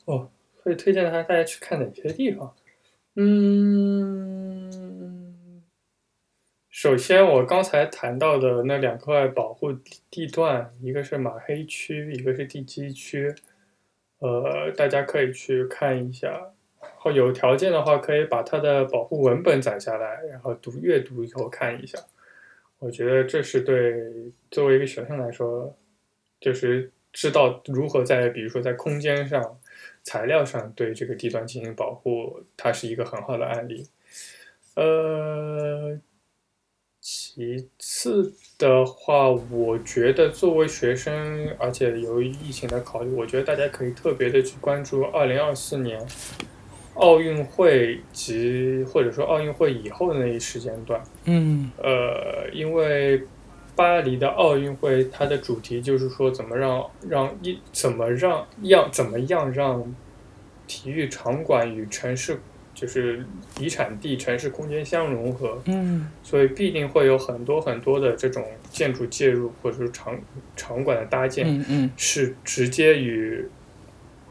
[0.06, 0.28] 哦，
[0.62, 2.52] 会推荐他大家去看哪些地方？
[3.16, 4.72] 嗯。
[6.70, 9.72] 首先，我刚才谈到的那两块保护
[10.10, 13.34] 地段，一个是马黑区，一个是地基区，
[14.18, 16.52] 呃，大家可以去看一下。
[16.80, 21.98] 然后有条件的话，可以把它的保护文本攒下来，然后读阅读以后看一下。
[22.78, 25.76] 我觉得这是对作为一个学生来说，
[26.40, 29.58] 就是知道如何在比如说在空间上、
[30.02, 33.88] 材料上对这个地段进行保护，它是一个很好的案例。
[34.74, 35.98] 呃，
[37.00, 46.00] 其次的话，我觉得作为学生，而且由于疫情的考虑，我觉得大家可以特别的去关注二零二四年
[46.94, 51.02] 奥运会及或者说奥运会以后的那一时间段。
[51.24, 53.22] 嗯呃，因为
[53.74, 59.94] 巴黎的奥运会，它的主题就是说怎么让让一怎么让样怎么样让
[60.66, 62.40] 体育场馆与城市
[62.76, 63.24] 就是
[63.58, 66.06] 遗产地城市空间相融合，嗯。
[66.22, 70.16] 所以必定会有很多很多的这种建筑介入或者是场
[70.54, 71.90] 场馆的搭建，嗯嗯。
[71.96, 73.48] 是直接与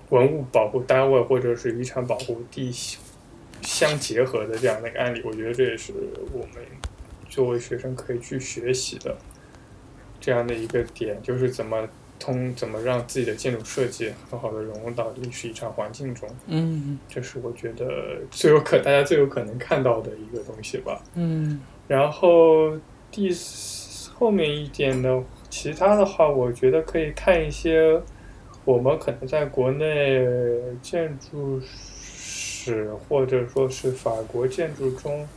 [0.09, 2.71] 文物保护单位或者是遗产保护地
[3.63, 5.91] 相结合的这样的一个案例，我觉得这也是
[6.31, 6.63] 我们
[7.27, 9.17] 作为学生可以去学习的
[10.21, 11.89] 这样的一个点，就是怎么
[12.19, 21.01] 通怎么让自己的建筑设计很好的融入到历史遗产环境中，嗯这是我觉得最有可大家最有可能看到的一个东西吧。
[21.15, 22.75] 嗯然后
[23.11, 28.01] 第四后面一点的，其他的话，我觉得可以看一些
[28.63, 30.25] 我们可能在国内
[30.81, 35.27] 建筑史或者说是法国建筑中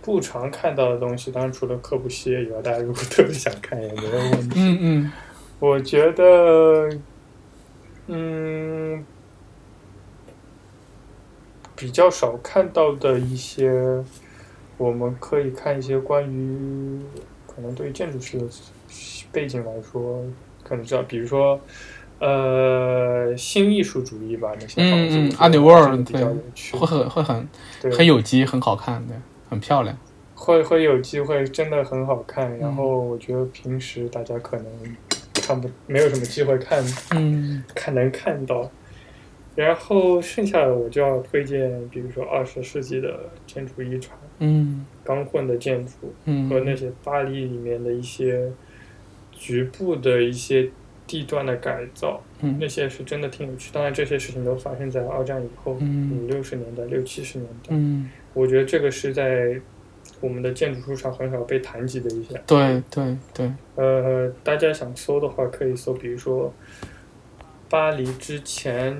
[0.00, 1.30] 不常看到的东西。
[1.30, 4.60] 当然，除了科布西耶以外，大家如果特别想看也没有问题。
[4.60, 5.12] 嗯嗯
[5.64, 6.90] 我觉得，
[8.08, 9.02] 嗯，
[11.74, 13.72] 比较少看到的一些，
[14.76, 17.00] 我们可以看一些关于
[17.46, 18.46] 可能对于建筑师的
[19.32, 20.22] 背景来说，
[20.62, 21.58] 可能知道，比如说，
[22.18, 27.48] 呃，新艺术主义吧，那些房子，嗯嗯我觉得安迪沃尔这个比较有趣会，很会很
[27.80, 29.14] 对，很有机，很好看，的，
[29.48, 29.96] 很漂亮。
[30.36, 32.58] 会会有机会，真的很好看。
[32.58, 34.66] 然嗯后我觉得平时大家可能
[35.44, 38.70] 看不，没有什么机会看嗯看能看到。
[39.56, 48.50] 然后剩下的我就要推荐，比如说二十世纪的建筑遗产、嗯钢混的建筑嗯和那些巴黎里面的一些
[49.30, 50.68] 局部的一些
[51.06, 53.70] 地段的改造，嗯那些是真的挺有趣。
[53.72, 57.68] 当然，这些事情都发生在二战以后，嗯五六十年代、六七十年代。
[57.68, 59.60] 嗯，我觉得这个是在
[60.24, 62.40] 我们的建筑书上很少被谈及的一些。
[62.46, 66.50] 对对对，呃，大家想搜的话，可以搜，比如说
[67.68, 68.96] 巴黎之前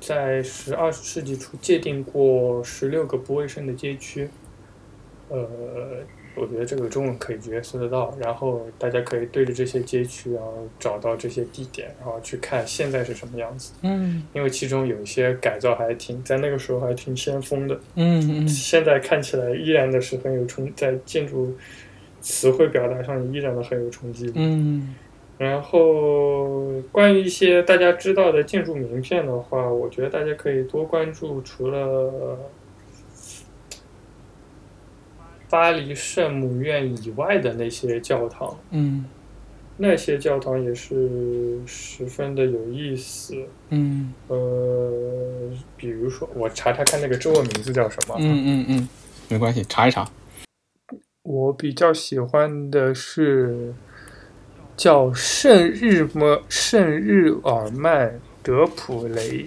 [0.00, 4.28] 在十二世纪初界定过十六个不卫生的街区。
[5.28, 5.46] 呃，
[6.36, 13.72] 我觉得这个中文可以直接搜得到，然后大家可以对着这些街区，然后找到这些地点，然后去看现在是什么样子。
[13.82, 17.78] 嗯因为其中有一些改造还挺在那个时候还挺先锋的。
[17.94, 21.54] 嗯嗯现在看起来依然的是很有冲，在建筑
[22.20, 24.32] 词汇表达上依然的很有冲击力。
[24.36, 24.94] 嗯
[25.36, 32.38] 然后关于一些大家知道的建筑名片的话，我觉得大家可以多关注除了
[35.54, 39.04] 巴黎圣母院以外的那些教堂，嗯
[39.76, 43.36] 那些教堂也是十分的有意思。
[43.68, 48.16] 嗯呃，比如说我查查看那个中文名字叫什么。
[48.18, 48.88] 嗯嗯嗯，
[49.28, 50.04] 没关系，查一查。
[51.22, 53.72] 我比较喜欢的是
[54.76, 59.46] 叫圣日么圣日耳曼德普雷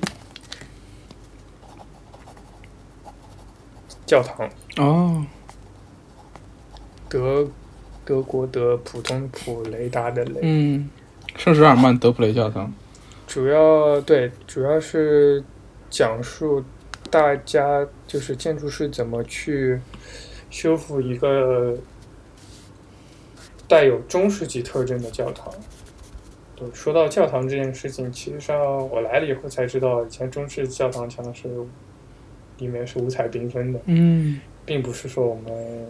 [4.05, 5.25] 教堂，哦，
[7.09, 7.47] 德
[8.05, 10.89] 德国的普通普雷达的雷，嗯，
[11.35, 12.73] 圣日耳曼德普雷教堂。
[13.25, 15.43] 主要对主要是
[15.89, 16.63] 讲述
[17.09, 19.79] 大家就是建筑师怎么去
[20.49, 21.77] 修复一个
[23.67, 25.53] 带有中世纪特征的教堂。
[26.55, 28.57] 对，说到教堂这件事情，其实上
[28.89, 31.49] 我来了以后才知道，以前中式教堂墙是
[32.57, 35.85] 里面是五彩缤纷的，嗯并不是说我们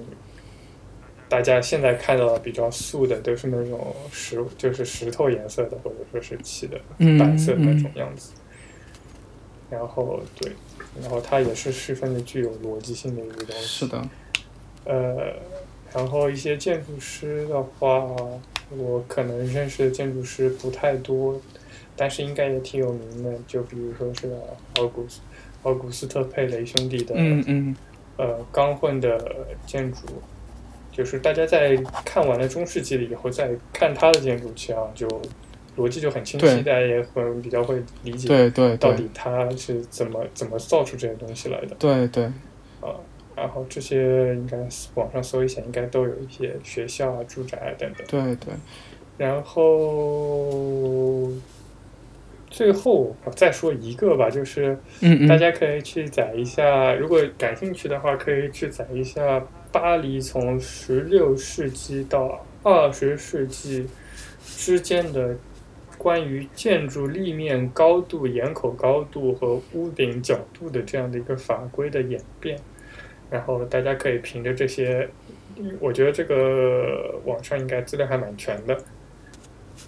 [1.30, 8.32] 大家现在看到的比较素的都是那种石，就是石头颜色的，或者说是漆的嗯白色的那种样子。
[9.70, 10.52] 然后对，
[11.02, 13.62] 然后它也是十分的具有逻辑性的一个东西。
[13.66, 14.02] 是的。
[14.86, 15.34] 呃，
[15.94, 18.06] 然后一些建筑师的话，
[18.70, 21.42] 我可能认识的建筑师不太多，
[21.98, 23.38] 但是应该也挺有名的。
[23.46, 24.32] 就比如说是
[24.78, 25.20] 奥古斯
[25.64, 27.76] 奥古斯特佩雷兄弟的，嗯嗯
[28.16, 30.00] 呃钢混的建筑，
[30.98, 35.08] 就是大家在看完了中世纪了以后，再看他的建筑，其实就
[35.78, 41.76] 逻辑就很清晰，大家也很比较会理解对对到底它是怎么怎么造出这些东西来的。
[41.78, 42.24] 对对，
[42.82, 42.98] 啊。
[43.36, 44.58] 然后这些应该
[44.96, 48.08] 网上搜一下，应该都有一些学校啊、住宅啊等等。
[48.08, 48.52] 对对，
[49.16, 51.30] 然后
[52.50, 54.76] 最后我再说一个吧，就是
[55.30, 59.40] 大家可以去载一下，如果感兴趣的话，可以去载一下
[59.80, 63.86] 巴黎从十六世纪到二十世纪
[64.44, 65.38] 之间的
[66.00, 72.58] 关于建筑立面高度、檐口高度和屋顶角度的这样的一个法规的演变。
[73.30, 75.08] 然后大家可以凭着这些，
[75.80, 78.76] 我觉得这个网上应该资料还蛮全的，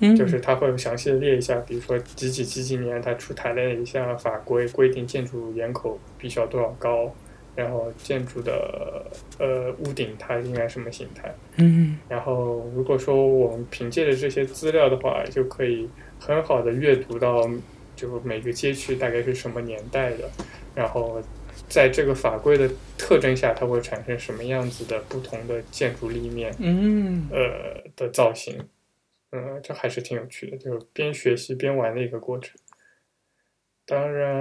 [0.02, 7.12] 嗯就是它会有详细的列一下，比如说几几几几年它出台了一项法规，规定建筑檐口必须要多少高，
[7.60, 9.06] 然后建筑的
[9.38, 11.36] 呃屋顶它应该什么形态。
[11.58, 17.50] 嗯然后如果说我们凭借着这些资料的话，就可以很好的阅读到
[17.98, 20.30] 就每个街区大概是什么年代的，
[20.74, 21.22] 然后
[21.68, 26.56] 在这个法规的特征下，它会产生什么样子的不同的建筑立面。
[26.60, 28.58] 嗯呃的造型，
[29.32, 32.56] 嗯，这还是挺有趣的，就是边学习边玩的一个过程。
[33.86, 34.32] 当然，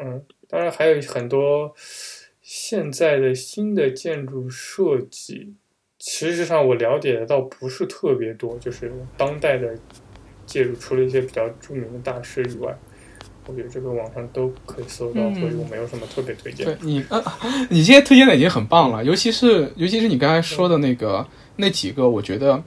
[0.00, 1.72] 嗯，当然还有很多
[2.50, 5.52] 现在的新的建筑设计，
[5.98, 9.76] 其实上我了解的倒不是特别多，就是当代的
[10.46, 12.74] 建筑，除了一些比较著名的大师以外，
[13.46, 16.74] 我觉得这个网上都可以搜到，嗯所以我没有什么特别推荐对。
[16.80, 17.22] 你呃，
[17.68, 22.64] 你这些推荐的已经很棒了，尤其是尤其是你刚才说的那个那几个，我觉得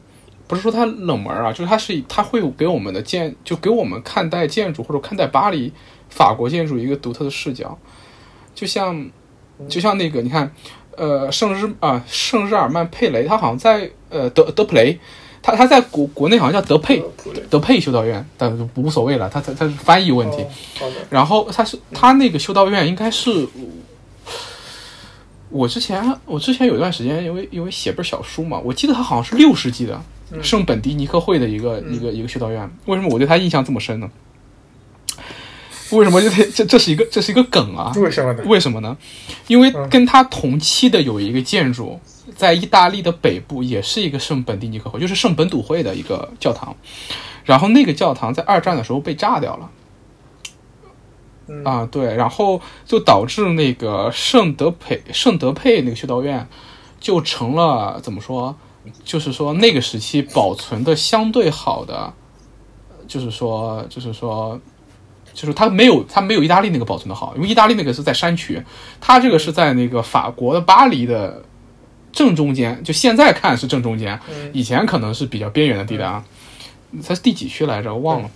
[0.48, 5.74] 不是说它冷门啊，就是它是它会给我们的建，就给我们看待建筑或者看待巴黎
[6.08, 7.76] 法国建筑一个独特的视角，
[8.54, 9.10] 就像
[9.68, 10.52] 就像那个你看，
[10.98, 14.98] 呃，圣日啊圣日耳曼佩雷，他好像在呃德德普雷，
[15.42, 17.02] 他他在国国内好像叫德佩
[17.50, 20.44] 德佩修道院，但无所谓了，他他他是翻译问题。
[20.82, 23.48] 哦，然后他是他那个修道院应该是，
[25.50, 30.02] 我之前我之前有一段时间因为因为写本小书嘛，我记得他好像是六世纪的
[30.32, 32.70] 嗯圣本迪尼克会的一个、一个一个修道院。
[32.86, 34.10] 为什么我对他印象这么深呢？
[35.92, 37.92] 为什么这这这是一个这是一个梗啊？
[37.96, 38.44] 为什么呢？
[38.46, 38.98] 为什么呢？
[39.48, 42.00] 因为嗯跟他同期的有一个建筑，
[42.36, 46.76] 在意大利的北部也是一个圣本蒂尼克会，就是圣本笃会的一个教堂。
[47.44, 49.70] 然后那个教堂在二战的时候被炸掉了。
[51.48, 56.48] 嗯啊，对，然后就导致那个圣德佩圣德佩那个修道院
[57.00, 58.56] 就成了怎么说？
[59.04, 62.14] 就是说那个时期保存的相对好的，
[63.08, 64.60] 就是说，就是说，
[65.34, 68.62] 就是它没有它没有意大利那个保存的好，因为意大利那个是在山区，
[69.00, 71.44] 它这个是在那个法国的巴黎的
[72.12, 76.24] 正中间，就现在看是正中间，嗯以前可能是比较边缘的地带啊。
[77.08, 77.94] 它是第几区来着？
[77.94, 78.30] 我忘了。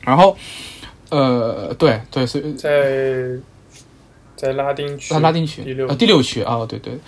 [0.00, 0.36] 然后，
[1.10, 3.28] 呃，对对，所以在
[4.36, 6.98] 在拉丁区，在拉丁区，第六呃，第六区啊、对对，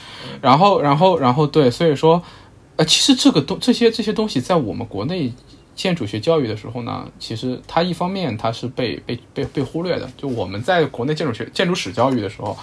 [0.43, 2.23] 然后然后然后对，所以说，
[2.77, 5.33] 呃，其实这个东这些这些东西在我们国内
[5.77, 12.57] 建筑学教育的时候呢，其实它一方面它是被被被被忽略的，就我们在国内建筑学建筑史教育的时候。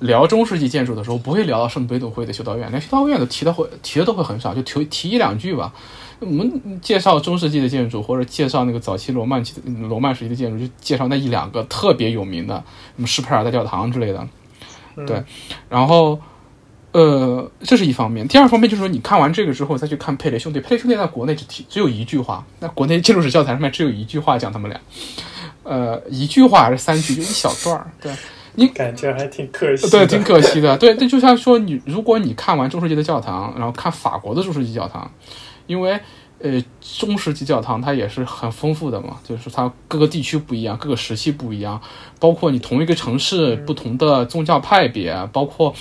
[0.00, 5.72] 聊中世纪建筑的时候，不会聊到圣彼得会的修道院，连修道院都提的会提的都会很少，就提提一两句吧。
[6.18, 12.56] 我们介绍中世纪的建筑，或者介绍那个早期罗曼期罗曼时期的建筑，就介绍那一两个特别有名的，
[12.96, 14.18] 什么施佩尔大教堂之类的。
[14.96, 15.22] 嗯对
[15.68, 16.18] 然后，
[16.94, 18.26] 呃，这是一方面。
[18.28, 20.60] 第二方面就是说，你看完这个之后，再去看佩雷兄弟。
[20.60, 24.80] 佩雷兄弟在国内只提只有一句话，那国内建筑史教材上面只有一句话讲他们俩，
[25.64, 27.90] 呃，一句话还是三句，就一小段儿。
[28.00, 29.90] 对，感觉还挺可惜的。
[29.90, 30.78] 对，挺可惜的。
[30.78, 35.10] 对，这就像说你，如果你看完中世纪的教堂，然后看法国的中世纪教堂，
[35.66, 35.98] 因为
[36.38, 41.80] 呃，中世纪教堂它也是很丰富的嘛，就是它各个地区不一样，各个时期不一样，
[42.20, 45.74] 包括你同一个城市不同的宗教派别，包括。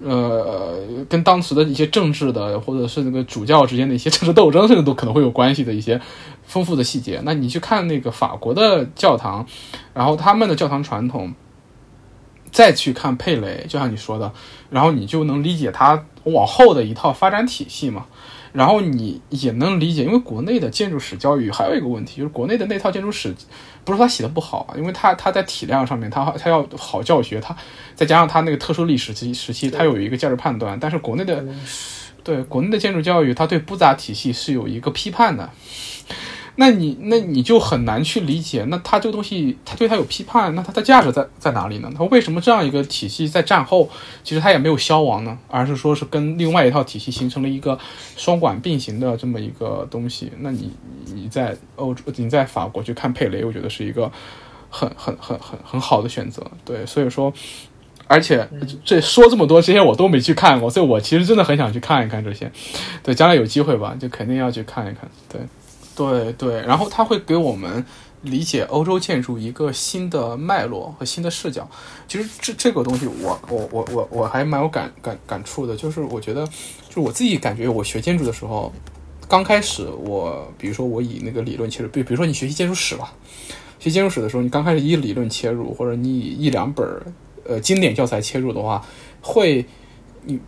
[0.00, 6.00] 呃，跟当时的一些政治的，或者是那个主教之间的一些政治斗争，甚至都可能会有关系的一些
[6.44, 7.20] 丰富的细节。
[7.24, 9.44] 那你去看那个法国的教堂，
[9.92, 11.34] 然后他们的教堂传统，
[12.52, 14.32] 再去看佩雷，就像你说的，
[14.70, 18.06] 然后你就能理解他往后的一套发展体系嘛。
[18.52, 23.34] 然后你也能理解，因为国内的建筑史教育还有一个问题，就是国内的那套建筑史，
[23.84, 27.56] 不是他写的不好啊，因为他他在体量上面，他他要好教学，他
[27.94, 30.78] 再加上他那个特殊历史期时期，他有一个价值判断。
[30.80, 31.44] 但是国内的
[32.24, 35.50] 对国内的建筑教育，它对布杂体系是有一个批判的。
[36.60, 41.88] 那你那你就很难去理解，那他这个东西，他对他有批判，那它的价值在在哪里呢？
[41.96, 43.88] 他为什么这样一个体系在战后
[44.24, 45.38] 其实它也没有消亡呢？
[45.46, 47.78] 而是说是跟另外一套体系形成了一个
[48.16, 50.32] 双管并行的这么一个东西？
[50.40, 50.72] 那你
[51.14, 54.10] 你在欧洲，你在法国去看佩雷，我觉得是一个
[54.68, 56.42] 很很很很很好的选择。
[56.64, 57.32] 对，所以说，
[58.08, 58.44] 而且
[58.84, 62.50] 这说这么多，这些我都没去看过，所以我其实真的很想去看一看这些。
[63.04, 65.08] 对，将来有机会吧，就肯定要去看一看。
[65.32, 65.40] 对。
[65.98, 67.84] 对对，然后他会给我们
[68.22, 71.68] 理解欧洲建筑一个新的脉络和新的视角。
[72.06, 75.76] 其实这这个东西，我我我我我还蛮有感感感触的。
[75.76, 76.46] 就是我觉得，
[76.86, 78.72] 就是我自己感觉，我学建筑的时候，
[79.28, 83.12] 刚开始我，比如说我以那个理论切入，比比如说你学习建筑史吧，
[83.80, 86.86] 学建筑史的时候，你刚开始以理论切入，或者你以一两本
[87.44, 88.86] 呃经典教材切入的话，
[89.20, 89.66] 会
[90.22, 90.38] 你。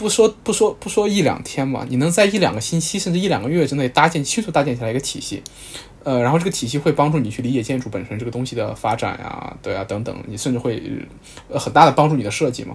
[0.00, 5.42] 不说不说不说一两天嘛，你能在一两个星期甚至一两个月之内搭建迅速搭建起来一个体系，
[6.04, 10.82] 呃，然后这个体系会帮助你去理解建筑本身这个东西的发展呀，对啊等等，你甚至会
[11.50, 12.74] 很大的帮助你的设计嘛。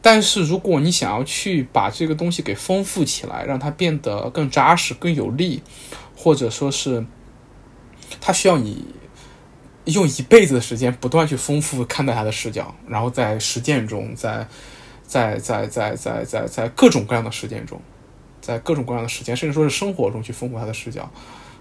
[0.00, 5.60] 但是如果你想要去把这个东西给丰富起来，让它变得更扎实、更有力，
[6.16, 7.04] 或者说是
[8.20, 8.84] 它需要你
[9.86, 14.46] 用一辈子的时间不断去丰富看待它的视角，然后在实践中在。
[15.12, 17.78] 在在在在在在各种各样的实践中，
[18.40, 21.06] 在各种各样的实践，甚至说是生活中去丰富他的视角，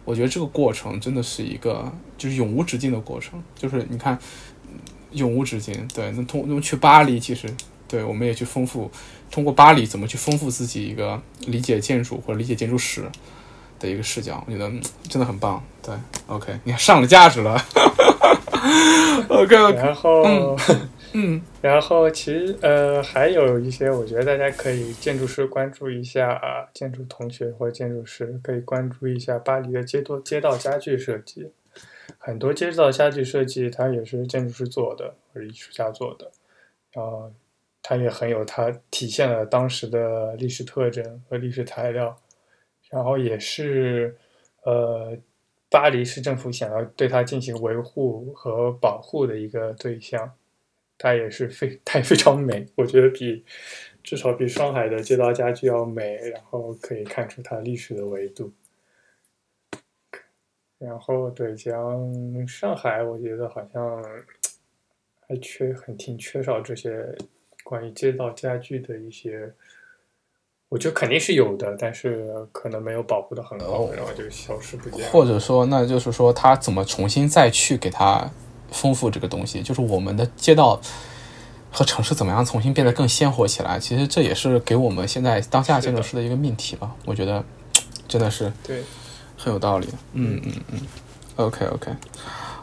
[0.05, 3.43] 我觉得这个过程真的是一个就是永无止境的过程。
[3.53, 4.17] 就是你看，
[5.11, 5.85] 永无止境。
[5.93, 7.53] 对，那通那么去巴黎，其实
[7.89, 8.89] 对我们也去丰富，
[9.29, 13.03] 通过巴黎怎么去丰富自己一个理解建筑或者理解建筑史
[13.81, 14.71] 的一个视角，我觉得
[15.09, 15.61] 真的很棒。
[15.81, 15.93] 对
[16.27, 17.61] ，OK，你看上了价值了。
[19.27, 20.23] OK，然后。
[20.23, 20.57] 嗯，
[21.13, 21.41] 嗯。
[21.61, 31.51] 然后其实呃还有一些，我觉得大家可以建筑师关注一下啊，建筑同学或建筑师可以关注一下巴黎的街道街道家具设计，
[32.17, 36.31] 很多街道家具设计它也是建筑师做的或者艺术家做的，
[36.93, 37.31] 然后
[37.83, 42.15] 它也很有它体现了当时的历史特征和历史材料，
[42.89, 44.15] 然后也是
[44.63, 45.15] 呃
[45.69, 50.31] 巴黎市政府想要对它进行维护和保护的一个对象。
[51.01, 53.43] 它也是非它也非常美，我觉得比
[54.03, 58.53] 至少比上海的街道家具要美，然后可以看出它历史的维度。
[60.77, 64.05] 然后对讲上海，我觉得好像
[65.27, 67.03] 还缺很挺缺少这些
[67.63, 69.51] 关于街道家具的一些，
[70.69, 75.09] 我觉得肯定是有的，但是可能没有保护的很好，然后就消失不见。
[75.09, 78.29] 或者说，那就是说，他怎么重新再去给它？
[78.71, 80.79] 丰富这个东西，就是我们的街道
[81.69, 83.79] 和城市怎么样重新变得更鲜活起来。
[83.79, 86.91] 其实这也是给我们现在当下建筑师的一个命题吧。
[87.05, 87.43] 我觉得
[88.07, 88.83] 真的是对，
[89.37, 89.87] 很有道理。
[90.13, 90.79] 嗯嗯嗯
[91.35, 91.91] ，OK OK，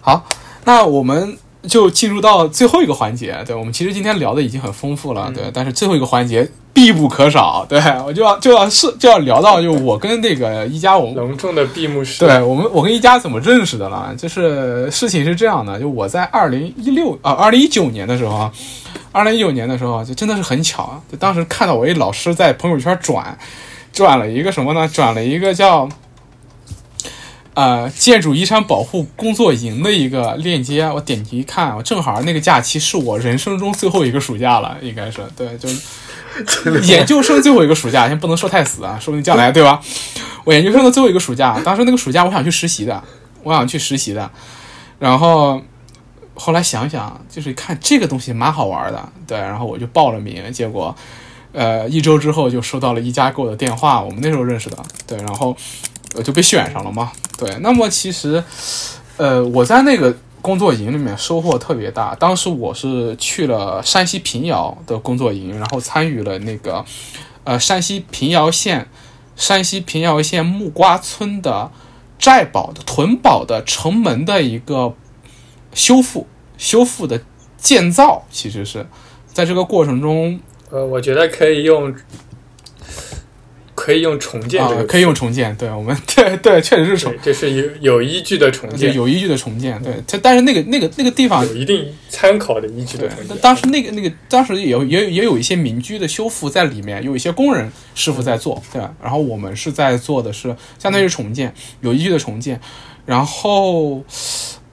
[0.01, 0.27] 好，
[0.65, 3.37] 那我们就进入到最后一个环节。
[3.47, 6.51] 对我们其实今天聊的已经很丰富了，对，但是最后一个环节。
[6.71, 12.25] 必不可少，对我就要就要是就要聊到，就我跟那个一家，我们隆重的闭幕式。
[12.25, 14.15] 对我们，我跟一家怎么认识的了？
[14.17, 18.49] 就是事情是这样的，就我在二零一六啊，二零一九年的时候，
[19.11, 23.37] 二零一九年的时候，就真的是很巧，就当时看到我一老师在朋友圈转，
[23.93, 24.87] 转了一个什么呢？
[24.87, 25.89] 转了一个叫
[27.59, 35.69] 呃建筑遗产保护工作营的一个链接，我点击一看，我正好那个假期是我人生中最后一个暑假了，应该是对，就。
[36.87, 39.81] 研究生最后一个暑假，先不能说太死啊，说不定将来对吧？
[40.45, 43.03] 我研究生的最后一个暑假，当时那个暑假我想去实习的，
[43.43, 44.31] 我想去实习的，
[45.01, 45.61] 然后
[46.35, 50.95] 后来想想，就是看这个东西蛮好玩的，对，然后我就报了名，结果
[51.51, 54.77] 呃一周之后就收到了一家给我的电话，我们那时候认识的，
[55.09, 55.57] 对，然后
[56.19, 58.45] 我就被选上了嘛，对，那么其实
[59.17, 60.15] 呃我在那个。
[60.41, 62.15] 工作营里面收获特别大。
[62.15, 66.83] 当时我是去了山西平遥的工作营，然后参与了那个，
[67.43, 68.89] 呃，山西平遥县
[69.35, 71.69] 山西平遥县木瓜村的
[72.21, 74.95] 寨堡的屯堡的城门的一个
[75.75, 77.21] 修复、修复的
[77.57, 78.87] 建造，其实是
[79.27, 80.39] 在这个过程中，
[80.71, 81.93] 呃，我觉得可以用。
[83.89, 85.57] 可以用重建，可以用重建。
[85.57, 89.83] 对我们， 对对，确实是重，这是有有依据的重建，有依据的重建。
[89.83, 93.09] 对，它但是那个那个那个地方有一定参考的依据的。
[93.41, 98.95] 当时那个那个当时也也也有一些民居的修复在里面，有一些工人师傅在做，对吧？
[99.03, 102.61] 然后我们是在做的是相当于重建，有依据的重建。
[103.07, 104.03] 然后，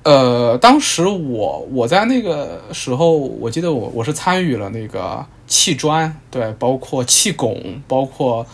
[0.03, 8.45] 呃，当时我我在那个时候，我记得我我是参与了那个砌砖，对，包括砌拱，包括。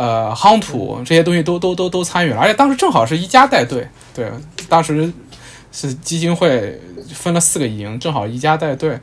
[0.00, 4.30] 呃夯土这些东西都都都都参与了，而且当时正好是一家带队，对，
[4.66, 5.12] 当时
[5.70, 6.80] 是基金会
[7.12, 8.98] 分了四个营，正好一家带队。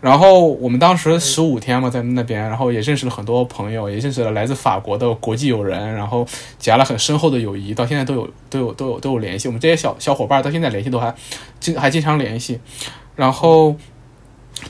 [0.00, 6.26] 然后我们当时十五天嘛，在那边，然后也认识了很多朋友，也认识了来自法国的国际友人，然后
[6.58, 9.46] 结了很深厚的友谊，到现在都有都有都有都有联系。
[9.48, 11.14] 我们这些小小伙伴到现在联系都还
[11.60, 12.58] 经还经常联系，
[13.14, 13.76] 然后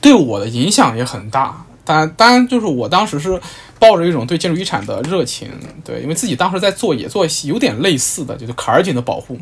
[0.03, 1.65] 对我的影响也很大。
[1.85, 3.41] 但，当然就是我当时是
[3.83, 5.49] 抱着一种对建筑遗产的热情，
[5.85, 9.37] 对，因为自己当时在做也做有点类似的，就是卡尔景的保护。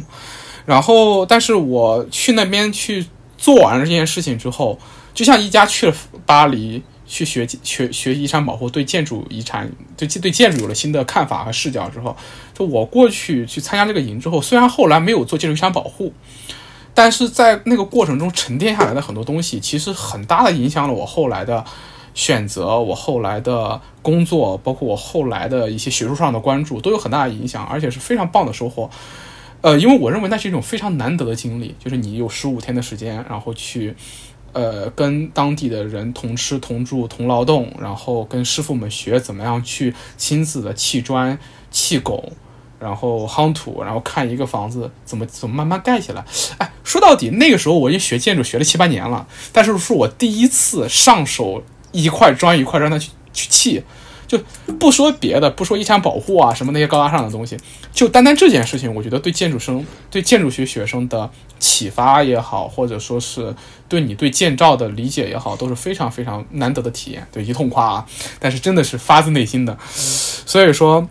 [0.65, 3.05] 然后，但是我去那边去
[3.37, 4.79] 做完了这件事情之后。
[5.12, 5.95] 就像一家去了
[6.25, 12.17] 巴黎去学学 学遗产保护，对建筑遗产对对建筑有了新的看法和视角之后，
[12.55, 16.12] 就我过去去参加这个营之后，虽然后来没有做建筑遗产保护，
[16.95, 21.62] 但是在那个过程中沉淀下来的很多东西，其实很大的影响了我后来的
[22.21, 28.91] 选择，我后来的工作，包括我后来的一些学术上的关注，都有很大的影响，而且是非常棒的收获。
[29.63, 33.95] 呃，因为我认为那是一种非常难得的经历，就是你有十五天的时间，然后去。
[34.53, 41.39] 呃，跟当地的人同吃同住同劳动，然后跟师傅们学怎么样去亲自的砌砖
[41.71, 42.33] 砌拱，
[42.81, 46.25] 然后夯土，然后看一个房子怎么怎么慢慢盖起来。
[46.59, 53.83] 哎，说到底，那个时候我已经学建筑学了七八年了，但是是我第一次上手一块砖一块砖的去去砌。
[54.27, 54.39] 就
[54.79, 57.57] 不说别的，不说遗产保护啊什么那些高大上的东西，
[57.93, 63.53] 就单单这件事情，我觉得对建筑生、对建筑学学生的启发也好，或者说是
[63.89, 67.27] 对你对建造的理解也好，都是非常非常难得的体验。
[67.33, 68.07] 对，一通夸啊，
[68.39, 69.77] 但是真的是发自内心的。
[69.91, 71.09] 所以说，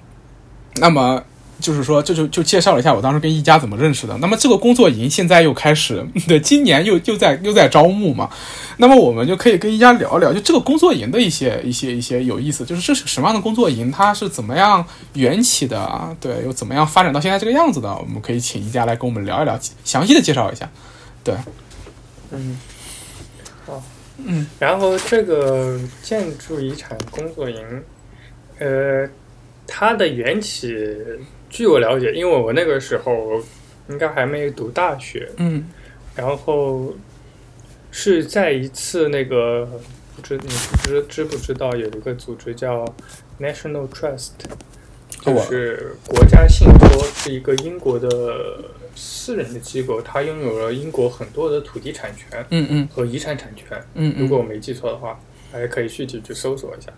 [0.75, 1.21] 那么。
[1.59, 4.17] 就是说，这就就介绍了一下我当时跟一家怎么认识的。
[4.19, 8.29] 那么这个工作营现在又开始，对，今年又又在又在招募嘛。
[8.77, 17.93] 那么我们就可以跟一家聊一聊，就这个工作营的一些一些一些有意思，就是这是什么样的工作营，它是怎么样缘起的，对，又怎么样发展到现在这个样子的？
[17.93, 20.69] 我们可以请一家来跟我们聊一聊，详细的介绍一下。
[21.23, 21.35] 对，
[22.31, 22.57] 嗯，
[23.65, 23.83] 好，
[24.23, 27.83] 嗯，然后这个建筑遗产工作营，
[28.59, 29.09] 呃，
[29.67, 30.73] 它的缘起。
[31.49, 33.41] 据我了解，因为我那个时候
[33.89, 35.65] 应该还没读大学，嗯，
[36.15, 36.93] 然后
[37.91, 39.67] 是在一次那个
[40.15, 42.85] 不知你不知知不知道有一个组织叫
[43.39, 44.31] National Trust，
[45.21, 48.63] 就是国家信托，是一个英国的
[48.95, 55.19] 私人的机构，它拥有了英国很多的土地产权，嗯嗯，和遗产产权，嗯，如果我没记错的话，
[55.51, 56.91] 大家可以具体去搜索一下，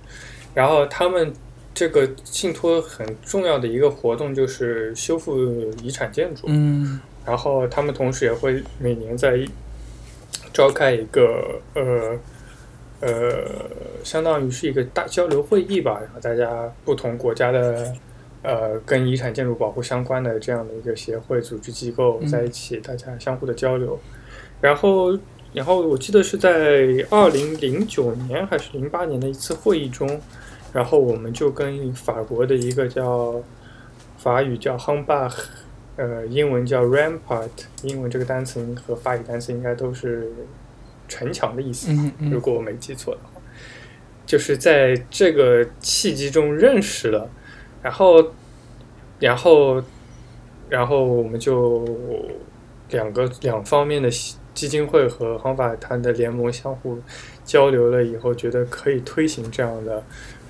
[0.54, 1.34] 然后他们。
[1.74, 5.40] 这个信托很重要的一个活动就是修复
[5.82, 9.40] 遗产建筑，嗯，然后他们同时也会每年在
[10.54, 12.20] 召开一个呃
[13.00, 13.46] 呃，
[14.04, 17.94] 相当于是一个大交流会议吧，然后大家不同国家的
[18.44, 23.98] 呃跟遗产建筑保护相关的这样的一个协会组织机构在一起，大家相互的交流，
[24.60, 25.18] 然后
[25.54, 30.22] 然后我记得是在二零零九年还是零八年的一次会议中。
[30.74, 33.42] 然后我们就跟法国的一个叫
[34.18, 35.34] 法语叫 Humbach，
[35.98, 37.50] 呃，英文叫 Rampart，
[37.84, 40.32] 英文这个单词和法语单词应该都是
[41.10, 43.42] 城墙的意思，如果我没记错的话，
[44.26, 47.30] 就是在这个契机中认识了，
[47.82, 48.32] 然后，
[49.20, 49.84] 然后，
[50.70, 51.86] 然后我们就
[52.92, 54.10] 两个两方面的
[54.54, 56.98] 基金会和航法它的联盟相互
[57.44, 60.02] 交流了以后，觉得可以推行这样的。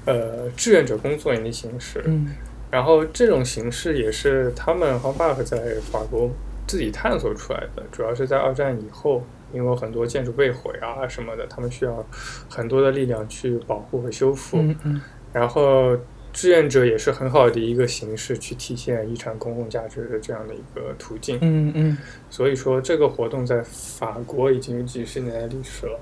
[0.06, 2.28] 呃，志愿者工作营的形式，嗯，
[2.72, 6.28] 然后这种形式也是他们和 Buck 在法国
[6.66, 9.24] 自己探索出来的，主要是在二战以后，
[9.54, 12.04] 因为很多建筑被毁啊什么的，他们需要
[12.50, 15.02] 很多的力量去保护和修复，嗯嗯，
[15.32, 15.96] 然后
[16.34, 21.98] 志愿者也是很好的一个形式去体现遗产公共价值的这样的一个途径，嗯嗯，
[22.32, 26.00] 所以说这个活动在法国已经有几十年的历史了，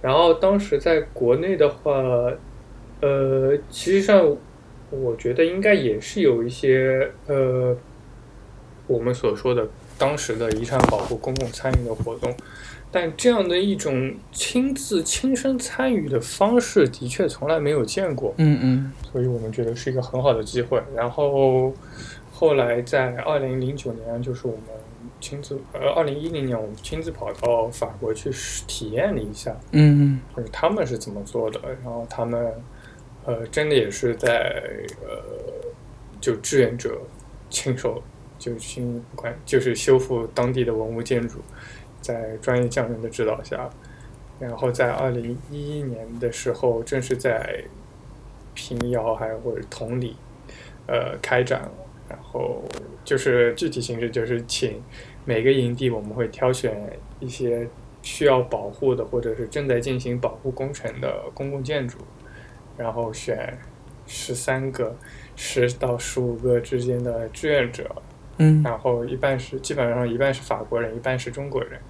[0.00, 2.30] 然后当时在国内的话。
[3.02, 4.36] 呃，其实上，
[4.90, 7.76] 我觉得应该也是有一些呃，
[8.86, 9.68] 我们所说的
[9.98, 12.32] 当时的遗产保护公共参与的活动，
[12.92, 18.32] 但这样的一种亲自亲身参与的方式，的确从来没有见过。
[18.36, 20.80] 嗯嗯，所以我们觉得是一个很好的机会。
[20.94, 21.74] 然后
[22.30, 24.62] 后来在二零零九年，就是我们
[25.20, 28.30] 亲自呃，二零一零年我们亲自跑到法国去
[28.68, 29.56] 体验了一下。
[29.72, 32.48] 嗯，就是他们是怎么做的，然后他们。
[33.24, 34.62] 呃，真的也是在
[35.02, 35.22] 呃，
[36.20, 37.00] 就志愿者
[37.48, 38.02] 亲手
[38.38, 41.38] 就亲管，就是修复当地的文物建筑，
[42.00, 43.70] 在专业匠人的指导下，
[44.40, 47.62] 然后在二零一一年的时候，正是在
[48.54, 50.16] 平遥还有或者同里，
[50.86, 51.70] 呃开展了。
[52.08, 52.62] 然后
[53.04, 54.82] 就是具体形式就是请
[55.24, 56.76] 每个营地我们会挑选
[57.20, 57.66] 一些
[58.02, 61.96] 需要保护的或者是正在进行保护工程的公共建筑，
[62.82, 63.56] 然后选
[64.06, 64.96] 十三个
[65.36, 67.88] 十到十五个之间的志愿者，
[68.38, 68.60] 嗯。
[68.62, 71.80] 然后一半是基本上一半是法国人，一半是中国人，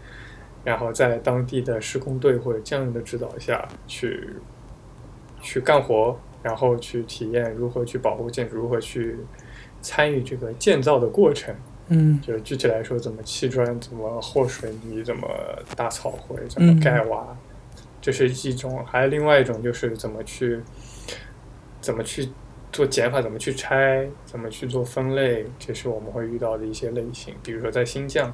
[0.63, 4.29] 然后在当地的施工队或者匠人的指导下去
[5.41, 9.17] 去干活，然后去体验如何去保护建筑，如何去
[9.81, 11.55] 参与这个建造的过程。
[11.89, 12.21] 嗯。
[12.21, 15.27] 就是具体来说，怎么砌砖，怎么和水泥，怎么
[15.75, 17.37] 打草灰，怎么盖瓦，
[18.01, 20.61] 这是一种；还有另外一种就是怎么去
[21.83, 22.27] 怎么去
[22.73, 27.35] 做减法，怎么去拆，怎么去做分类，这是我们会遇到的一些类型。
[27.43, 28.33] 比如说在新疆，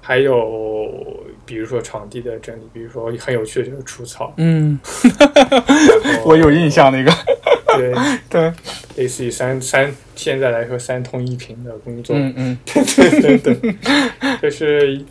[0.00, 4.78] 还有比如说场地的整理，比如说很有趣的就是除草，嗯，
[6.24, 7.10] 我有印象那个，
[7.76, 7.92] 对，
[8.28, 8.52] 对，
[8.96, 12.58] 类似于三三现在来说三通一平的工作，嗯嗯。
[12.64, 13.74] 对对对，
[14.40, 15.02] 就是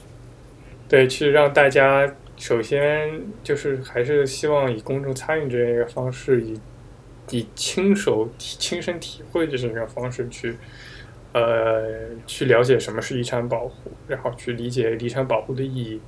[0.87, 3.09] 对去让大家首先
[3.43, 6.59] 就是还是希望以公众参与这样一个方式，以
[7.29, 10.55] 以亲手亲身体会的这样一个方式去
[11.33, 15.99] 呃去了解什么是遗产保护，然后去理解遗产保护的意义。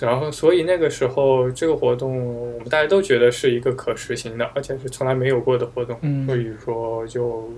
[0.00, 5.98] 然后，所以那个时候这个活动，我们大家都觉得是一个可实行的，而且是从来没有过的活动。
[6.00, 7.52] 嗯所以说就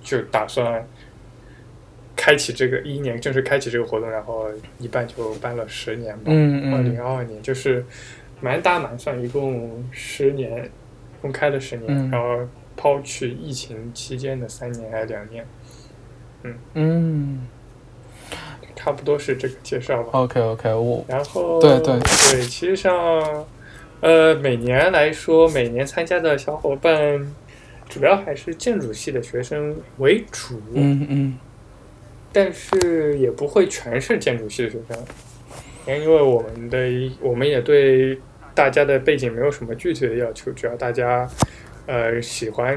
[0.00, 0.86] 就打算
[2.14, 4.46] 开启这个一一年正式开启这个活动，然后
[4.78, 6.24] 一办就办了十年吧。
[6.28, 7.84] 嗯二零嗯二二年就是
[8.40, 10.70] 满打满算一共十年，
[11.20, 12.10] 公开的十年，嗯。
[12.10, 15.46] 然后抛去疫情期间的三年还是两年，
[16.74, 17.46] 嗯。
[18.74, 20.10] 差不多是这个介绍吧。
[20.12, 21.98] ，OK OK，我然后对对。
[21.98, 22.94] 对，其实上，
[24.00, 27.34] 呃，每年来说，每年参加的小伙伴
[27.88, 31.38] 主要还是建筑系的学生为主，嗯嗯。
[32.32, 35.04] 但是也不会全是建筑系的学生，
[35.86, 36.78] 因为我们的
[37.22, 38.20] 我们也对
[38.56, 41.28] 大家的背景没有什么具体的要求，只要大家
[41.86, 42.76] 呃喜欢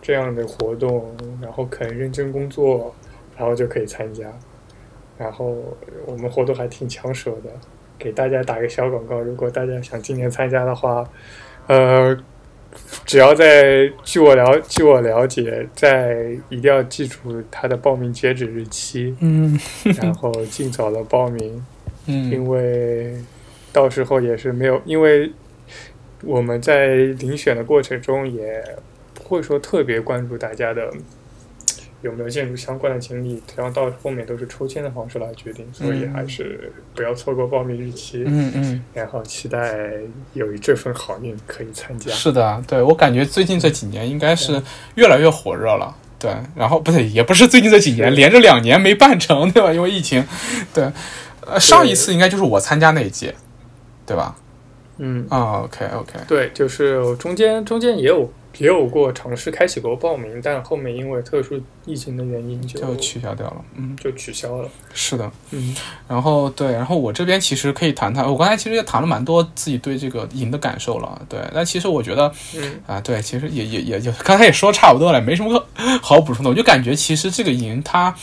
[0.00, 1.12] 这样的活动，
[1.42, 2.94] 然后肯认真工作，
[3.36, 4.32] 然后就可以参加。
[5.18, 5.56] 然后
[6.06, 7.50] 我们活动还挺抢手的，
[7.98, 11.04] 给大家打个小广告，如果大家想今年参加的话，
[11.66, 12.16] 呃，
[13.04, 19.58] 只要在据我了据我了解，在一定要记住它的报名截止日期，嗯
[20.00, 21.64] 然后尽早的报名，
[22.06, 23.14] 因嗯为
[23.72, 25.32] 到时候也是没有，因为
[26.22, 28.62] 我们在遴选的过程中也
[29.14, 30.90] 不会说特别关注大家的
[32.02, 39.90] 有没有建筑相关的经历，然后到后面都是抽签的方式来决定，所以还是不要错过报名日期，嗯嗯，然后期待
[40.34, 42.10] 有这份好运可以参加。
[42.10, 44.60] 是的，对我感觉最近这几年应该是
[44.96, 45.96] 越来越火热了。
[46.18, 49.72] 对，然后不对，也不是最近这几年，连着两年没办成，对吧？
[49.72, 50.24] 因为疫情。
[50.72, 50.88] 对，
[51.44, 53.34] 呃，上一次应该就是我参加那一届，
[54.06, 54.36] 对吧？
[54.98, 63.64] 嗯，啊，OK OK，对，就是中间中间也有也有过尝试开启过报名，但后面因为特殊疫情的原因就就取消掉了。
[63.74, 64.68] 嗯，就取消了。
[64.92, 65.28] 是的。
[65.50, 65.74] 嗯
[66.06, 71.20] 然后对，然后我这边其实可以谈谈，我刚才其实也谈了蛮多自己对这个赢的感受了。
[71.26, 75.66] 对，但其实我觉得嗯啊，对，其实也也也也，刚才也说差不多了，没什么
[76.02, 76.50] 好补充的。
[76.50, 78.14] 我就感觉其实这个赢它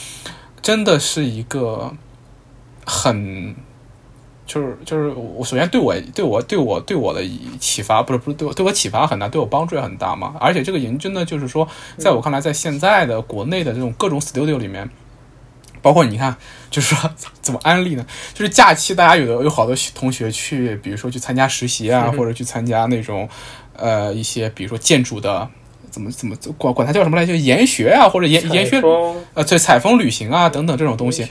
[0.61, 1.91] 真的是一个
[2.85, 3.56] 很。
[4.49, 7.21] 就是就是我首先对我对我对我对我的
[7.59, 10.34] 启发不是不是对我对我启发很大，对我帮助也很大嘛。
[10.39, 11.67] 而且这个研究呢就是说，
[11.97, 14.89] 在我看来，在现在的国内的这种各种 studio 里面，
[15.84, 16.35] 包括你看，
[16.71, 17.11] 就是说
[17.41, 18.03] 怎么安利呢？
[18.34, 23.30] 就是假期大家有的有好多同学去，比如说去参加实习啊，嗯或者去参加那种
[23.76, 25.47] 呃一些比如说建筑的
[25.91, 27.35] 怎么怎么管管它叫什么来就？
[27.35, 28.81] 研学啊，或者研研学
[29.35, 31.27] 呃对采风旅行啊等等这种东西。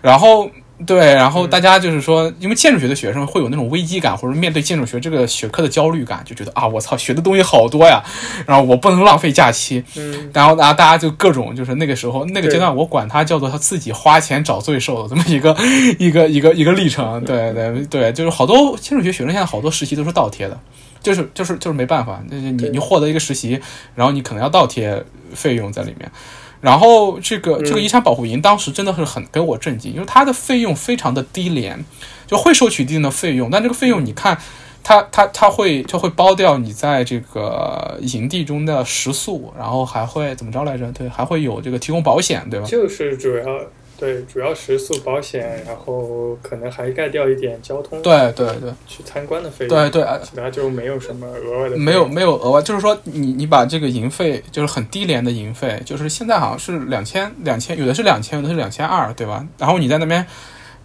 [0.00, 0.50] 然后
[0.86, 8.02] 对，然后大家就是说，因为建筑学的学生会有那种危机感，或者面对建筑学这个学科的焦虑感，就觉得啊，我操，学的东西好多呀，
[8.46, 9.82] 然后我不能浪费假期。
[9.96, 15.56] 嗯然后呢，大家就各种就是那个时候那个阶段，我管它叫做他自己花钱找罪受的这么一个
[15.98, 17.22] 一个一个一个历程。
[17.24, 20.58] 对对对，就是好多建筑学学生现在好多实习都是倒贴的，
[21.02, 23.60] 就是就是就是没办法，就是你你获得一个实习，
[23.94, 25.02] 然后你可能要倒贴
[25.34, 26.10] 费用在里面。
[26.62, 31.84] 然后这个这个嗯遗产保护营当时真的是很给我震惊，因为它的费用非常的低廉，
[32.26, 34.38] 就会收取一定的费用，但这个费用你看，
[34.82, 40.90] 它它它会它会包掉你在这个营地中的食宿，然后还会怎么着来着？
[40.92, 42.66] 对，还会有这个提供保险，对吧？
[42.66, 43.44] 就是主要
[44.02, 59.46] 对，主要食宿保险，然后可能还盖掉一点交通对对对去参观的费用，对对，呃其他就没有什么额外的，没有没有额外，就是说你你把这个营费就是很低廉的营费，就是现在好像是两千两千，有的是两千，有的是两千二，对吧？
[59.56, 60.26] 然后你在那边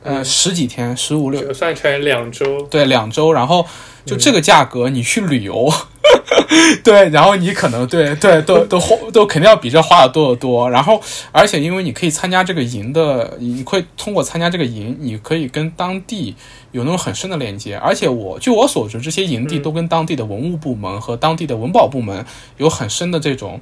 [0.04, 3.66] 呃嗯十几天，十五六折算成两周，对两周，然后
[4.06, 5.72] 就嗯这个价格你去旅游。
[6.84, 11.02] 对，然后你可能对对都都花都肯定要比这花的多得多，然后
[11.34, 16.34] 而且因为你可以参加这个营的，你会通过参加这个营，你可以跟当地
[16.72, 22.26] 有那种很深的连接，而且我据我所知，这些营地嗯都跟当地的文物部门和当地的文保部门
[22.56, 23.60] 有很深的这种。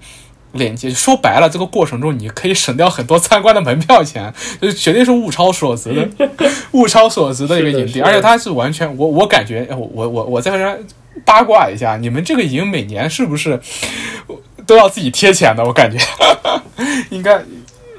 [0.56, 0.90] 连接。
[0.90, 6.30] 说白了，这个过程中你可以省掉很多参观的门票钱，这绝对是物超所值的，
[6.74, 10.84] 物超所值的一个营地，而且它是完全，我我感觉，我我我我在这
[11.24, 13.60] 八卦一下，你们这个营每年是不是
[14.66, 15.64] 都要自己贴钱的？
[15.64, 15.98] 我感觉
[17.10, 17.40] 应该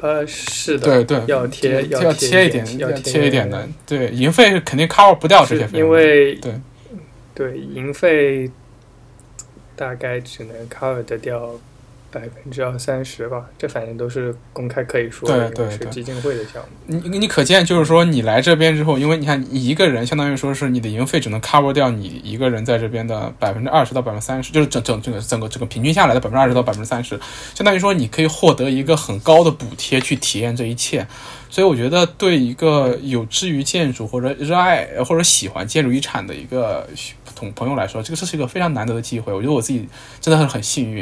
[0.00, 6.52] 呃，是的，对对，要贴要贴一点，要贴一点的，对，营费是肯定 cover 不掉这些费用，因为对。
[7.34, 8.50] 对营费
[9.76, 11.50] 大概只能 cover 得掉
[12.20, 17.00] 百分之二三十吧，这反正都是公开可以说的，对对对是基金会的项目。
[17.08, 27.18] 你你可见就是说，你来这边之后，因为你看你一个人，相当于说是你的营费只能 cover 掉你一个人在这边的百分之二十到百分之三十，就是整整这个整个整个平均下来的百分之二十到百分之三十，
[27.54, 31.06] 相当于说你可以获得一个很高的补贴去体验这一切。
[31.56, 36.86] 所以我觉得，对一个有志于建筑或者热爱或者喜欢建筑遗产的一个
[37.34, 39.32] 同朋友来说，这个这是一个非常难得的机会。
[39.32, 39.88] 我觉得我自己
[40.20, 40.98] 真的是很幸运，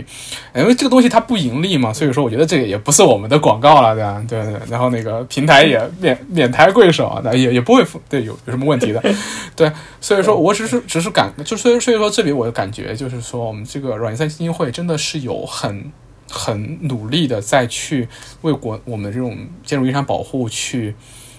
[0.54, 4.24] 因为这个东西它不盈利嘛，所以说我觉得这个也不是我们的广告了，对吧？
[4.28, 4.60] 对对。
[4.70, 9.02] 然后那个平台也免免抬贵手，那也也不会对有有什么问题的，
[9.56, 9.72] 对。
[10.00, 15.90] 所以说我只是只是感，就所以所以说这里我的感觉就是说，我们这个软件三基金会真的是有很。
[16.30, 18.08] 很努力的再去
[18.42, 20.94] 为国我们这种建筑遗产保护去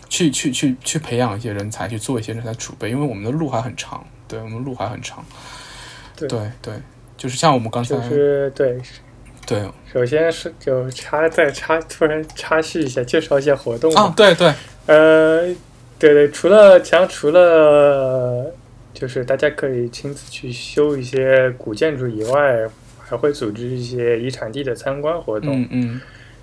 [0.07, 5.25] 去去去去培养一些人才，去做一些人才储备，因为我们的路还很长，对我们路还很长。
[6.15, 6.73] 对对对，
[7.17, 8.79] 就是像我们刚才、就是对，
[9.45, 13.93] 对首先是就插再插突然插叙一下，介绍一些活动。
[13.95, 14.53] 啊，对对，
[14.85, 15.41] 呃，
[15.99, 18.53] 对对，除了像除了
[18.93, 22.65] 就是大家可以亲自去修一些古建筑以外，
[23.07, 25.61] 还会组织一些遗产地的参观活动。
[25.61, 26.01] 嗯嗯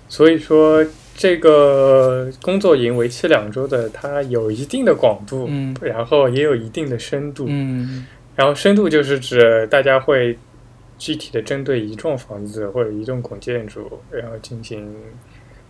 [0.09, 0.85] 所以说，
[1.15, 7.45] 这个工作营为期两周的，它有一定的广度，嗯然后也有一定的深度。
[7.47, 10.37] 嗯然后深度就是指大家会
[10.97, 14.95] 具体的针对一幢房子或者一栋古建筑，然后进行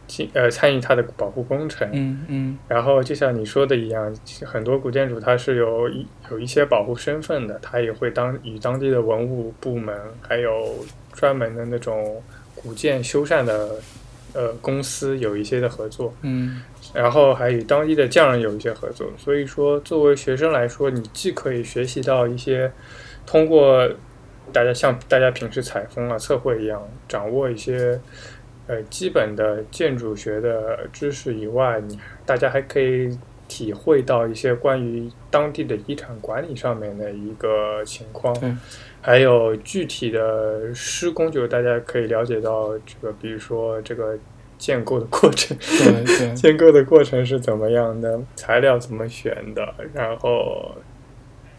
[0.07, 1.87] 进呃参与它的保护工程。
[1.91, 4.15] 嗯嗯然后就像你说的一样，
[4.45, 12.21] 很多古建筑它是有一有一些保护身份的，它也会当与当地的文物部门，还有专门的那种
[12.55, 13.75] 古建修缮的
[14.33, 16.61] 呃公司有一些的合作，嗯
[16.93, 19.07] 然后还与当地的匠人有一些合作。
[19.17, 22.71] 所以说，作为学生来说，你既可以学习到一些
[23.25, 23.89] 通过
[24.51, 27.99] 大家像大家平时采风啊、测绘一样，掌握一些
[28.67, 33.17] 呃基本的建筑学的知识以外，你大家还可以
[33.47, 38.55] 体会到一些关于当地的遗产管理上面的一个情况对，
[39.01, 44.17] 还有具体的施工，就是大家可以了解到这个，比如说这个
[44.57, 45.55] 建构的过程。
[45.59, 50.75] 对对 建构的过程是怎么样的，材料怎么选的，然后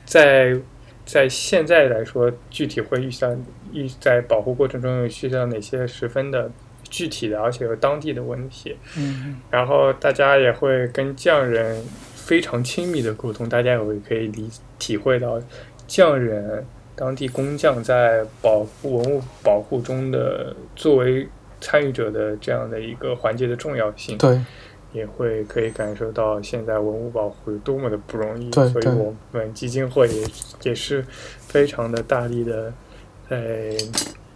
[0.05, 0.59] 在
[1.05, 3.31] 在现在来说，具体会遇到
[3.73, 6.51] 遇在保护过程中有遇到哪些十分的
[6.95, 11.85] 具体的，而且有当地的问题，嗯然后大家也会跟匠人
[12.15, 14.49] 非常亲密的沟通，大家也会可以理
[14.79, 15.43] 体会到
[15.89, 16.65] 匠人
[16.95, 21.27] 当地工匠在保护文物保护中的作为
[21.61, 24.17] 参与者的这样的一个环节的重要性。
[24.19, 24.41] 对。
[24.93, 30.25] 也会可以感受到现在文物保护有多么的不容易，所以我们基金会也
[30.63, 31.05] 也是
[31.49, 32.73] 非常的大力的
[33.29, 33.77] 在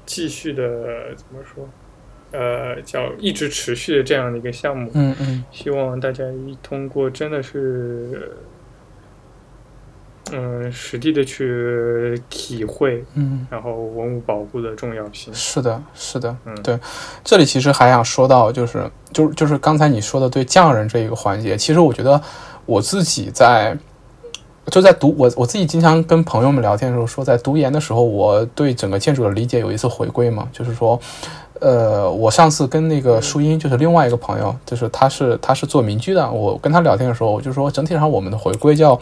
[0.05, 1.65] 继续的怎么说，
[2.33, 8.37] 呃，叫一直持续的这样的一个项目，嗯嗯希望大家一通过真的是。
[10.31, 13.47] 嗯，实地的去体会，嗯。
[13.49, 15.33] 然后文物保护的重要性。
[15.33, 16.79] 是的，是的，嗯对。
[17.25, 22.21] 这里其实还想说到，就是，就是，就是刚才你说的对匠人这一个环节，其实我觉得
[22.67, 23.75] 我自己在
[24.67, 31.01] 就在读我我自己经常跟朋友们聊天的时候说，在读研的时候，我对整个建筑的理解有一次回归嘛，就是说，
[31.61, 38.99] 呃，我上次跟那个舒英，就是另外一个朋友，就是他是他是做民居的，我跟他聊天的时候，我就说整体上我们的回归叫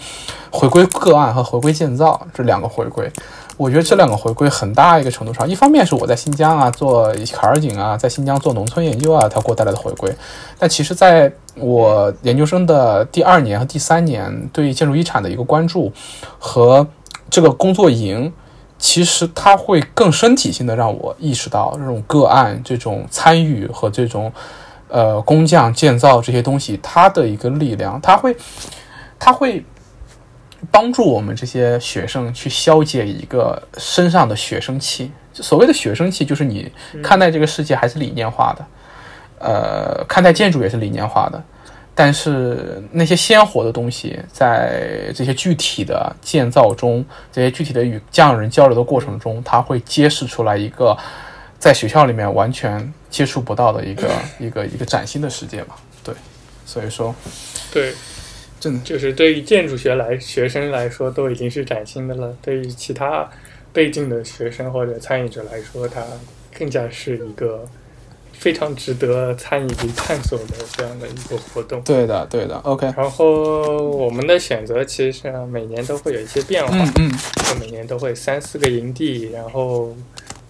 [0.51, 3.11] 回归个案和回归建造这两个回归。
[3.57, 10.15] 我觉得这两个回归很大一个程度上，一方面是我在新疆啊做卡尔井啊，在新疆做农村研究啊，它给我带来的回归。
[10.59, 15.91] 但其实在我研究生的第二年和第三年，对建筑遗产的一个关注
[16.39, 16.87] 和
[17.31, 18.31] 这个工作营，
[18.79, 24.33] 其实它会更身体性的让我意识到这种个案、这种参与和这种
[24.89, 28.37] 呃工匠建造这些东西它的一个力量，它会
[29.19, 29.65] 它会。
[30.71, 35.13] 帮助我们这些学生去消解一个身上的学生气。
[35.35, 36.73] 所谓的学生气，就是你
[37.03, 38.67] 看待这个世界还是理念化的，
[39.39, 41.41] 呃，看待建筑也是理念化的。
[41.97, 50.97] 但是那些鲜活的东西，在这些具体的建造中，这些具体的与匠人交流的过程中，它会揭示出来一个
[51.59, 55.77] 在学校里面完全接触不到的一个 一个一个崭新的世界吧。
[56.05, 56.15] 对，
[56.65, 57.13] 所以说，
[57.73, 57.93] 对。
[58.59, 62.35] 真的就是对于建筑学来学生来说，都已经是崭新的了。
[62.41, 63.31] 对于其他
[63.71, 66.03] 背景的学生或者参与者来说，它
[66.59, 67.67] 更加是一个
[68.39, 71.81] 非常值得参与及探索的这样的一个活动。
[71.83, 72.57] 对的，对的。
[72.59, 72.93] OK。
[72.97, 76.75] 然后我们的选择其实每年都会有一些变化。
[76.77, 77.13] 嗯嗯。
[77.45, 79.95] 就每年都会三四个营地，然后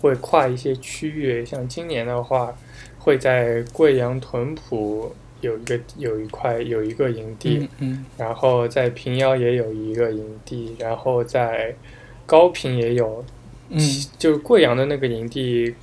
[0.00, 1.44] 会跨一些区域。
[1.44, 2.54] 像今年的话，
[2.98, 5.14] 会在贵阳屯埔。
[5.42, 11.76] 有一个有一块有一个营地，嗯，然后在平遥也有一个营地，然后在
[12.24, 13.22] 高平也有，
[13.68, 13.78] 嗯，
[14.18, 15.74] 就是贵阳的那个营地，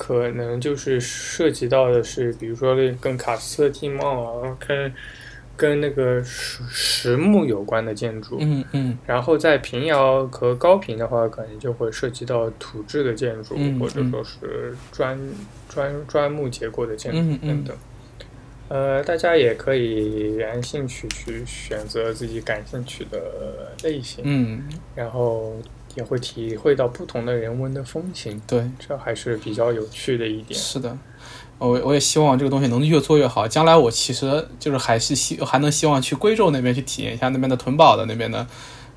[0.00, 4.90] 可能就是涉及到的是，比如说跟卡斯特地貌啊，跟
[5.58, 15.20] 跟那个石实木有关的建筑，嗯嗯，然后在平遥和高平的话，可能就会涉及到土质的建筑，或者说是砖
[15.68, 17.76] 砖砖木结构的建筑等等。
[18.68, 24.62] 呃，大家也可以按兴趣去选择自己感兴趣的类型，嗯，
[24.94, 25.56] 然后
[25.94, 30.58] 也会体会到不同的人文的风情，对，这还是比较有趣的一点。
[30.58, 30.96] 是的，
[31.58, 33.46] 我我也希望这个东西能越做越好。
[33.46, 38.46] 将来我其实就是还是希还能希望去贵州那边去体验一下那边的屯堡的那边的，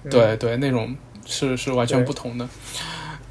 [0.10, 0.96] 对对，那种
[1.26, 2.48] 是是完全不同的。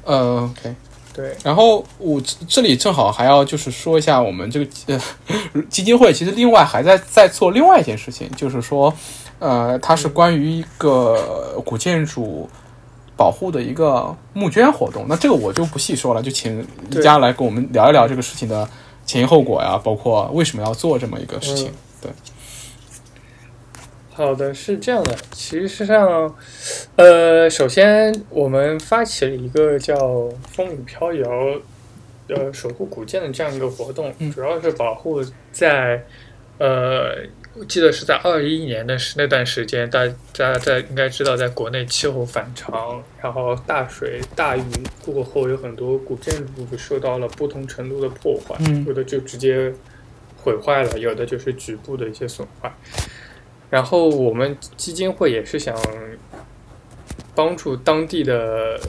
[0.03, 0.75] 呃，OK。
[1.15, 4.99] 对，然后我这里正好还要就是说一下，我们这个呃
[5.69, 8.91] 基金会其实另外还在在做另外一件事情，就是说，
[9.37, 12.49] 呃，它是关于一个古建筑
[13.15, 15.05] 保护的一个募捐活动。
[15.07, 18.67] 那这个我就不细说了，就请李佳来跟我们聊一聊这个事情的
[19.05, 21.71] 前因后果呀，包括为什么要做这么一个事情。
[22.01, 22.11] 对。
[24.15, 25.17] 好的，是这样的。
[25.31, 26.35] 其实上，
[26.97, 31.29] 呃，首先我们发起了一个叫“风雨飘摇”
[32.29, 36.05] 呃守护古建的这样一个活动，主要是保护在
[36.59, 37.15] 呃，
[37.55, 44.63] 我记得是在二一年的那段时间，大家在应该知道，在国内气候反常，然后大水大雨
[45.05, 48.55] 过后，有很多古建筑受到了不同程度的破坏，
[48.87, 49.71] 有的就直接
[50.37, 52.73] 毁坏了，有的就是局部的一些损坏。
[53.69, 55.75] 然后我们基金会也是想
[57.35, 58.79] 帮助当地的，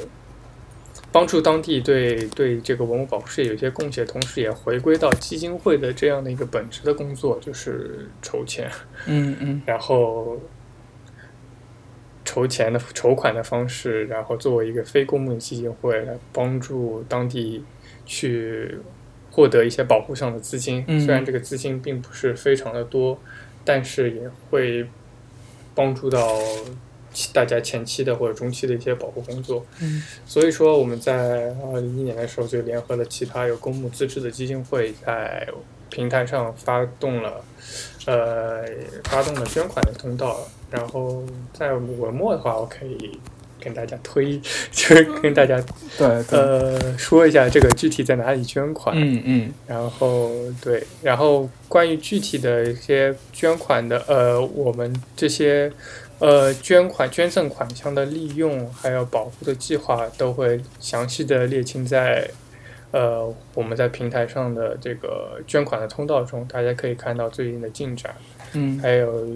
[1.14, 8.68] 帮助当地对对这个文物保护事业有些贡献，同时也回归到基金会的这样的一个本职的工作，就是筹钱。
[9.06, 9.62] 嗯嗯。
[9.64, 10.40] 然后
[12.24, 17.62] 筹钱的筹款的方式，然后作为一个非公募基金会来帮助当地
[18.04, 18.78] 去
[19.30, 23.16] 获得一些保护上的资金，虽然这个资金并不是非常的多。
[23.66, 24.86] 但是也会
[25.74, 26.38] 帮助到
[27.32, 29.64] 大家前期的或者中期的一些保护工作。
[29.80, 35.48] 嗯，所以说我们在二零一年的时候就联合了其他有公募资质的基金会，在
[35.90, 37.44] 平台上发动了
[38.06, 38.64] 呃
[39.04, 40.46] 发动了捐款的通道。
[40.70, 41.22] 然后
[41.52, 43.18] 在文末的话，我可以。
[43.60, 44.38] 跟大家推，
[44.70, 45.58] 就是跟大家
[45.96, 55.72] 对呃说一下这个具体在哪里捐款，嗯嗯，然后对，然后关于具体的一些捐款的呃，我们这些
[56.26, 62.26] 呃捐款捐赠款项的利用还有保护的计划都会详细的列清在
[62.92, 68.14] 呃我们在平台上的这个捐款的通道中，大家可以看到最近的进展，
[68.54, 69.26] 嗯，还有。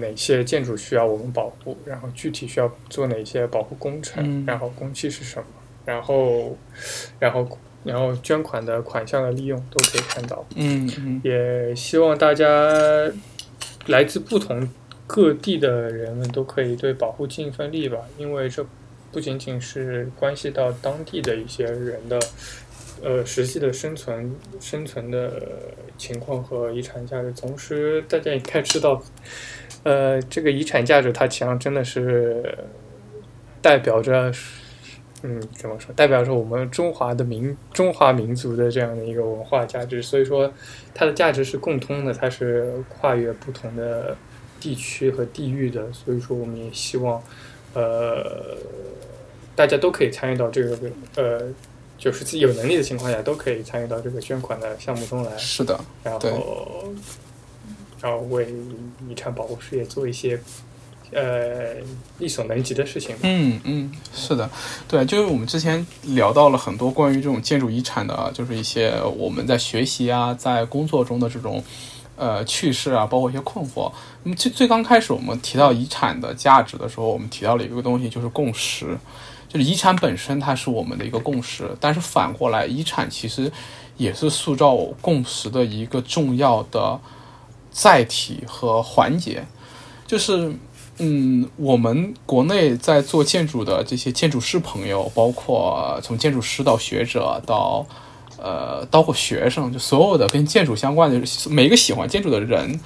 [0.00, 1.76] 哪些建筑需要我们保护？
[1.84, 4.44] 然后具体需要做哪些保护工程？
[4.46, 5.46] 然后工期是什么？
[5.84, 6.56] 然后，
[7.20, 7.46] 然后，
[7.84, 10.44] 然后捐款的款项的利用都可以看到。
[10.56, 12.46] 嗯，也希望大家
[13.86, 14.66] 来自不同
[15.06, 18.66] 各地的人们都可以对保护尽一份力吧，因为这
[19.12, 22.18] 不仅仅是关系到当地的一些人的
[23.02, 25.40] 呃实际的生存生存的
[25.96, 27.32] 情况和遗产价值。
[27.32, 29.00] 同时，大家也该知道，
[29.84, 32.58] 呃，这个遗产价值它实际上真的是
[33.62, 34.32] 代表着，
[35.22, 35.94] 嗯，怎么说？
[35.94, 40.02] 代表着我们中华的民中华民族的这样的一个文化价值。
[40.02, 40.52] 所以说，
[40.92, 44.16] 它的价值是共通的，它是跨越不同的
[44.66, 45.92] 地区和地域的。
[45.92, 47.22] 所以说，我们也希望，
[47.74, 48.56] 呃。
[49.54, 50.78] 大家都可以参与到这个
[51.14, 51.40] 呃，
[51.96, 55.34] 就是自己有能力的情况下，都可以参与到这个捐款的项目中来。
[55.38, 56.92] 是的，然后，
[58.02, 58.52] 然后为
[59.08, 60.38] 遗产保护事业做一些
[61.10, 61.76] 呃
[62.18, 63.16] 力所能及的事情。
[63.22, 64.50] 嗯嗯，是的，
[64.86, 71.64] 对，就是我们之前聊到了很多关于这种建筑遗产的，就是一些我们在学习啊，在工作中的这种
[72.16, 73.92] 呃趣事啊，包括一些困惑。
[74.24, 78.98] 那么最最刚开始我们提到遗产的价值的时候，我们提到了一个东西，就是共识。
[79.48, 83.50] 就是遗产本身，它是我们的一个共识，但是反过来，遗产其实
[83.96, 87.00] 也是塑造共识的一个重要的
[87.70, 89.46] 载体和环节。
[90.04, 90.52] 就是，
[90.98, 97.86] 嗯，我们国内在做建筑的这些建筑师朋友，包括从建筑师到学者到
[98.38, 102.80] 呃，包括学生，就所有的跟建筑相关的每一个喜欢建筑的人，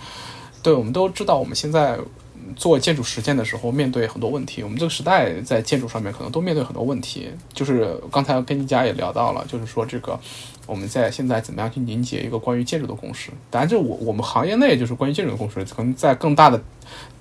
[0.63, 1.99] 对我们都知道，我们现在。
[2.57, 4.61] 做建筑实践的时候，面对很多问题。
[4.65, 7.29] 我们这个时代在建筑上面可能都面对很多问题。
[7.55, 10.19] 就是刚才跟一家也聊到了，就是说这个
[10.67, 13.31] 我们在现在怎么样去凝结一个关于建筑的共识。
[13.51, 16.61] 当然，这我我们行业内就是关于建筑的共识，可能在更大的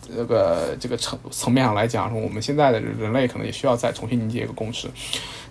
[0.02, 4.90] 这个这个层层面上来讲，我们现在的人类可能也需要再重新凝结一个共识。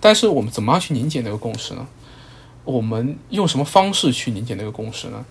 [0.00, 1.86] 但是我们怎么样去凝结那个共识呢？
[2.72, 5.24] 我们用什么方式去凝结那个共识呢？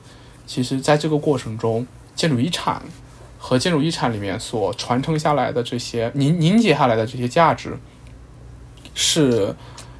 [0.46, 1.86] 其实，在这个过程中，
[2.16, 2.82] 建筑遗产。
[3.40, 7.78] 和建筑遗产里面所传承下来的这些凝凝结下来的这些价值，
[8.96, 9.56] 是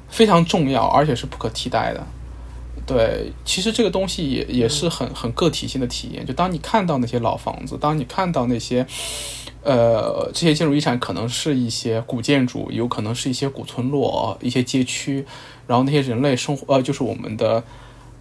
[0.08, 2.04] 非常重要，而且是不可替代的。
[2.84, 6.26] 对，其实这个东西也也是很很个体性的体验。
[6.26, 8.84] 就当你看到那些老房子，当你看到那些，
[9.62, 15.24] 呃，这些建筑遗产可能是一些古建筑，有可能是一些古村落、一些街区，
[15.68, 17.62] 然后那些人类生活，呃，就是我们的。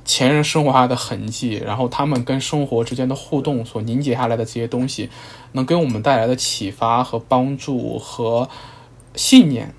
[0.09, 5.09] 前人生活下的痕迹，然后他们跟生活之间的互动所凝结下来的这些东西，
[5.51, 8.47] 能给我们带来的启发和帮助和
[9.15, 9.75] 信念，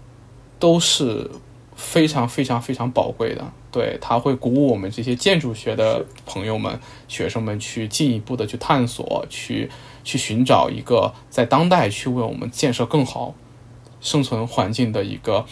[0.58, 1.30] 都是
[1.74, 3.50] 非常非常非常宝贵的。
[3.72, 6.78] 对，它会鼓舞我们这些建筑学的朋友们、
[7.08, 9.70] 学生们去进一步的去探索，去
[10.04, 13.34] 去寻找一个在当代去为我们建设更好
[14.02, 15.46] 生存环境的一个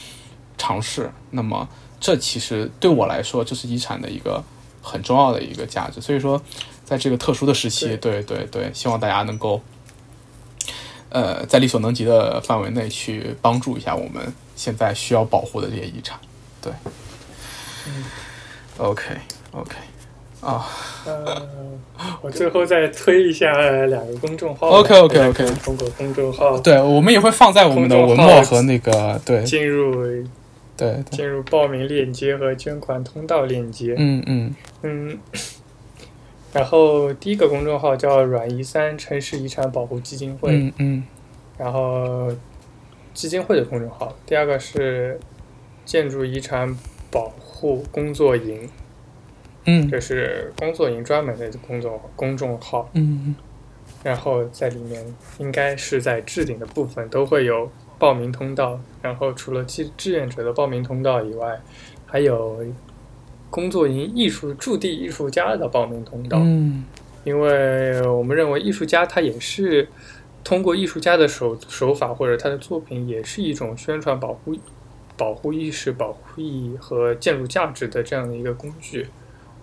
[0.58, 1.10] 尝试。
[1.30, 1.66] 那么，
[2.00, 4.42] 这其实对我来说，这是遗产的一个。
[4.88, 6.40] 很重要的一个价值，所以说，
[6.84, 9.60] 在这个特殊的时期，对对对，希望大家能够，
[11.08, 16.16] 呃，在力所能及的范围内去帮助一下我们现在需要保护的这些遗产。
[16.62, 16.72] 对，
[17.88, 18.04] 嗯
[18.76, 19.16] ，OK
[19.50, 19.74] OK，
[20.40, 20.68] 啊，
[21.04, 21.48] 呃，
[22.22, 23.50] 我最后再推一下
[23.86, 30.24] 两个公众号，OK OK OK，通过公众号，对我们也会放在我们的文末和那个对进入。
[30.76, 33.94] 对，进入报名链接和捐款通道链接。
[33.96, 35.18] 嗯嗯嗯。
[36.52, 40.50] 然后第一个公众号叫“软一三城市遗产保护基金会”。
[40.56, 41.04] 嗯嗯。
[41.56, 42.30] 然后
[43.14, 45.18] 基金会的公众号，第二个是
[45.84, 46.76] 建筑遗产
[47.10, 48.68] 保护工作营。
[49.64, 49.88] 嗯。
[49.88, 52.90] 这是工作营专门的工作公众号。
[52.92, 53.34] 嗯。
[54.02, 55.02] 然后在里面，
[55.38, 57.70] 应该是在置顶的部分都会有。
[57.98, 61.58] 报名通道，然后除了志志愿者的报名通道以外，
[62.04, 62.62] 还有
[63.48, 66.38] 工作营艺术驻地艺术家的报名通道。
[66.40, 66.84] 嗯，
[67.24, 69.88] 因为我们认为艺术家他也是
[70.44, 74.54] 通过艺术家的手手法或者他的作品，也是一种宣传保护
[75.16, 79.06] 保护意识、保护意义和建筑价值的这样的一个工具。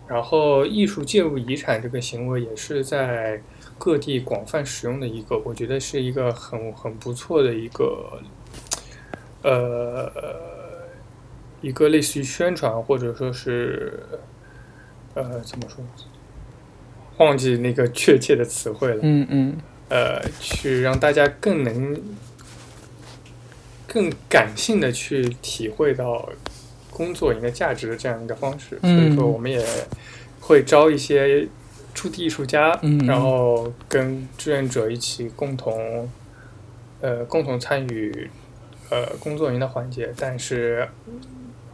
[0.08, 3.42] 然后，艺术介入遗产这个行为也是在。
[3.84, 8.18] 各地广泛使用的一个，我觉得是一个很很不错的一个，
[9.42, 10.10] 呃，
[11.60, 14.02] 一个类似于宣传或者说是，
[15.16, 15.84] 呃，怎么说？
[17.18, 19.00] 忘记那个确切的词汇了。
[19.02, 19.58] 嗯嗯。
[19.90, 22.02] 呃，去让大家更能、
[23.86, 26.30] 更感性的去体会到
[26.90, 28.80] 工作营的价值的这样一个方式。
[28.80, 29.62] 所以说，我们也
[30.40, 31.50] 会招一些。
[31.94, 36.10] 驻地艺术家，然后跟志愿者一起共同，
[37.02, 38.30] 呃，共同参与，
[38.90, 40.12] 呃，工作营的环节。
[40.18, 40.88] 但是，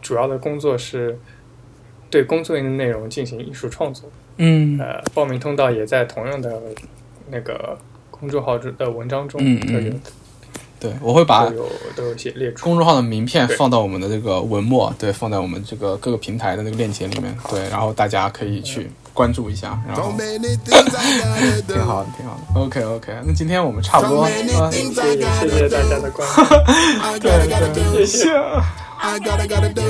[0.02, 1.18] 主要的工作是
[2.10, 4.10] 对工作营的内容进行艺术创作。
[4.38, 6.62] 嗯，呃，报名通道也在同样的
[7.30, 7.78] 那个
[8.12, 9.94] 公众号的文章中都有。
[10.80, 12.64] 对，我会把都有都有写列出。
[12.64, 22.11] 公众号的名片放到我们的这个文末，对，放在我们这个各个平台的那个链接里面，对，然后大家可以去关注一下，然 So 后 many things I gotta 挺好 do.
[22.11, 22.61] 的，挺好的。
[22.61, 25.89] OK OK，那今天我们差不多， So many 呃 things 谢 I 谢 gotta 谢谢大 do.
[25.89, 26.41] 家的关注。
[26.43, 28.05] I gotta gotta do.
[28.05, 28.29] 谢谢。
[28.97, 29.83] I gotta gotta do,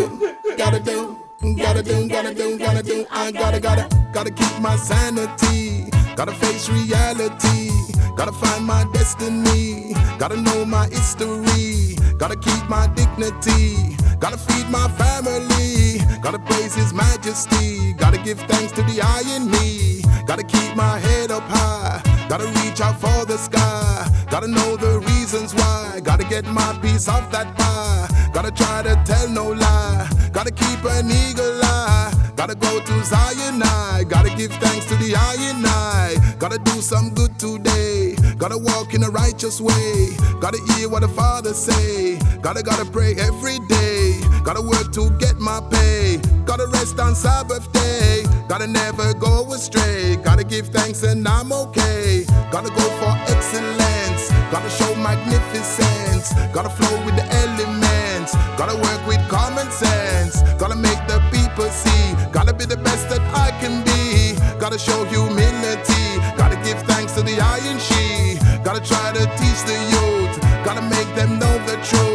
[0.59, 1.17] gotta do,
[1.57, 3.07] gotta do, gotta do, gotta do.
[3.11, 5.85] I gotta gotta gotta keep my sanity.
[6.17, 7.71] Gotta face reality.
[8.17, 9.95] Gotta find my destiny.
[10.19, 11.97] Gotta know my history.
[12.19, 13.97] Gotta keep my dignity.
[14.19, 15.98] Gotta feed my family.
[16.22, 17.94] Gotta praise His Majesty.
[17.94, 20.04] Gotta give thanks to the eye in me.
[20.28, 22.02] Gotta keep my head up high.
[22.28, 24.08] Gotta reach out for the sky.
[24.30, 26.02] Gotta know the reasons why.
[26.04, 28.08] Gotta get my piece of that pie.
[28.34, 30.10] Gotta try to tell no lie.
[30.32, 32.14] Gotta keep an eagle eye.
[32.36, 34.04] Gotta go to Zion I.
[34.08, 36.16] Gotta give thanks to the eye and I.
[36.38, 38.16] Gotta do some good today.
[38.38, 40.10] Gotta walk in a righteous way.
[40.40, 42.20] Gotta hear what the Father say.
[42.42, 44.29] Gotta gotta pray every day.
[44.44, 46.18] Gotta work to get my pay.
[46.46, 48.24] Gotta rest on Sabbath day.
[48.48, 50.16] Gotta never go astray.
[50.16, 52.26] Gotta give thanks and I'm okay.
[52.52, 54.30] Gotta go for excellence.
[54.52, 56.34] Gotta show magnificence.
[56.54, 58.34] Gotta flow with the elements.
[58.58, 60.42] Gotta work with common sense.
[60.58, 62.16] Gotta make the people see.
[62.32, 64.36] Gotta be the best that I can be.
[64.60, 66.08] Gotta show humility.
[66.38, 68.40] Gotta give thanks to the I and she.
[68.64, 70.42] Gotta try to teach the youth.
[70.66, 72.09] Gotta make them know the truth.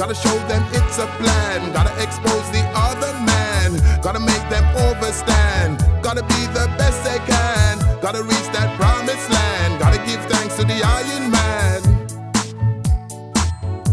[0.00, 1.72] Gotta show them it's a plan.
[1.74, 4.00] Gotta expose the other man.
[4.00, 5.76] Gotta make them overstand.
[6.02, 7.78] Gotta be the best they can.
[8.00, 9.78] Gotta reach that promised land.
[9.78, 11.82] Gotta give thanks to the Iron Man.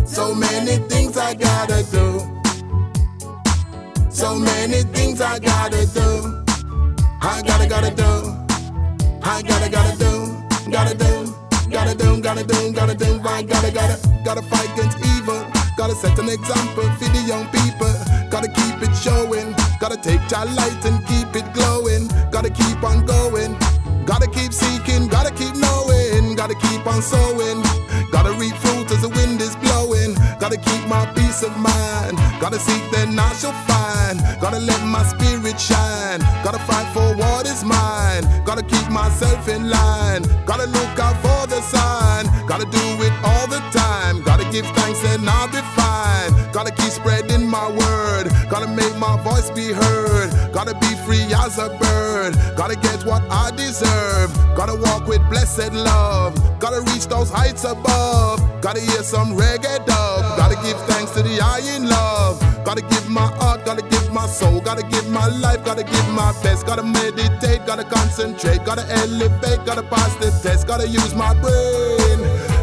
[0.06, 2.22] So many things I gotta do.
[4.10, 6.42] So many things I gotta do.
[7.22, 8.34] I gotta, gotta do.
[9.24, 10.38] I gotta, gotta do.
[10.72, 11.36] Gotta do.
[11.70, 13.20] Gotta do, gotta do, gotta do.
[13.26, 15.57] I gotta, gotta, gotta fight against evil.
[15.78, 17.94] Gotta set an example for the young people.
[18.32, 19.54] Gotta keep it showing.
[19.80, 22.08] Gotta take your light and keep it glowing.
[22.32, 23.56] Gotta keep on going.
[24.04, 25.08] Gotta keep seeking.
[25.08, 26.36] Gotta keep knowing.
[26.36, 27.62] Gotta keep on sowing.
[28.12, 30.16] Gotta reap fruit as the wind is blowing.
[30.40, 32.18] Gotta keep my peace of mind.
[32.42, 34.20] Gotta seek, then I shall find.
[34.42, 36.22] Gotta let my spirit shine.
[36.44, 38.26] Gotta fight for what is mine.
[38.46, 40.24] Gotta keep myself in line.
[40.48, 42.26] Gotta look out for the sign.
[42.48, 44.24] Gotta do it all the time.
[44.24, 46.32] Gotta give thanks and I'll be fine.
[46.52, 48.26] Gotta keep spreading my word.
[48.50, 50.30] Gotta make my voice be heard.
[50.52, 52.36] Gotta be free as a bird.
[52.58, 54.30] Gotta get what I deserve.
[54.60, 56.36] Gotta walk with blessed love.
[56.60, 58.38] Gotta reach those heights above.
[58.62, 60.20] Gotta hear some reggae dub.
[60.36, 62.36] Gotta give thanks to the I in love.
[62.66, 66.34] Gotta give my heart, gotta give my soul, gotta give my life, gotta give my
[66.44, 66.66] best.
[66.66, 72.20] Gotta meditate, gotta concentrate, gotta elevate, gotta pass the test, gotta use my brain.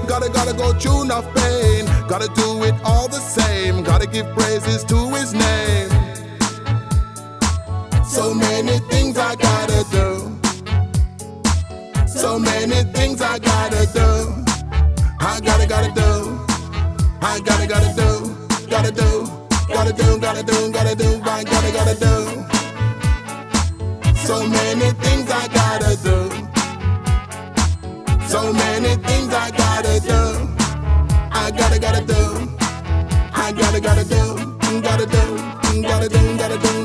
[0.06, 1.86] Gotta, gotta go through enough pain.
[2.12, 3.82] Gotta do it all the same.
[3.82, 6.13] Gotta give praises to his name.
[8.14, 10.38] So many things I gotta do.
[12.06, 14.08] So many things I gotta do.
[15.18, 16.38] I gotta, gotta do.
[17.20, 18.08] I gotta, gotta do.
[18.70, 19.26] Gotta do.
[19.66, 21.20] Gotta do, gotta do, gotta do.
[21.24, 22.14] I gotta, gotta do.
[24.24, 26.30] So many things I gotta do.
[28.28, 30.20] So many things I gotta do.
[31.32, 32.48] I gotta, gotta do.
[33.34, 34.80] I gotta, gotta do.
[34.82, 35.54] Gotta do.
[35.82, 36.83] Gotta do, gotta do,